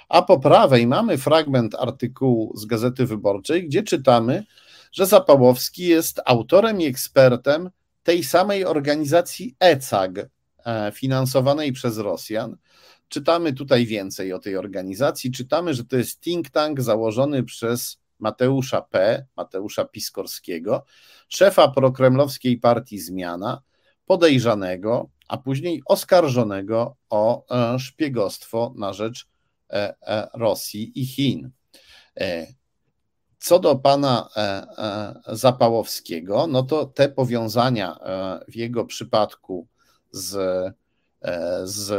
[0.09, 4.44] a po prawej mamy fragment artykułu z Gazety Wyborczej, gdzie czytamy,
[4.93, 7.70] że Zapałowski jest autorem i ekspertem
[8.02, 10.18] tej samej organizacji ECAG,
[10.66, 12.56] e, finansowanej przez Rosjan.
[13.09, 15.32] Czytamy tutaj więcej o tej organizacji.
[15.32, 20.84] Czytamy, że to jest think tank założony przez Mateusza P., Mateusza Piskorskiego,
[21.28, 23.62] szefa prokremlowskiej partii Zmiana,
[24.06, 27.44] podejrzanego, a później oskarżonego o
[27.74, 29.28] e, szpiegostwo na rzecz
[29.70, 31.51] e, e, Rosji i Chin.
[33.38, 34.28] Co do pana
[35.26, 37.98] Zapałowskiego, no to te powiązania
[38.48, 39.66] w jego przypadku
[40.10, 40.36] z,
[41.64, 41.93] z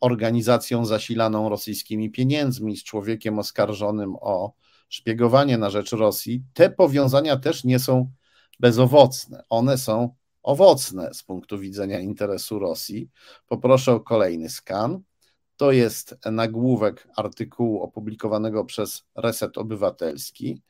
[0.00, 4.52] organizacją zasilaną rosyjskimi pieniędzmi, z człowiekiem oskarżonym o
[4.88, 8.10] szpiegowanie na rzecz Rosji, te powiązania też nie są
[8.60, 9.44] bezowocne.
[9.48, 13.10] One są owocne z punktu widzenia interesu Rosji.
[13.46, 15.02] Poproszę o kolejny skan.
[15.56, 20.62] To jest nagłówek artykułu opublikowanego przez Reset Obywatelski,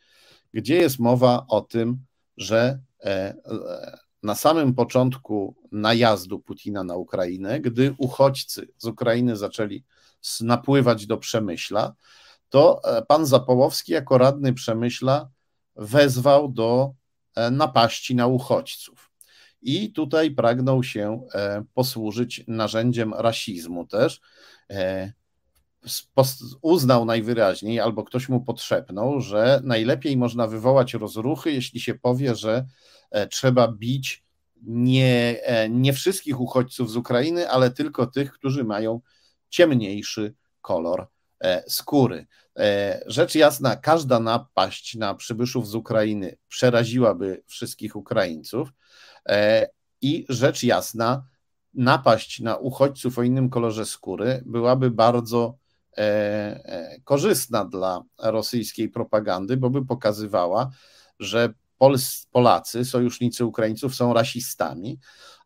[0.54, 1.98] gdzie jest mowa o tym,
[2.36, 9.84] że e, e, na samym początku najazdu Putina na Ukrainę, gdy uchodźcy z Ukrainy zaczęli
[10.40, 11.94] napływać do Przemyśla,
[12.48, 15.28] to e, pan Zapołowski jako radny Przemyśla
[15.76, 16.94] wezwał do
[17.34, 19.10] e, napaści na uchodźców.
[19.62, 24.20] I tutaj pragnął się e, posłużyć narzędziem rasizmu też.
[26.62, 32.66] Uznał najwyraźniej, albo ktoś mu podszepnął, że najlepiej można wywołać rozruchy, jeśli się powie, że
[33.30, 34.24] trzeba bić
[34.62, 35.40] nie,
[35.70, 39.00] nie wszystkich uchodźców z Ukrainy, ale tylko tych, którzy mają
[39.48, 41.08] ciemniejszy kolor
[41.68, 42.26] skóry.
[42.58, 48.72] E, rzecz jasna, każda napaść na przybyszów z Ukrainy przeraziłaby wszystkich Ukraińców.
[49.28, 49.68] E,
[50.00, 51.24] I rzecz jasna,
[51.74, 55.69] napaść na uchodźców o innym kolorze skóry byłaby bardzo e,
[57.04, 60.70] korzystna dla rosyjskiej propagandy, bo by pokazywała,
[61.18, 61.54] że
[62.32, 64.98] Polacy, sojusznicy Ukraińców są rasistami,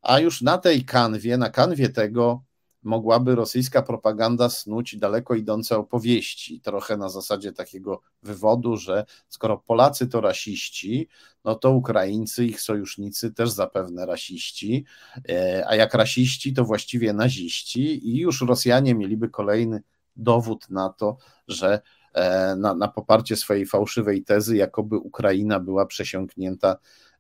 [0.03, 2.43] a już na tej kanwie, na kanwie tego
[2.85, 10.07] mogłaby rosyjska propaganda snuć daleko idące opowieści, trochę na zasadzie takiego wywodu, że skoro Polacy
[10.07, 11.09] to rasiści,
[11.45, 14.85] no to Ukraińcy, ich sojusznicy też zapewne rasiści,
[15.29, 19.83] e, a jak rasiści, to właściwie naziści, i już Rosjanie mieliby kolejny
[20.17, 21.17] dowód na to,
[21.49, 21.81] że
[22.15, 26.77] e, na, na poparcie swojej fałszywej tezy, jakoby Ukraina była przesiąknięta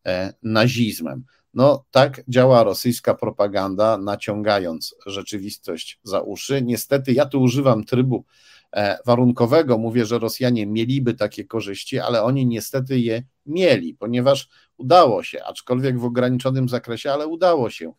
[0.07, 1.25] e, nazizmem.
[1.55, 6.63] No tak działa rosyjska propaganda, naciągając rzeczywistość za uszy.
[6.63, 8.25] Niestety ja tu używam trybu
[8.73, 15.23] e, warunkowego, mówię, że Rosjanie mieliby takie korzyści, ale oni niestety je mieli, ponieważ udało
[15.23, 17.93] się, aczkolwiek w ograniczonym zakresie, ale udało się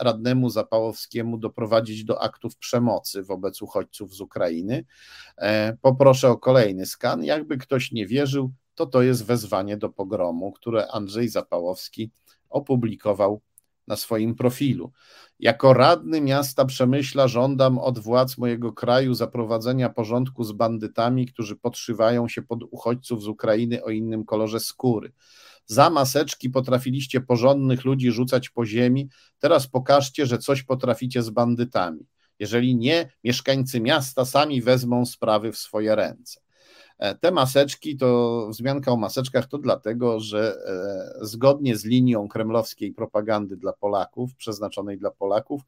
[0.00, 4.84] radnemu Zapałowskiemu doprowadzić do aktów przemocy wobec uchodźców z Ukrainy.
[5.38, 7.24] E, poproszę o kolejny skan.
[7.24, 12.10] Jakby ktoś nie wierzył, to to jest wezwanie do pogromu, które Andrzej Zapałowski
[12.48, 13.40] opublikował
[13.86, 14.92] na swoim profilu.
[15.38, 22.28] Jako radny miasta Przemyśla żądam od władz mojego kraju zaprowadzenia porządku z bandytami, którzy podszywają
[22.28, 25.12] się pod uchodźców z Ukrainy o innym kolorze skóry.
[25.66, 29.08] Za maseczki potrafiliście porządnych ludzi rzucać po ziemi,
[29.38, 32.06] teraz pokażcie, że coś potraficie z bandytami.
[32.38, 36.40] Jeżeli nie, mieszkańcy miasta sami wezmą sprawy w swoje ręce.
[36.98, 42.92] E, te maseczki, to wzmianka o maseczkach to dlatego, że e, zgodnie z linią kremlowskiej
[42.92, 45.62] propagandy dla Polaków, przeznaczonej dla Polaków,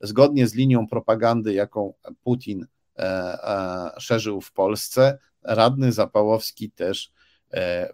[0.00, 2.66] zgodnie z linią propagandy, jaką Putin
[2.98, 7.12] e, szerzył w Polsce, radny Zapałowski też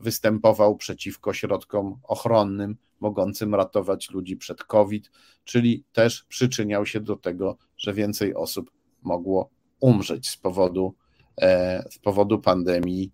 [0.00, 5.10] występował przeciwko środkom ochronnym mogącym ratować ludzi przed COVID,
[5.44, 8.70] czyli też przyczyniał się do tego, że więcej osób
[9.02, 9.50] mogło
[9.80, 10.94] umrzeć z powodu
[11.40, 13.12] E, z powodu pandemii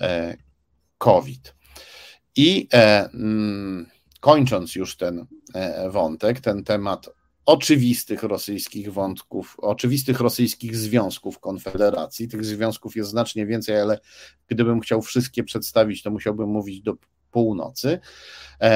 [0.00, 0.36] e,
[0.98, 1.54] COVID.
[2.36, 3.86] I e, mm,
[4.20, 5.26] kończąc już ten
[5.90, 7.10] wątek, ten temat
[7.48, 12.28] oczywistych rosyjskich wątków, oczywistych rosyjskich związków Konfederacji.
[12.28, 13.98] Tych związków jest znacznie więcej, ale
[14.48, 16.94] gdybym chciał wszystkie przedstawić, to musiałbym mówić do
[17.30, 17.98] północy.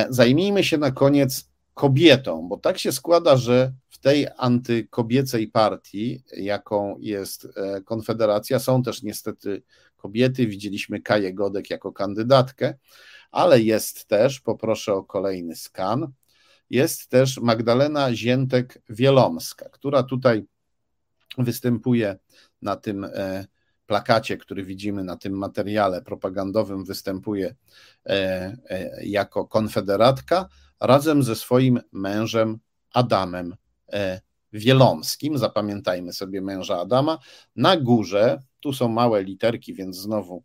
[0.08, 3.72] Zajmijmy się na koniec kobietą, bo tak się składa, że
[4.02, 9.62] tej antykobiecej partii, jaką jest e, Konfederacja, są też niestety
[9.96, 10.46] kobiety.
[10.46, 12.74] Widzieliśmy Kaję Godek jako kandydatkę,
[13.30, 16.12] ale jest też, poproszę o kolejny skan,
[16.72, 20.44] jest też Magdalena Ziętek-Wielomska, która tutaj
[21.38, 22.18] występuje
[22.62, 23.46] na tym e,
[23.86, 27.54] plakacie, który widzimy na tym materiale propagandowym, występuje
[29.02, 30.48] jako konfederatka
[30.80, 32.58] razem ze swoim mężem
[32.92, 33.56] Adamem
[34.52, 35.38] Wielomskim.
[35.38, 37.18] Zapamiętajmy sobie męża Adama.
[37.56, 40.44] Na górze, tu są małe literki, więc znowu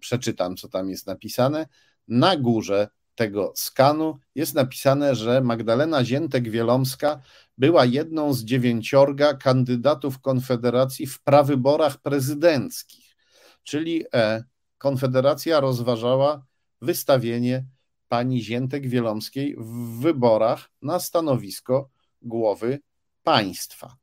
[0.00, 1.66] przeczytam, co tam jest napisane.
[2.08, 2.88] Na górze
[3.20, 7.20] tego skanu jest napisane, że Magdalena Ziętek-Wielomska
[7.58, 13.16] była jedną z dziewięciorga kandydatów Konfederacji w prawyborach prezydenckich,
[13.62, 14.44] czyli e,
[14.78, 16.44] Konfederacja rozważała
[16.82, 17.64] wystawienie
[18.08, 21.90] pani Ziętek-Wielomskiej w wyborach na stanowisko
[22.22, 22.78] głowy
[23.22, 23.96] państwa.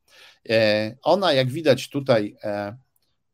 [0.50, 2.78] E, ona, jak widać tutaj, e,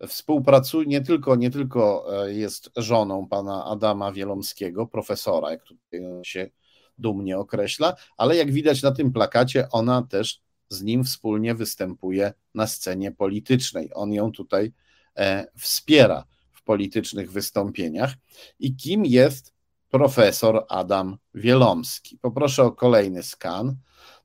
[0.08, 6.50] współpracuje, nie tylko, nie tylko e, jest żoną pana Adama Wielomskiego, profesora, jak tutaj się
[6.98, 12.68] dumnie określa, ale jak widać na tym plakacie, ona też z nim wspólnie występuje na
[12.68, 13.90] scenie politycznej.
[13.94, 14.74] On ją tutaj
[15.18, 18.14] e, wspiera w politycznych wystąpieniach.
[18.60, 19.54] I kim jest
[19.90, 22.18] profesor Adam Wielomski?
[22.18, 23.76] Poproszę o kolejny skan.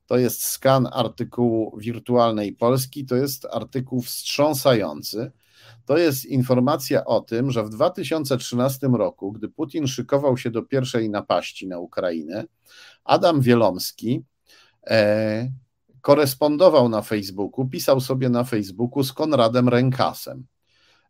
[0.05, 3.05] To jest skan artykułu Wirtualnej Polski.
[3.05, 5.31] To jest artykuł wstrząsający
[5.85, 11.09] to jest informacja o tym, że w 2013 roku, gdy Putin szykował się do pierwszej
[11.09, 12.43] napaści na Ukrainę,
[13.03, 14.23] Adam Wielomski
[14.87, 15.51] e,
[16.01, 20.45] korespondował na Facebooku, pisał sobie na Facebooku z Konradem Rękasem,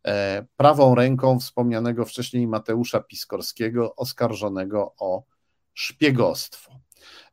[0.08, 5.24] e, prawą ręką wspomnianego wcześniej Mateusza Piskorskiego, oskarżonego o
[5.74, 6.80] szpiegostwo.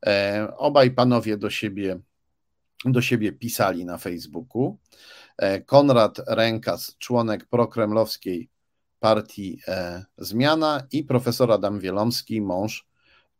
[0.06, 2.00] E, obaj panowie do siebie,
[2.84, 4.78] do siebie pisali na Facebooku.
[5.38, 8.48] E, Konrad Rękas, członek prokremlowskiej
[9.00, 12.86] partii e, Zmiana i profesor Adam Wielomski, mąż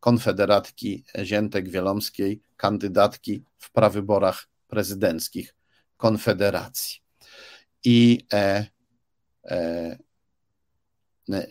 [0.01, 5.55] konfederatki Ziętek-Wielomskiej, kandydatki w prawyborach prezydenckich
[5.97, 7.01] Konfederacji.
[7.85, 8.67] I e,
[9.45, 9.99] e,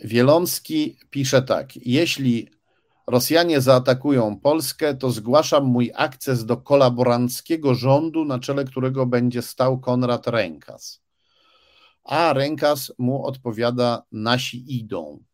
[0.04, 2.48] Wielomski pisze tak: Jeśli
[3.06, 9.80] Rosjanie zaatakują Polskę, to zgłaszam mój akces do kolaboranckiego rządu, na czele którego będzie stał
[9.80, 11.02] Konrad Rękas.
[12.04, 15.24] A Rękas mu odpowiada: Nasi idą.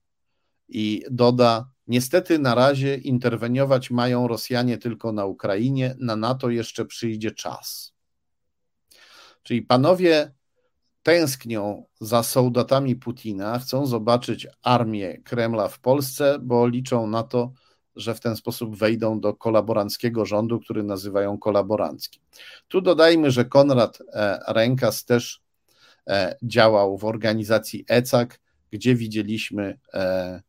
[0.69, 7.31] I doda: Niestety na razie interweniować mają Rosjanie tylko na Ukrainie, na NATO jeszcze przyjdzie
[7.31, 7.95] czas.
[9.43, 10.33] Czyli panowie
[11.03, 17.53] tęsknią za soldatami Putina, chcą zobaczyć armię Kremla w Polsce, bo liczą na to,
[17.97, 22.23] że w ten sposób wejdą do kolaboranckiego rządu, który nazywają kolaboranckim.
[22.69, 25.43] Tu dodajmy, że Konrad e, Rękas też
[26.07, 28.39] e, działał w organizacji ECAC,
[28.71, 30.43] gdzie widzieliśmy e,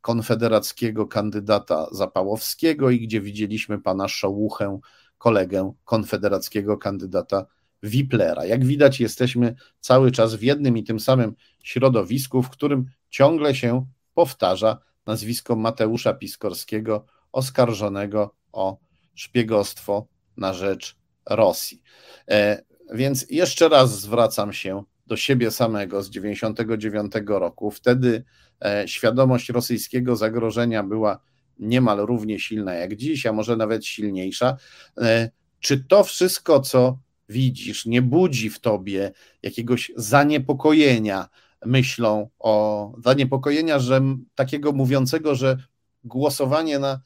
[0.00, 4.80] konfederackiego kandydata Zapałowskiego i gdzie widzieliśmy pana Szołuchę,
[5.18, 7.46] kolegę konfederackiego kandydata
[7.82, 8.46] Wiplera.
[8.46, 13.86] Jak widać, jesteśmy cały czas w jednym i tym samym środowisku, w którym ciągle się
[14.14, 18.78] powtarza nazwisko Mateusza Piskorskiego, oskarżonego o
[19.14, 20.06] szpiegostwo
[20.36, 20.96] na rzecz
[21.30, 21.82] Rosji.
[22.30, 22.62] E,
[22.94, 27.70] więc jeszcze raz zwracam się do siebie samego z 1999 roku.
[27.70, 28.24] Wtedy
[28.64, 31.20] e, świadomość rosyjskiego zagrożenia była
[31.58, 34.56] niemal równie silna jak dziś, a może nawet silniejsza.
[34.98, 35.30] E,
[35.60, 36.98] czy to wszystko, co
[37.32, 41.28] widzisz, nie budzi w tobie jakiegoś zaniepokojenia
[41.66, 44.00] myślą o zaniepokojenia, że
[44.34, 45.56] takiego mówiącego, że
[46.04, 47.00] głosowanie na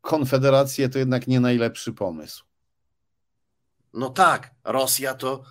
[0.00, 2.44] konfederację to jednak nie najlepszy pomysł.
[3.94, 5.42] No tak, Rosja to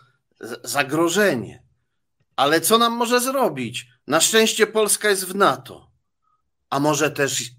[0.63, 1.63] zagrożenie.
[2.35, 3.87] Ale co nam może zrobić?
[4.07, 5.91] Na szczęście Polska jest w NATO.
[6.69, 7.51] A może też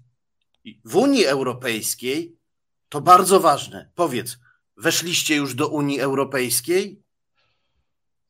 [0.85, 2.37] w Unii Europejskiej?
[2.89, 3.91] To bardzo ważne.
[3.95, 4.37] Powiedz,
[4.81, 7.01] weszliście już do Unii Europejskiej?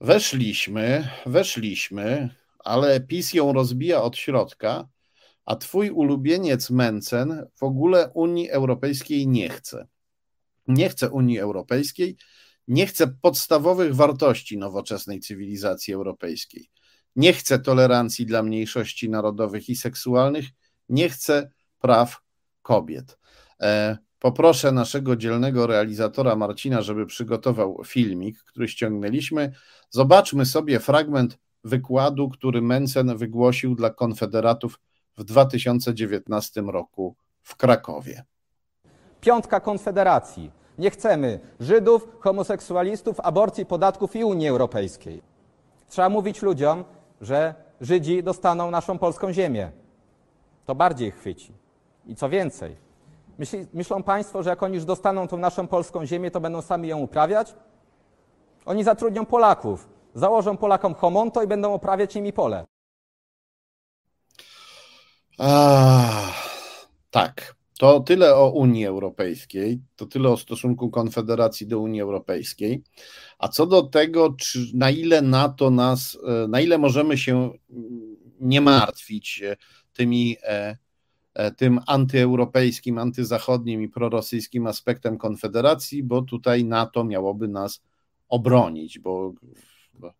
[0.01, 4.87] Weszliśmy, weszliśmy, ale PiS ją rozbija od środka,
[5.45, 9.87] a twój ulubieniec Mencen w ogóle Unii Europejskiej nie chce.
[10.67, 12.17] Nie chce Unii Europejskiej,
[12.67, 16.69] nie chce podstawowych wartości nowoczesnej cywilizacji europejskiej.
[17.15, 20.45] Nie chce tolerancji dla mniejszości narodowych i seksualnych,
[20.89, 22.21] nie chce praw
[22.61, 23.17] kobiet.
[24.21, 29.51] Poproszę naszego dzielnego realizatora Marcina, żeby przygotował filmik, który ściągnęliśmy.
[29.89, 34.79] Zobaczmy sobie fragment wykładu, który Mencen wygłosił dla konfederatów
[35.17, 38.23] w 2019 roku w Krakowie.
[39.21, 40.51] Piątka Konfederacji.
[40.77, 45.21] Nie chcemy Żydów, homoseksualistów, aborcji, podatków i Unii Europejskiej.
[45.89, 46.83] Trzeba mówić ludziom,
[47.21, 49.71] że Żydzi dostaną naszą polską ziemię.
[50.65, 51.53] To bardziej chwyci.
[52.05, 52.90] I co więcej,
[53.41, 56.87] Myśli, myślą Państwo, że jak oni już dostaną tą naszą polską ziemię, to będą sami
[56.87, 57.55] ją uprawiać?
[58.65, 62.65] Oni zatrudnią Polaków założą Polakom homonto i będą oprawiać nimi pole.
[65.37, 66.31] A,
[67.11, 67.55] tak.
[67.79, 72.83] To tyle o Unii Europejskiej, to tyle o stosunku Konfederacji do Unii Europejskiej.
[73.39, 77.51] A co do tego, czy, na ile NATO nas, e, na ile możemy się
[78.39, 79.55] nie martwić e,
[79.93, 80.77] tymi, e,
[81.57, 87.81] tym antyeuropejskim, antyzachodnim i prorosyjskim aspektem Konfederacji, bo tutaj NATO miałoby nas
[88.29, 89.33] obronić, bo,
[89.93, 90.13] bo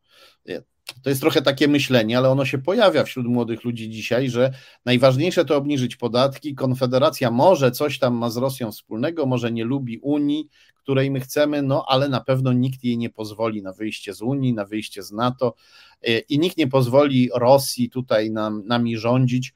[1.04, 4.54] to jest trochę takie myślenie, ale ono się pojawia wśród młodych ludzi dzisiaj, że
[4.86, 6.56] najważniejsze to obniżyć podatki.
[6.56, 11.62] Konfederacja może coś tam ma z Rosją wspólnego, może nie lubi Unii, której my chcemy,
[11.62, 15.12] no ale na pewno nikt jej nie pozwoli na wyjście z Unii, na wyjście z
[15.12, 15.54] NATO
[16.02, 19.54] e, i nikt nie pozwoli Rosji tutaj nam, nami rządzić, e,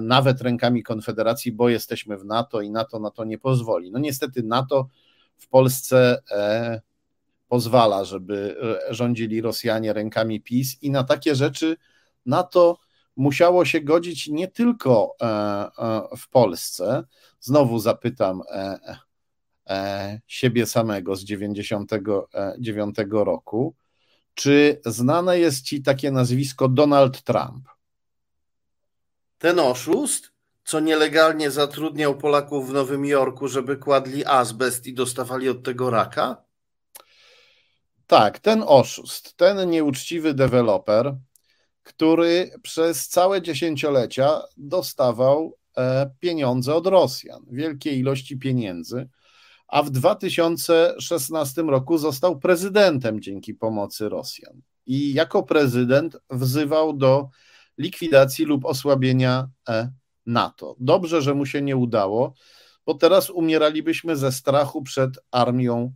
[0.00, 3.90] nawet rękami Konfederacji, bo jesteśmy w NATO i NATO na to nie pozwoli.
[3.90, 4.88] No niestety NATO
[5.36, 6.80] w Polsce e,
[7.50, 8.56] pozwala, żeby
[8.88, 11.76] e, rządzili Rosjanie rękami PiS i na takie rzeczy
[12.26, 12.78] NATO
[13.16, 15.70] musiało się godzić nie tylko e, e,
[16.16, 17.04] w Polsce.
[17.40, 18.42] Znowu zapytam
[20.26, 23.74] siebie samego z 99 roku,
[24.34, 27.68] czy znane jest ci takie nazwisko Donald Trump?
[29.40, 30.32] Ten oszust,
[30.64, 36.44] co nielegalnie zatrudniał Polaków w Nowym Jorku, żeby kładli azbest i dostawali od tego raka?
[38.06, 41.16] Tak, ten oszust, ten nieuczciwy deweloper,
[41.82, 49.08] który przez całe dziesięciolecia dostawał e, pieniądze od Rosjan, wielkie ilości pieniędzy,
[49.68, 54.60] a w 2016 roku został prezydentem dzięki pomocy Rosjan.
[54.86, 57.28] I jako prezydent wzywał do
[57.80, 59.90] likwidacji lub osłabienia e,
[60.26, 60.76] NATO.
[60.80, 62.34] Dobrze, że mu się nie udało,
[62.86, 65.92] bo teraz umieralibyśmy ze strachu przed armią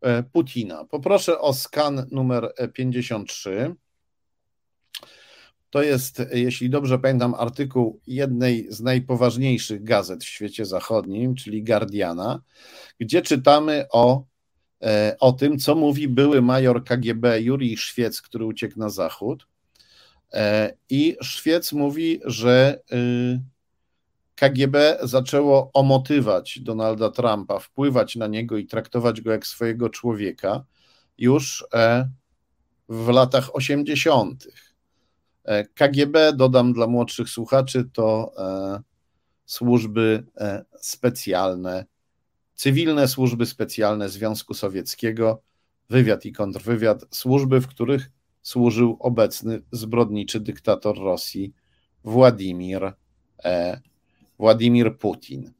[0.00, 0.84] E, Putina.
[0.84, 3.74] Poproszę o skan numer 53.
[5.70, 12.42] To jest, jeśli dobrze pamiętam, artykuł jednej z najpoważniejszych gazet w świecie zachodnim, czyli Guardiana,
[13.00, 14.24] gdzie czytamy o,
[14.82, 19.46] e, o tym, co mówi były major KGB Jurij Szwiec, który uciekł na zachód.
[20.32, 23.40] E, I Szwiec mówi, że y,
[24.34, 30.64] KGB zaczęło omotywać Donalda Trumpa, wpływać na niego i traktować go jak swojego człowieka
[31.18, 32.08] już e,
[32.88, 34.48] w latach 80.
[35.44, 38.32] E, KGB, dodam dla młodszych słuchaczy, to
[39.46, 40.24] służby
[40.80, 41.84] specjalne,
[42.54, 45.42] cywilne służby specjalne Związku Sowieckiego,
[45.90, 48.10] wywiad i kontrwywiad, służby, w których
[48.42, 51.54] służył obecny zbrodniczy dyktator Rosji
[52.04, 52.92] Władimir
[54.38, 55.52] Władimir Putin.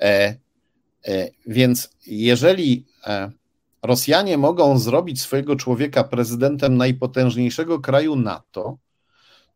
[0.00, 0.36] E,
[1.06, 3.30] e, więc jeżeli e,
[3.82, 8.78] Rosjanie mogą zrobić swojego człowieka prezydentem najpotężniejszego kraju NATO,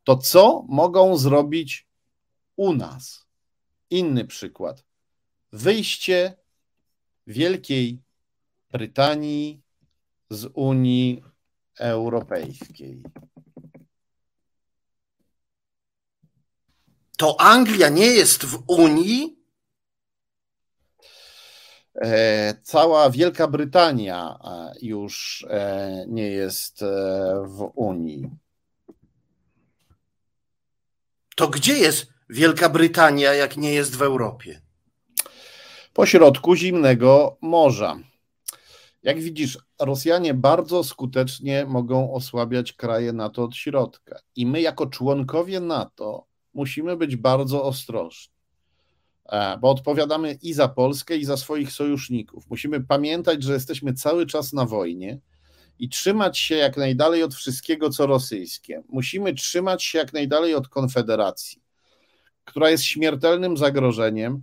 [0.04, 1.86] to co mogą zrobić
[2.56, 3.26] u nas?
[3.90, 4.84] Inny przykład.
[5.52, 6.36] Wyjście
[7.26, 8.02] Wielkiej
[8.70, 9.60] Brytanii
[10.30, 11.22] z Unii
[11.78, 13.02] Europejskiej.
[17.22, 19.36] to Anglia nie jest w Unii?
[21.94, 26.80] E, cała Wielka Brytania e, już e, nie jest
[27.44, 28.30] w Unii.
[31.36, 34.60] To gdzie jest Wielka Brytania, jak nie jest w Europie?
[35.92, 37.98] Po środku zimnego morza.
[39.02, 44.18] Jak widzisz, Rosjanie bardzo skutecznie mogą osłabiać kraje NATO od środka.
[44.36, 48.34] I my, jako członkowie NATO, musimy być bardzo ostrożni,
[49.26, 52.50] e, bo odpowiadamy i za Polskę, i za swoich sojuszników.
[52.50, 55.20] Musimy pamiętać, że jesteśmy cały czas na wojnie
[55.78, 58.82] i trzymać się jak najdalej od wszystkiego, co rosyjskie.
[58.88, 61.62] Musimy trzymać się jak najdalej od Konfederacji,
[62.44, 64.42] która jest śmiertelnym zagrożeniem.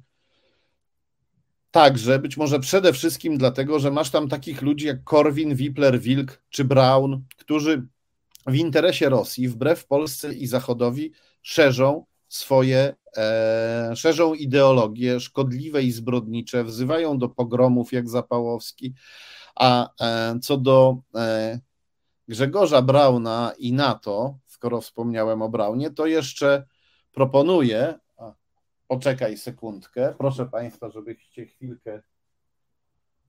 [1.71, 6.43] Także, być może przede wszystkim dlatego, że masz tam takich ludzi jak Korwin, Wipler, Wilk
[6.49, 7.87] czy Braun, którzy
[8.47, 16.63] w interesie Rosji, wbrew Polsce i Zachodowi, szerzą swoje, e, szerzą ideologie szkodliwe i zbrodnicze,
[16.63, 18.93] wzywają do pogromów jak Zapałowski,
[19.55, 21.59] a e, co do e,
[22.27, 26.65] Grzegorza Brauna i NATO, skoro wspomniałem o Braunie, to jeszcze
[27.11, 27.99] proponuję,
[28.89, 32.01] poczekaj sekundkę, proszę Państwa, żebyście chwilkę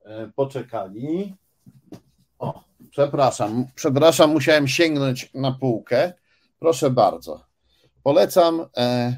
[0.05, 1.35] e, poczekali.
[2.39, 6.13] O, przepraszam, przepraszam, musiałem sięgnąć na półkę.
[6.59, 7.45] Proszę bardzo.
[8.03, 9.17] Polecam e,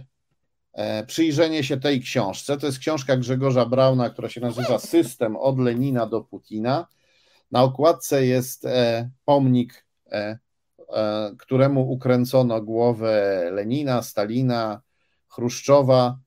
[0.73, 2.57] e, przyjrzenie się tej książce.
[2.57, 6.87] To jest książka Grzegorza Brauna, która się nazywa System od Lenina do Putina.
[7.51, 8.67] Na okładce jest
[9.25, 9.87] pomnik
[11.39, 14.83] któremu ukręcono głowę Lenina, Stalina,
[15.29, 16.19] Chruszczowa,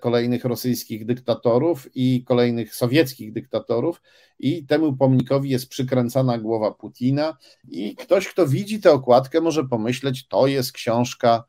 [0.00, 4.00] kolejnych rosyjskich dyktatorów i kolejnych sowieckich dyktatorów,
[4.38, 7.36] i temu pomnikowi jest przykręcana głowa Putina.
[7.68, 11.44] I ktoś, kto widzi tę okładkę, może pomyśleć, to jest książka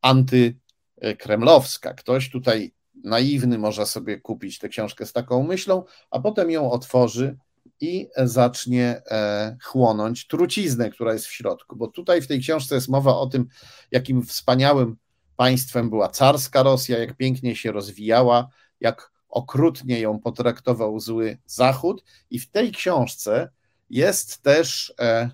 [0.00, 1.94] antykremlowska.
[1.94, 2.74] Ktoś tutaj
[3.04, 7.36] naiwny może sobie kupić tę książkę z taką myślą, a potem ją otworzy
[7.80, 11.76] i zacznie e, chłonąć truciznę, która jest w środku.
[11.76, 13.46] Bo tutaj w tej książce jest mowa o tym,
[13.90, 14.96] jakim wspaniałym
[15.42, 18.48] państwem była carska Rosja, jak pięknie się rozwijała,
[18.80, 22.04] jak okrutnie ją potraktował zły Zachód.
[22.30, 23.50] I w tej książce
[23.90, 25.30] jest też e,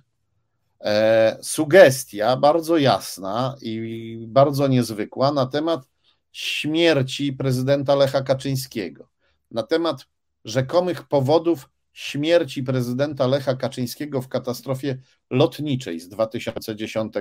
[0.81, 5.89] e, sugestia bardzo jasna i bardzo niezwykła na temat
[6.33, 9.09] śmierci prezydenta Lecha Kaczyńskiego,
[9.51, 10.07] na temat
[10.45, 14.99] rzekomych powodów śmierci prezydenta Lecha Kaczyńskiego w katastrofie
[15.31, 17.15] lotniczej z 2010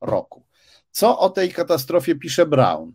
[0.00, 0.46] roku.
[0.94, 2.92] Co o tej katastrofie pisze Brown?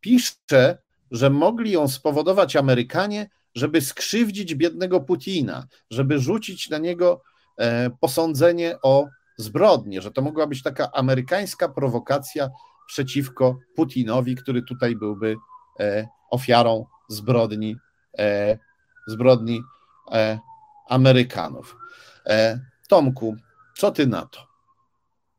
[0.00, 0.78] Pisze,
[1.10, 7.22] że mogli ją spowodować Amerykanie, żeby skrzywdzić biednego Putina, żeby rzucić na niego
[7.58, 12.50] e, posądzenie o zbrodnię, że to mogła być taka amerykańska prowokacja
[12.86, 15.36] przeciwko Putinowi, który tutaj byłby
[15.80, 17.76] e, ofiarą zbrodni,
[18.18, 18.58] e,
[19.06, 19.62] zbrodni
[20.88, 21.76] Amerykanów.
[22.88, 23.36] Tomku,
[23.76, 24.46] co ty na to?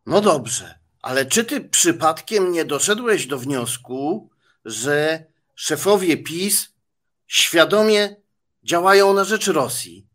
[0.06, 0.79] No dobrze,
[1.10, 4.30] ale czy ty przypadkiem nie doszedłeś do wniosku,
[4.66, 5.26] że
[5.56, 6.74] szefowie PiS
[7.28, 8.16] świadomie
[8.64, 10.08] działają na rzecz Rosji?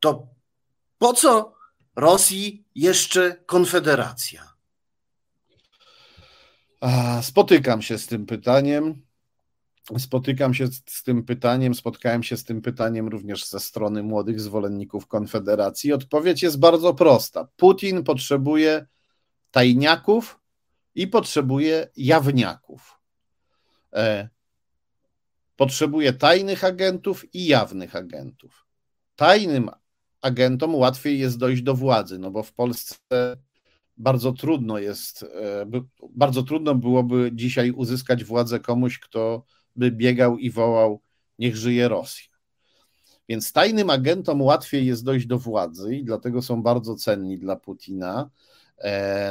[0.00, 0.26] To
[0.98, 1.54] po co
[1.96, 4.54] Rosji jeszcze Konfederacja?
[7.22, 9.02] Spotykam się z tym pytaniem.
[9.98, 15.06] Spotykam się z tym pytaniem, spotkałem się z tym pytaniem również ze strony młodych zwolenników
[15.06, 15.92] Konfederacji.
[15.92, 17.48] Odpowiedź jest bardzo prosta.
[17.56, 18.86] Putin potrzebuje
[19.54, 20.40] tajniaków
[20.94, 23.00] i potrzebuje jawniaków.
[23.92, 24.28] E,
[25.56, 28.66] potrzebuje tajnych agentów i jawnych agentów.
[29.16, 29.70] Tajnym
[30.20, 33.36] agentom łatwiej jest dojść do władzy, no bo w Polsce
[33.96, 35.66] bardzo trudno jest, e,
[36.10, 39.44] bardzo trudno byłoby dzisiaj uzyskać władzę komuś, kto
[39.76, 41.00] by biegał i wołał:
[41.38, 42.34] Niech żyje Rosja.
[43.28, 48.30] Więc tajnym agentom łatwiej jest dojść do władzy i dlatego są bardzo cenni dla Putina,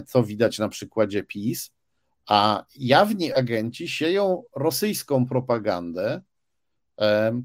[0.07, 1.72] co widać na przykładzie PiS.
[2.28, 6.22] A jawni agenci sieją rosyjską propagandę,
[7.02, 7.41] e,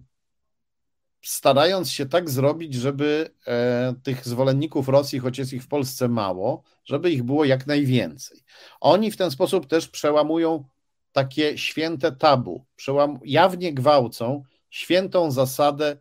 [1.23, 6.63] starając się tak zrobić, żeby e, tych zwolenników Rosji, choć jest ich w Polsce mało,
[6.85, 8.45] żeby ich było jak najwięcej.
[8.81, 10.65] Oni w ten sposób też przełamują
[11.13, 12.65] takie święte tabu,
[13.25, 15.97] jawnie gwałcą świętą zasadę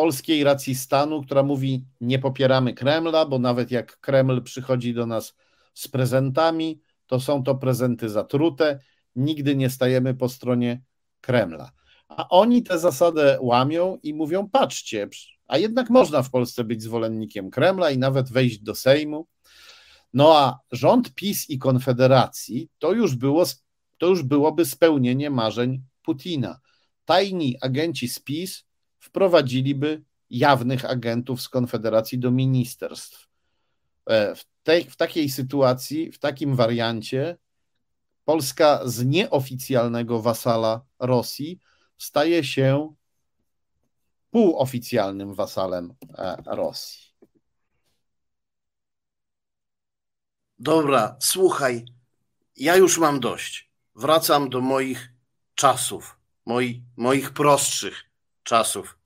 [0.00, 5.36] polskiej racji stanu, która mówi: Nie popieramy Kremla, bo nawet jak Kreml przychodzi do nas
[5.74, 8.80] z prezentami, to są to prezenty zatrute,
[9.16, 10.82] nigdy nie stajemy po stronie
[11.20, 11.70] Kremla.
[12.08, 15.08] A oni tę zasadę łamią i mówią: Patrzcie,
[15.46, 19.26] a jednak można w Polsce być zwolennikiem Kremla i nawet wejść do Sejmu.
[20.14, 23.44] No a rząd PiS i Konfederacji to już było
[23.98, 26.60] to już byłoby spełnienie marzeń Putina.
[27.04, 28.69] Tajni agenci z PiS
[29.00, 33.28] wprowadziliby jawnych agentów z Konfederacji do ministerstw.
[34.06, 37.36] E, w, tej, w takiej sytuacji, w takim wariancie,
[38.24, 41.60] Polska z nieoficjalnego wasala Rosji
[41.98, 42.94] staje się
[44.30, 47.10] półoficjalnym wasalem e, Rosji.
[50.58, 51.84] Dobra, słuchaj,
[52.56, 55.12] ja już mam dość wracam do moich
[55.54, 58.09] czasów, moi, moich prostszych
[58.50, 58.98] czasów,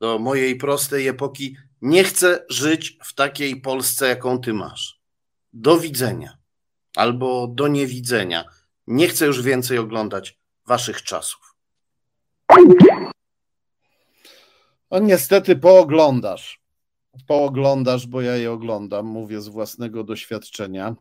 [0.00, 1.56] do mojej prostej epoki.
[1.82, 5.00] Nie chcę żyć w takiej Polsce, jaką ty masz.
[5.52, 6.38] Do widzenia
[6.96, 8.44] albo do niewidzenia.
[8.86, 11.54] Nie chcę już więcej oglądać waszych czasów.
[14.90, 16.62] No niestety pooglądasz.
[17.26, 20.96] Pooglądasz, bo ja je oglądam, mówię z własnego doświadczenia.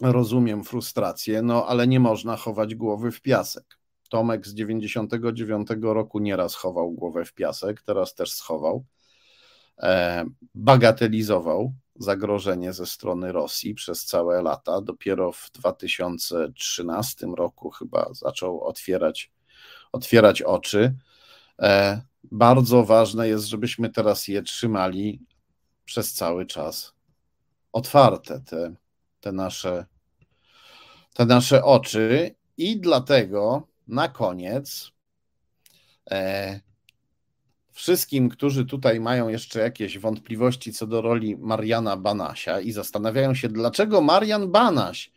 [0.00, 3.79] Rozumiem frustrację, no ale nie można chować głowy w piasek.
[4.10, 8.84] Tomek z 99 roku nieraz chował głowę w piasek, teraz też schował.
[9.78, 10.24] E,
[10.54, 14.80] bagatelizował zagrożenie ze strony Rosji przez całe lata.
[14.80, 19.32] Dopiero w 2013 roku chyba zaczął otwierać,
[19.92, 20.94] otwierać oczy.
[21.58, 25.20] E, bardzo ważne jest, żebyśmy teraz je trzymali
[25.84, 26.94] przez cały czas
[27.72, 28.74] otwarte, te
[29.20, 29.86] te nasze,
[31.14, 34.92] te nasze oczy i dlatego na koniec
[36.10, 36.60] e,
[37.72, 43.48] wszystkim, którzy tutaj mają jeszcze jakieś wątpliwości co do roli Mariana Banasia i zastanawiają się,
[43.48, 45.12] dlaczego Marian Banaś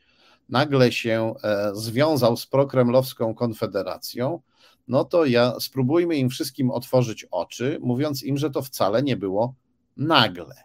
[0.50, 4.42] nagle się e, związał z prokremlowską konfederacją,
[4.88, 9.56] no to ja spróbujmy im wszystkim otworzyć oczy, mówiąc im, że to wcale nie było
[9.98, 10.56] nagle.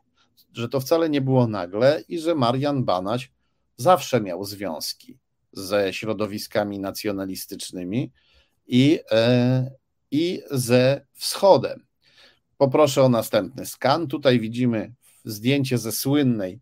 [0.52, 3.32] Że to wcale nie było nagle i że Marian Banaś
[3.76, 5.18] zawsze miał związki
[5.52, 8.12] ze środowiskami nacjonalistycznymi
[8.66, 9.70] i, e,
[10.10, 11.86] i ze wschodem.
[12.58, 14.06] Poproszę o następny skan.
[14.06, 14.94] Tutaj widzimy
[15.24, 16.60] zdjęcie ze słynnej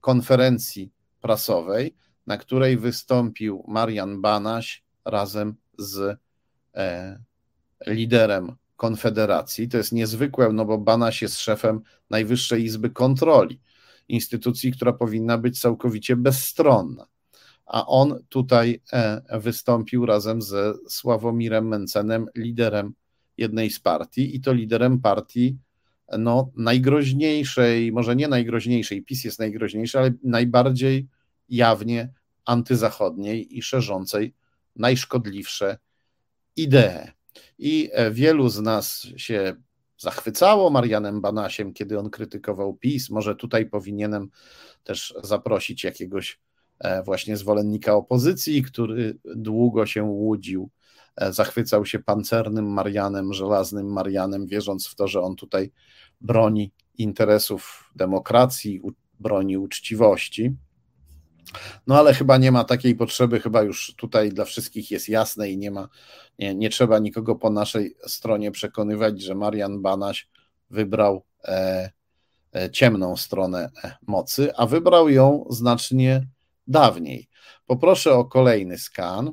[0.00, 1.94] konferencji prasowej,
[2.26, 6.18] na której wystąpił Marian Banaś razem z
[6.74, 7.18] e,
[7.86, 9.68] liderem Konfederacji.
[9.68, 11.80] To jest niezwykłe, no bo Banaś jest szefem
[12.10, 13.60] Najwyższej Izby Kontroli,
[14.08, 17.06] instytucji, która powinna być całkowicie bezstronna.
[17.66, 22.92] A on tutaj e, wystąpił razem ze Sławomirem Mencenem, liderem
[23.36, 25.58] jednej z partii, i to liderem partii
[26.18, 31.08] no, najgroźniejszej, może nie najgroźniejszej, PiS jest najgroźniejszy, ale najbardziej
[31.48, 32.12] jawnie
[32.44, 34.34] antyzachodniej i szerzącej
[34.76, 35.78] najszkodliwsze
[36.56, 37.12] idee.
[37.58, 39.56] I e, wielu z nas się
[39.98, 43.10] zachwycało Marianem Banasiem, kiedy on krytykował PiS.
[43.10, 44.28] Może tutaj powinienem
[44.84, 46.40] też zaprosić jakiegoś
[47.04, 50.70] właśnie zwolennika opozycji, który długo się łudził,
[51.16, 55.72] e, zachwycał się pancernym Marianem, żelaznym Marianem, wierząc w to, że on tutaj
[56.20, 58.80] broni interesów demokracji,
[59.20, 60.56] broni uczciwości.
[61.86, 65.58] No ale chyba nie ma takiej potrzeby, chyba już tutaj dla wszystkich jest jasne i
[65.58, 65.88] nie ma,
[66.38, 70.28] nie, nie trzeba nikogo po naszej stronie przekonywać, że Marian Banaś
[70.70, 71.90] wybrał e,
[72.54, 76.26] e, ciemną stronę e, mocy, a wybrał ją znacznie
[76.66, 77.28] dawniej.
[77.66, 79.32] Poproszę o kolejny skan.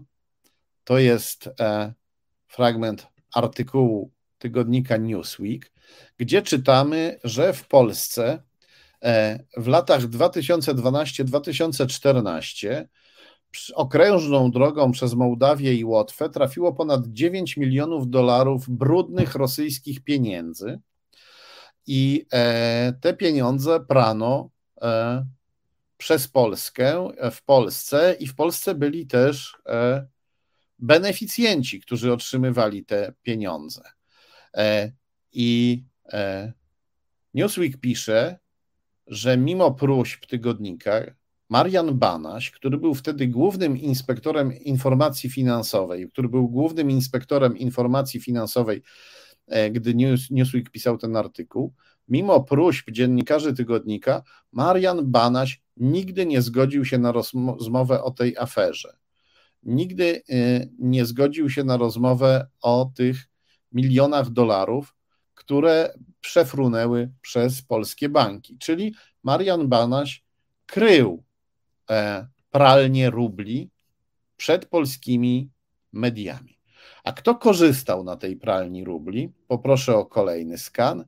[0.83, 1.93] To jest e,
[2.47, 5.71] fragment artykułu tygodnika Newsweek,
[6.17, 8.43] gdzie czytamy, że w Polsce
[9.03, 12.85] E, w latach 2012-2014
[13.75, 20.79] okrężną drogą przez Mołdawię i Łotwę trafiło ponad 9 milionów dolarów brudnych rosyjskich pieniędzy.
[21.87, 24.49] I e, te pieniądze prano
[24.81, 25.25] e,
[26.03, 29.57] przez Polskę w Polsce, i w Polsce byli też
[30.79, 33.81] beneficjenci, którzy otrzymywali te pieniądze.
[35.31, 35.83] I
[37.33, 38.39] Newsweek pisze,
[39.07, 41.01] że mimo próśb tygodnika,
[41.49, 48.81] Marian Banaś, który był wtedy głównym inspektorem informacji finansowej, który był głównym inspektorem informacji finansowej,
[49.47, 51.73] e, gdy News, Newsweek pisał ten artykuł,
[52.07, 58.97] mimo próśb dziennikarzy tygodnika, Marian Banaś nigdy nie zgodził się na rozmowę o tej aferze.
[59.63, 63.17] Nigdy e, nie zgodził się na rozmowę o tych
[63.71, 64.95] milionach dolarów,
[65.33, 68.57] które przefrunęły przez polskie banki.
[68.57, 70.23] Czyli Marian Banaś
[70.65, 71.23] krył
[71.89, 73.69] e, pralnię rubli
[74.37, 75.49] przed polskimi
[75.93, 76.59] mediami.
[77.03, 79.29] A kto korzystał na tej pralni rubli?
[79.47, 81.05] Poproszę o kolejny skan.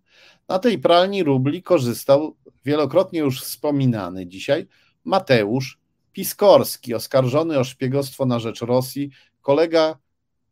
[0.47, 2.35] Na tej pralni rubli korzystał
[2.65, 4.67] wielokrotnie już wspominany dzisiaj
[5.03, 5.79] Mateusz
[6.11, 9.09] Piskorski, oskarżony o szpiegostwo na rzecz Rosji,
[9.41, 9.97] kolega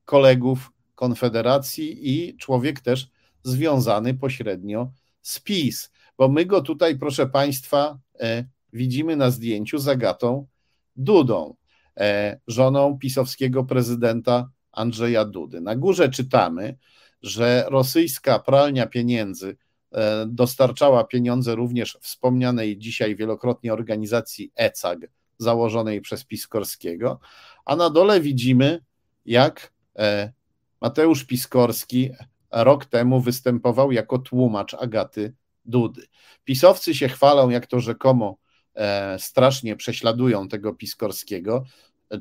[0.06, 3.08] kolegów Konfederacji i człowiek też
[3.44, 4.92] związany pośrednio
[5.22, 10.48] z PiS, bo my go tutaj, proszę Państwa, e, widzimy na zdjęciu z Agatą
[10.96, 11.56] Dudą,
[11.98, 15.62] e, żoną pisowskiego prezydenta Andrzeja Dudy.
[15.62, 16.78] Na górze czytamy,
[17.22, 19.58] że rosyjska pralnia pieniędzy
[20.28, 25.00] dostarczała pieniądze również wspomnianej dzisiaj wielokrotnie organizacji ECAG,
[25.38, 27.20] założonej przez Piskorskiego,
[27.66, 28.84] a na dole widzimy,
[29.26, 29.74] jak
[30.82, 32.10] Mateusz Piskorski
[32.52, 35.34] rok temu występował jako tłumacz Agaty
[35.66, 36.06] Dudy.
[36.44, 38.38] Pisowcy się chwalą, jak to rzekomo
[38.76, 41.64] e, strasznie prześladują tego Piskorskiego.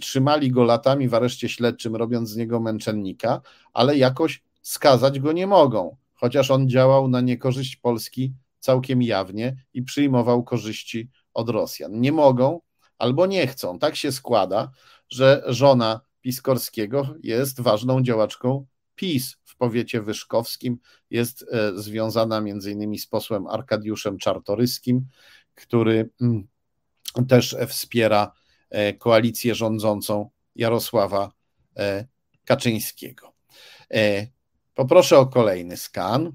[0.01, 3.40] Trzymali go latami w areszcie śledczym, robiąc z niego męczennika,
[3.73, 9.82] ale jakoś skazać go nie mogą, chociaż on działał na niekorzyść Polski całkiem jawnie i
[9.82, 12.01] przyjmował korzyści od Rosjan.
[12.01, 12.61] Nie mogą
[12.99, 13.78] albo nie chcą.
[13.78, 14.70] Tak się składa,
[15.09, 20.78] że żona Piskorskiego jest ważną działaczką PiS w powiecie wyszkowskim,
[21.11, 25.07] jest e, związana między innymi z posłem Arkadiuszem Czartoryskim,
[25.55, 26.49] który mm,
[27.28, 28.32] też wspiera
[28.70, 31.32] e, koalicję rządzącą Jarosława
[31.77, 32.07] e,
[32.44, 33.32] Kaczyńskiego.
[34.74, 36.32] Poproszę o kolejny skan.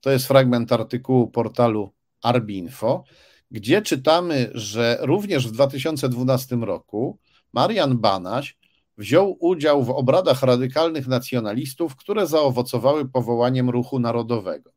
[0.00, 1.92] To jest fragment artykułu portalu
[2.22, 3.04] Arbinfo,
[3.50, 7.18] gdzie czytamy, że również w 2012 roku
[7.52, 8.58] Marian Banaś
[8.98, 14.70] wziął udział w obradach radykalnych nacjonalistów, które zaowocowały powołaniem ruchu narodowego.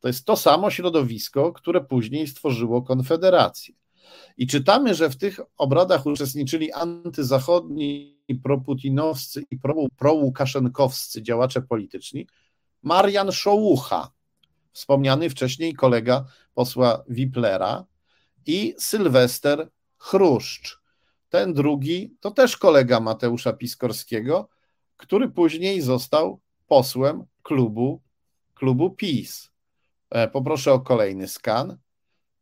[0.00, 3.74] To jest to samo środowisko, które później stworzyło Konfederację.
[4.36, 9.58] I czytamy, że w tych obradach uczestniczyli antyzachodni, proputinowscy i
[9.96, 12.26] prołukaszenkowscy działacze polityczni.
[12.82, 14.10] Marian Szołucha,
[14.72, 16.24] wspomniany wcześniej kolega
[16.54, 17.84] posła Wiplera
[18.46, 20.80] i Sylwester Chruszcz.
[21.28, 24.48] Ten drugi to też kolega Mateusza Piskorskiego,
[24.96, 28.02] który później został posłem klubu,
[28.54, 29.50] klubu PiS.
[30.10, 31.78] E, poproszę o kolejny skan.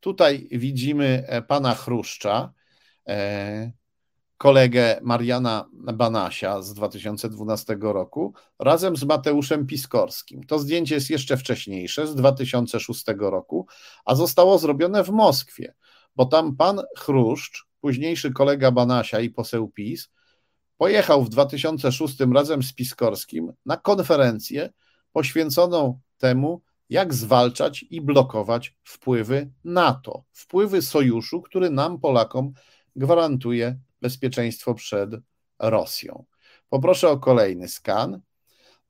[0.06, 2.52] Tutaj widzimy e, pana Chruszcza,
[3.08, 3.72] e,
[4.38, 10.44] kolegę Mariana Banasia z 2012 roku, razem z Mateuszem Piskorskim.
[10.44, 13.66] To zdjęcie jest jeszcze wcześniejsze, z 2006 roku,
[14.04, 15.74] a zostało zrobione w Moskwie,
[16.16, 20.08] bo tam pan Chruszcz, późniejszy kolega Banasia i poseł PiS,
[20.76, 24.72] pojechał w 2006 razem z Piskorskim na konferencję
[25.12, 32.52] poświęconą temu, jak zwalczać i blokować wpływy NATO, wpływy sojuszu, który nam, Polakom,
[32.96, 35.10] gwarantuje bezpieczeństwo przed
[35.58, 36.24] Rosją.
[36.68, 38.20] Poproszę o kolejny skan.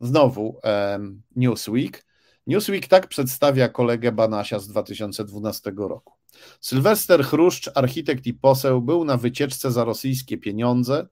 [0.00, 2.06] Znowu um, Newsweek.
[2.46, 6.14] Newsweek tak przedstawia kolegę Banasia z 2012 roku.
[6.60, 11.06] Sylwester Chruszcz, architekt i poseł, był na wycieczce za rosyjskie pieniądze.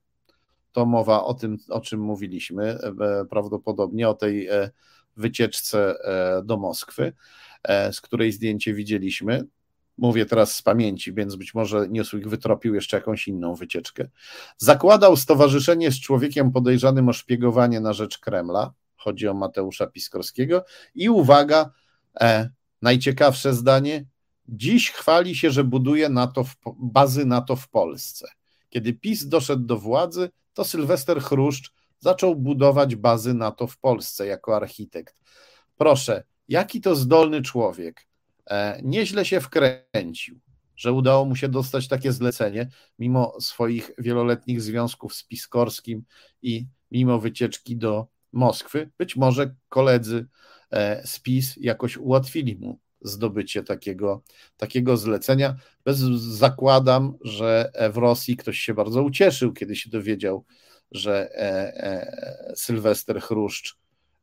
[0.71, 4.69] To mowa o tym, o czym mówiliśmy, e, prawdopodobnie o tej e,
[5.17, 7.13] wycieczce e, do Moskwy,
[7.63, 9.45] e, z której zdjęcie widzieliśmy.
[9.97, 14.07] Mówię teraz z pamięci, więc być może Newsweek wytropił jeszcze jakąś inną wycieczkę.
[14.57, 18.73] Zakładał stowarzyszenie z człowiekiem podejrzanym o szpiegowanie na rzecz Kremla.
[18.95, 20.65] Chodzi o Mateusza Piskorskiego.
[20.95, 21.71] I uwaga,
[22.21, 22.49] e,
[22.81, 24.05] najciekawsze zdanie.
[24.47, 28.27] Dziś chwali się, że buduje NATO w, bazy NATO w Polsce.
[28.69, 34.55] Kiedy PiS doszedł do władzy, to Sylwester Chruszcz zaczął budować bazy NATO w Polsce jako
[34.55, 35.21] architekt.
[35.77, 38.07] Proszę, jaki to zdolny człowiek.
[38.49, 40.39] E, nieźle się wkręcił,
[40.75, 42.69] że udało mu się dostać takie zlecenie,
[42.99, 46.03] mimo swoich wieloletnich związków z Piskorskim
[46.41, 48.89] i mimo wycieczki do Moskwy.
[48.97, 50.27] Być może koledzy
[50.71, 54.21] e, z PiS jakoś ułatwili mu zdobycie takiego,
[54.57, 55.55] takiego zlecenia.
[55.85, 60.45] Bez, zakładam, że w Rosji ktoś się bardzo ucieszył, kiedy się dowiedział,
[60.91, 61.41] że e,
[61.83, 63.77] e, Sylwester Chruszcz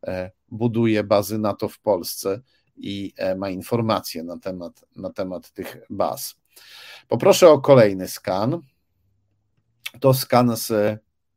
[0.07, 2.41] e, buduje bazy NATO w Polsce
[2.77, 6.35] i ma informacje na temat, na temat tych baz.
[7.09, 8.61] Poproszę o kolejny skan.
[10.01, 10.67] To skan z,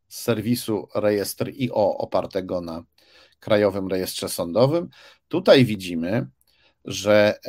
[0.07, 2.83] z serwisu rejestr IO opartego na
[3.39, 4.89] Krajowym Rejestrze Sądowym.
[5.27, 6.27] Tutaj widzimy,
[6.85, 7.39] że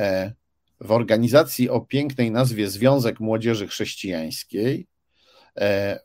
[0.81, 4.87] w organizacji o pięknej nazwie Związek Młodzieży Chrześcijańskiej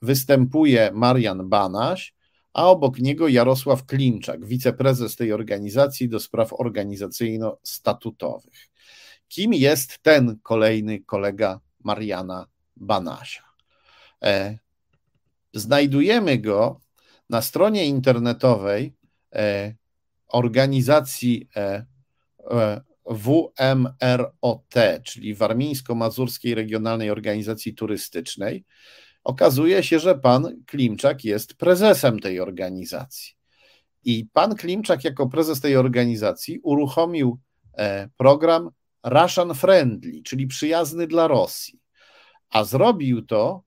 [0.01, 2.13] występuje Marian Banaś,
[2.53, 8.69] a obok niego Jarosław Klimczak, wiceprezes tej organizacji do spraw organizacyjno-statutowych.
[9.27, 13.43] Kim jest ten kolejny kolega Mariana Banasia?
[14.23, 14.57] E,
[15.53, 16.79] znajdujemy go
[17.29, 18.93] na stronie internetowej
[19.35, 19.73] e,
[20.27, 21.49] organizacji
[23.05, 24.73] WMROT,
[25.03, 28.65] czyli Warmińsko-Mazurskiej Regionalnej Organizacji Turystycznej,
[29.23, 33.33] Okazuje się, że pan Klimczak jest prezesem tej organizacji.
[34.03, 37.39] I pan Klimczak, jako prezes tej organizacji, uruchomił
[37.77, 38.69] e, program
[39.03, 41.79] Russian Friendly, czyli przyjazny dla Rosji.
[42.49, 43.63] A zrobił to,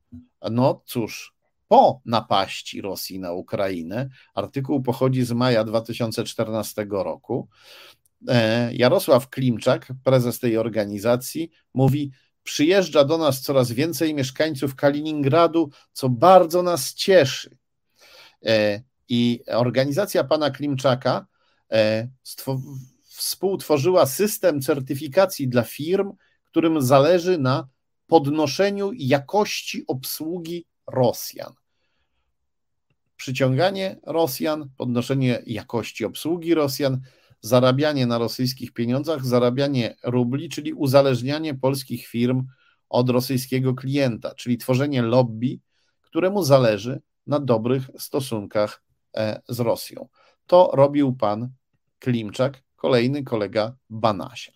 [0.51, 1.35] no cóż,
[1.69, 4.09] po napaści Rosji na Ukrainę.
[4.35, 7.49] Artykuł pochodzi z maja 2014 roku.
[8.29, 12.11] E, Jarosław Klimczak, prezes tej organizacji, mówi:
[12.45, 17.57] Przyjeżdża do nas coraz więcej mieszkańców Kaliningradu, co bardzo nas cieszy.
[18.47, 21.27] E, I organizacja pana Klimczaka
[21.73, 22.09] e,
[23.09, 26.13] współtworzyła system certyfikacji dla firm,
[26.45, 27.69] którym zależy na
[28.07, 31.53] podnoszeniu jakości obsługi Rosjan.
[33.17, 37.01] Przyciąganie Rosjan, podnoszenie jakości obsługi Rosjan,
[37.45, 42.47] zarabianie na rosyjskich pieniądzach, zarabianie rubli, czyli uzależnianie polskich firm
[42.89, 45.61] od rosyjskiego klienta, czyli tworzenie lobby,
[46.01, 48.83] któremu zależy na dobrych stosunkach
[49.17, 50.09] e, z Rosją.
[50.47, 51.49] To robił pan
[51.99, 54.53] Klimczak, kolejny kolega Banasia.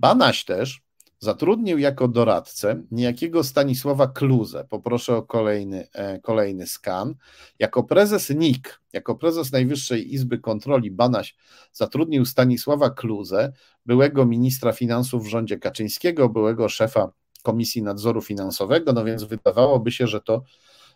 [0.00, 0.80] Banaś też
[1.18, 4.66] Zatrudnił jako doradcę niejakiego Stanisława Kluzę.
[4.70, 7.14] Poproszę o kolejny, e, kolejny skan.
[7.58, 11.36] Jako prezes NIK, jako prezes Najwyższej Izby Kontroli Banaś
[11.72, 13.52] zatrudnił Stanisława Kluzę,
[13.86, 17.12] byłego ministra finansów w rządzie Kaczyńskiego, byłego szefa
[17.42, 20.42] Komisji Nadzoru Finansowego, no więc wydawałoby się, że to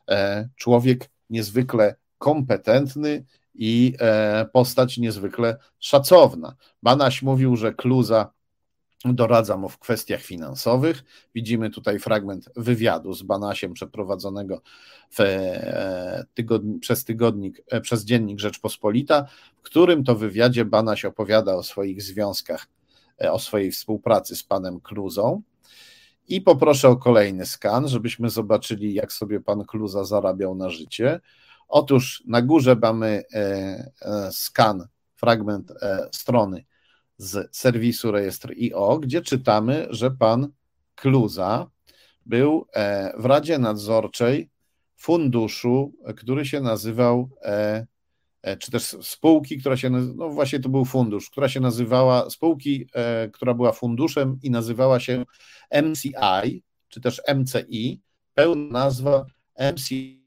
[0.09, 3.25] e, człowiek niezwykle kompetentny
[3.55, 3.95] i
[4.53, 6.55] postać niezwykle szacowna.
[6.83, 8.31] Banaś mówił, że Kluza
[9.05, 11.05] doradza mu w kwestiach finansowych.
[11.35, 14.63] Widzimy tutaj fragment wywiadu z Banasiem przeprowadzonego
[15.11, 21.55] w, e, tygodni, przez tygodnik, e, przez dziennik Rzeczpospolita, w którym to wywiadzie Banaś opowiada
[21.55, 22.67] o swoich związkach,
[23.23, 25.43] e, o swojej współpracy z panem Kluzą.
[26.29, 31.21] I poproszę o kolejny skan, żebyśmy zobaczyli, jak sobie pan Kluza zarabiał na życie.
[31.69, 33.23] Otóż na górze mamy
[34.31, 34.87] skan,
[35.17, 35.73] fragment
[36.13, 36.65] strony
[37.21, 40.49] z serwisu rejestr IO, gdzie czytamy, że pan
[40.95, 41.71] Kluza
[42.27, 44.51] był e, w Radzie Nadzorczej
[44.97, 47.87] funduszu, który się nazywał, e,
[48.43, 52.87] e, czy też spółki, która się, no właśnie to był fundusz, która się nazywała, spółki,
[53.33, 55.25] która była funduszem i nazywała się
[55.83, 58.01] MCI, czy też MCI,
[58.35, 59.27] pełna nazwa
[59.75, 60.25] MCI,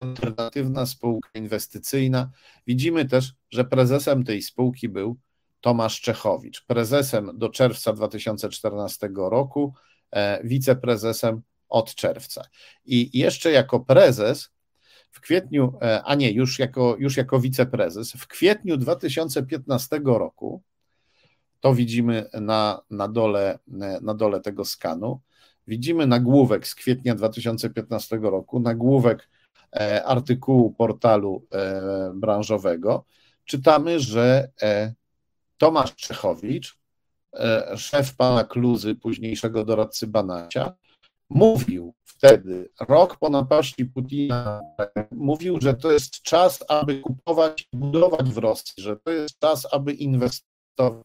[0.00, 2.30] alternatywna spółka inwestycyjna.
[2.66, 5.16] Widzimy też, że prezesem tej spółki był
[5.60, 9.74] Tomasz Czechowicz, prezesem do czerwca 2014 roku,
[10.10, 12.44] e, wiceprezesem od czerwca.
[12.84, 14.50] I jeszcze jako prezes
[15.10, 20.62] w kwietniu, e, a nie, już jako, już jako wiceprezes, w kwietniu 2015 roku,
[21.60, 23.58] to widzimy na, na, dole,
[24.02, 25.20] na dole tego skanu,
[25.66, 29.28] widzimy nagłówek z kwietnia 2015 roku, nagłówek
[29.72, 31.46] e, artykułu portalu
[32.14, 33.04] branżowego,
[33.44, 34.50] czytamy, że
[35.60, 36.78] Tomasz Czechowicz,
[37.34, 40.72] e, szef pana Kluzy, późniejszego doradcy Banacia,
[41.28, 44.60] mówił wtedy, rok po napaści Putina,
[45.10, 49.66] mówił, że to jest czas, aby kupować i budować w Rosji, że to jest czas,
[49.72, 51.04] aby inwestować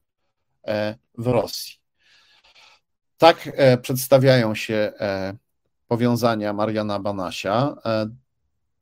[0.68, 1.73] e, w Rosji.
[3.18, 4.94] Tak e, przedstawiają się
[5.88, 7.76] powiązania Mariana Banasia,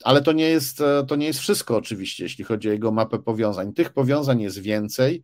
[0.04, 3.74] ale to nie, jest, to nie jest wszystko oczywiście, jeśli chodzi o jego mapę powiązań.
[3.74, 5.24] Tych powiązań jest więcej.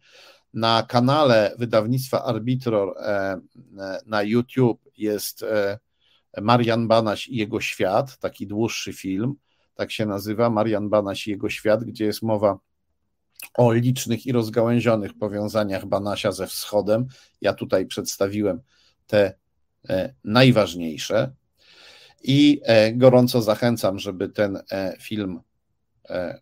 [0.54, 3.40] Na kanale wydawnictwa Arbitror e,
[3.80, 5.80] e, na YouTube jest e,
[6.42, 9.36] Marian Banaś i jego świat, taki dłuższy film,
[9.76, 12.60] tak się nazywa, Marian Banaś i jego świat, gdzie jest mowa
[13.58, 17.08] o licznych i rozgałęzionych powiązaniach Banasia ze wschodem.
[17.42, 18.62] Ja tutaj przedstawiłem
[19.08, 19.34] te
[20.24, 21.32] najważniejsze
[22.24, 22.62] i
[22.94, 24.60] gorąco zachęcam, żeby ten
[25.02, 25.40] film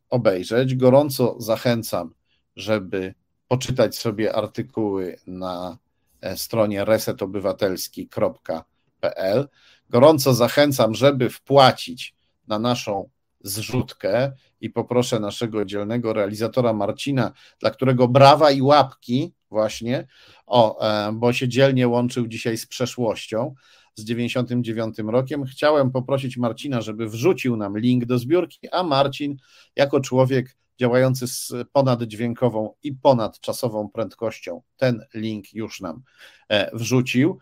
[0.09, 0.75] obejrzeć.
[0.75, 2.13] Gorąco zachęcam,
[2.55, 3.13] żeby
[3.47, 5.77] poczytać sobie artykuły na
[6.21, 9.47] e, stronie resetobywatelski.pl.
[9.89, 12.15] Gorąco zachęcam, żeby wpłacić
[12.47, 13.09] na naszą
[13.41, 20.07] zrzutkę i poproszę naszego dzielnego realizatora Marcina, dla którego brawa i łapki właśnie,
[20.45, 23.55] o, e, bo się dzielnie łączył dzisiaj z przeszłością,
[23.95, 25.45] z 99 rokiem.
[25.45, 29.37] Chciałem poprosić Marcina, żeby wrzucił nam link do zbiórki, a Marcin
[29.75, 34.61] jako człowiek działający z ponaddźwiękową i ponadczasową prędkością.
[34.77, 36.03] Ten link już nam
[36.49, 37.39] e, wrzucił.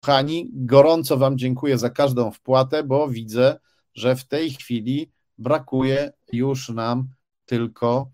[0.00, 3.58] Kochani, gorąco Wam dziękuję za każdą wpłatę, bo widzę,
[3.94, 7.08] że w tej chwili brakuje już nam
[7.46, 8.10] tylko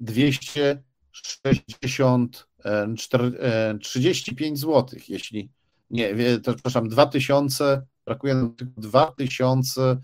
[0.00, 2.94] 260, e,
[3.80, 5.50] 35 zł, jeśli
[5.90, 10.00] nie, przepraszam, 2000, brakuje nam tylko 2000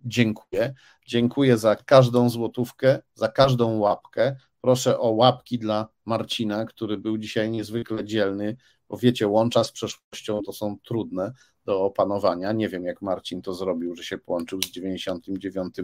[0.05, 0.75] dziękuję.
[1.07, 4.37] Dziękuję za każdą złotówkę, za każdą łapkę.
[4.60, 8.56] Proszę o łapki dla Marcina, który był dzisiaj niezwykle dzielny,
[8.89, 11.32] bo wiecie, łącza z przeszłością to są trudne
[11.64, 12.52] do opanowania.
[12.52, 15.74] Nie wiem, jak Marcin to zrobił, że się połączył z 99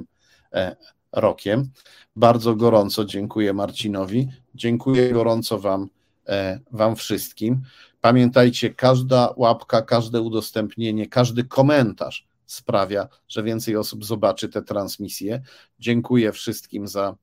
[0.52, 0.76] e,
[1.12, 1.70] rokiem.
[2.16, 4.28] Bardzo gorąco dziękuję Marcinowi.
[4.54, 5.88] Dziękuję gorąco Wam,
[6.28, 7.62] e, wam wszystkim.
[8.00, 15.42] Pamiętajcie, każda łapka, każde udostępnienie, każdy komentarz sprawia, że więcej osób zobaczy te transmisje.
[15.78, 17.16] Dziękuję wszystkim za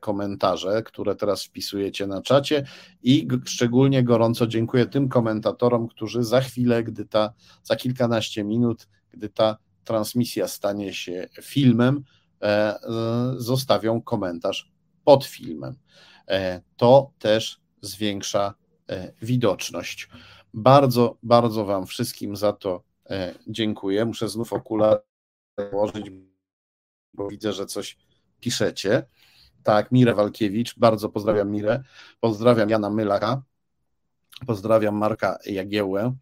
[0.00, 2.66] komentarze, które teraz wpisujecie na czacie
[3.02, 7.32] i szczególnie gorąco dziękuję tym komentatorom, którzy za chwilę, gdy ta,
[7.62, 12.04] za kilkanaście minut, gdy ta transmisja stanie się filmem,
[12.42, 12.78] e, e,
[13.36, 14.72] zostawią komentarz
[15.04, 15.76] pod filmem.
[16.76, 18.54] To też zwiększa
[19.22, 20.08] widoczność.
[20.54, 22.82] Bardzo, bardzo Wam wszystkim za to
[23.46, 24.04] dziękuję.
[24.04, 25.00] Muszę znów okulary
[25.70, 26.10] włożyć,
[27.14, 27.96] bo widzę, że coś
[28.40, 29.06] piszecie.
[29.62, 31.82] Tak, Mirę Walkiewicz, bardzo pozdrawiam Mirę,
[32.20, 33.42] pozdrawiam Jana Mylaka,
[34.46, 36.14] Pozdrawiam Marka Jagiełę,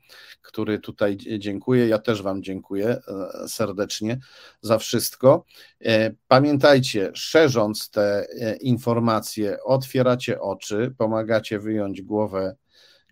[0.42, 1.88] który tutaj dziękuję.
[1.88, 4.18] Ja też Wam dziękuję e, serdecznie
[4.60, 5.44] za wszystko.
[5.84, 12.56] E, pamiętajcie, szerząc te e, informacje, otwieracie oczy, pomagacie wyjąć głowę,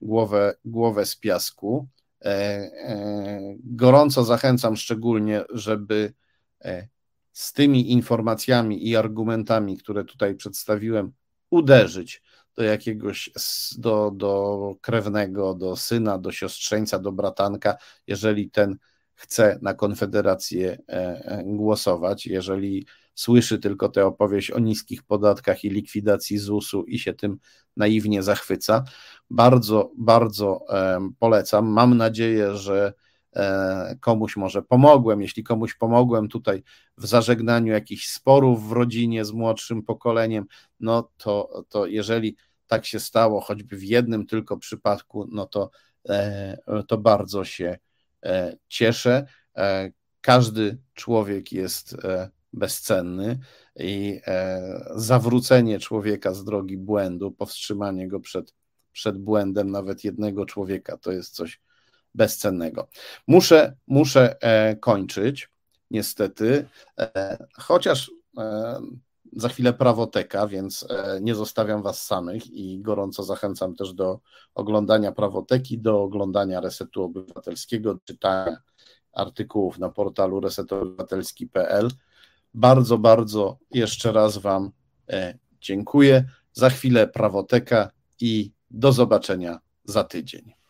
[0.02, 1.88] głowę, głowę z piasku.
[3.64, 6.12] Gorąco zachęcam szczególnie, żeby
[7.34, 11.12] z tymi informacjami i argumentami, które tutaj przedstawiłem,
[11.50, 12.22] uderzyć
[12.56, 13.30] do jakiegoś,
[13.78, 18.76] do, do krewnego, do syna, do siostrzeńca, do bratanka, jeżeli ten
[19.14, 25.70] chce na Konfederację e, e, głosować, jeżeli słyszy tylko tę opowieść o niskich podatkach i
[25.70, 27.38] likwidacji ZUS-u i się tym
[27.76, 28.84] naiwnie zachwyca.
[29.30, 30.60] Bardzo, bardzo
[31.18, 31.66] polecam.
[31.66, 32.92] Mam nadzieję, że
[34.00, 35.22] komuś może pomogłem.
[35.22, 36.62] Jeśli komuś pomogłem tutaj
[36.98, 40.44] w zażegnaniu jakichś sporów w rodzinie z młodszym pokoleniem,
[40.80, 42.36] no to, to jeżeli
[42.66, 45.70] tak się stało, choćby w jednym tylko przypadku, no to,
[46.08, 46.58] e,
[46.88, 47.78] to bardzo się
[48.22, 49.26] e, cieszę.
[49.56, 49.90] E,
[50.20, 51.96] każdy człowiek jest
[52.52, 53.38] bezcenny
[53.76, 54.20] i
[54.96, 58.54] zawrócenie człowieka z drogi błędu, powstrzymanie go przed,
[58.92, 61.60] przed błędem nawet jednego człowieka to jest coś
[62.14, 62.88] bezcennego.
[63.26, 64.36] Muszę, muszę
[64.80, 65.50] kończyć,
[65.90, 66.68] niestety,
[67.54, 68.10] chociaż
[69.36, 74.20] za chwilę prawoteka, więc e, nie zostawiam Was samych i gorąco zachęcam też do
[74.54, 78.56] oglądania prawoteki, do oglądania Resetu Obywatelskiego, czytania
[79.12, 81.88] artykułów na portalu resetobywatelski.pl.
[82.54, 84.70] Bardzo, bardzo jeszcze raz Wam
[85.08, 86.24] e, dziękuję.
[86.52, 90.54] Za chwilę prawoteka i do zobaczenia za tydzień.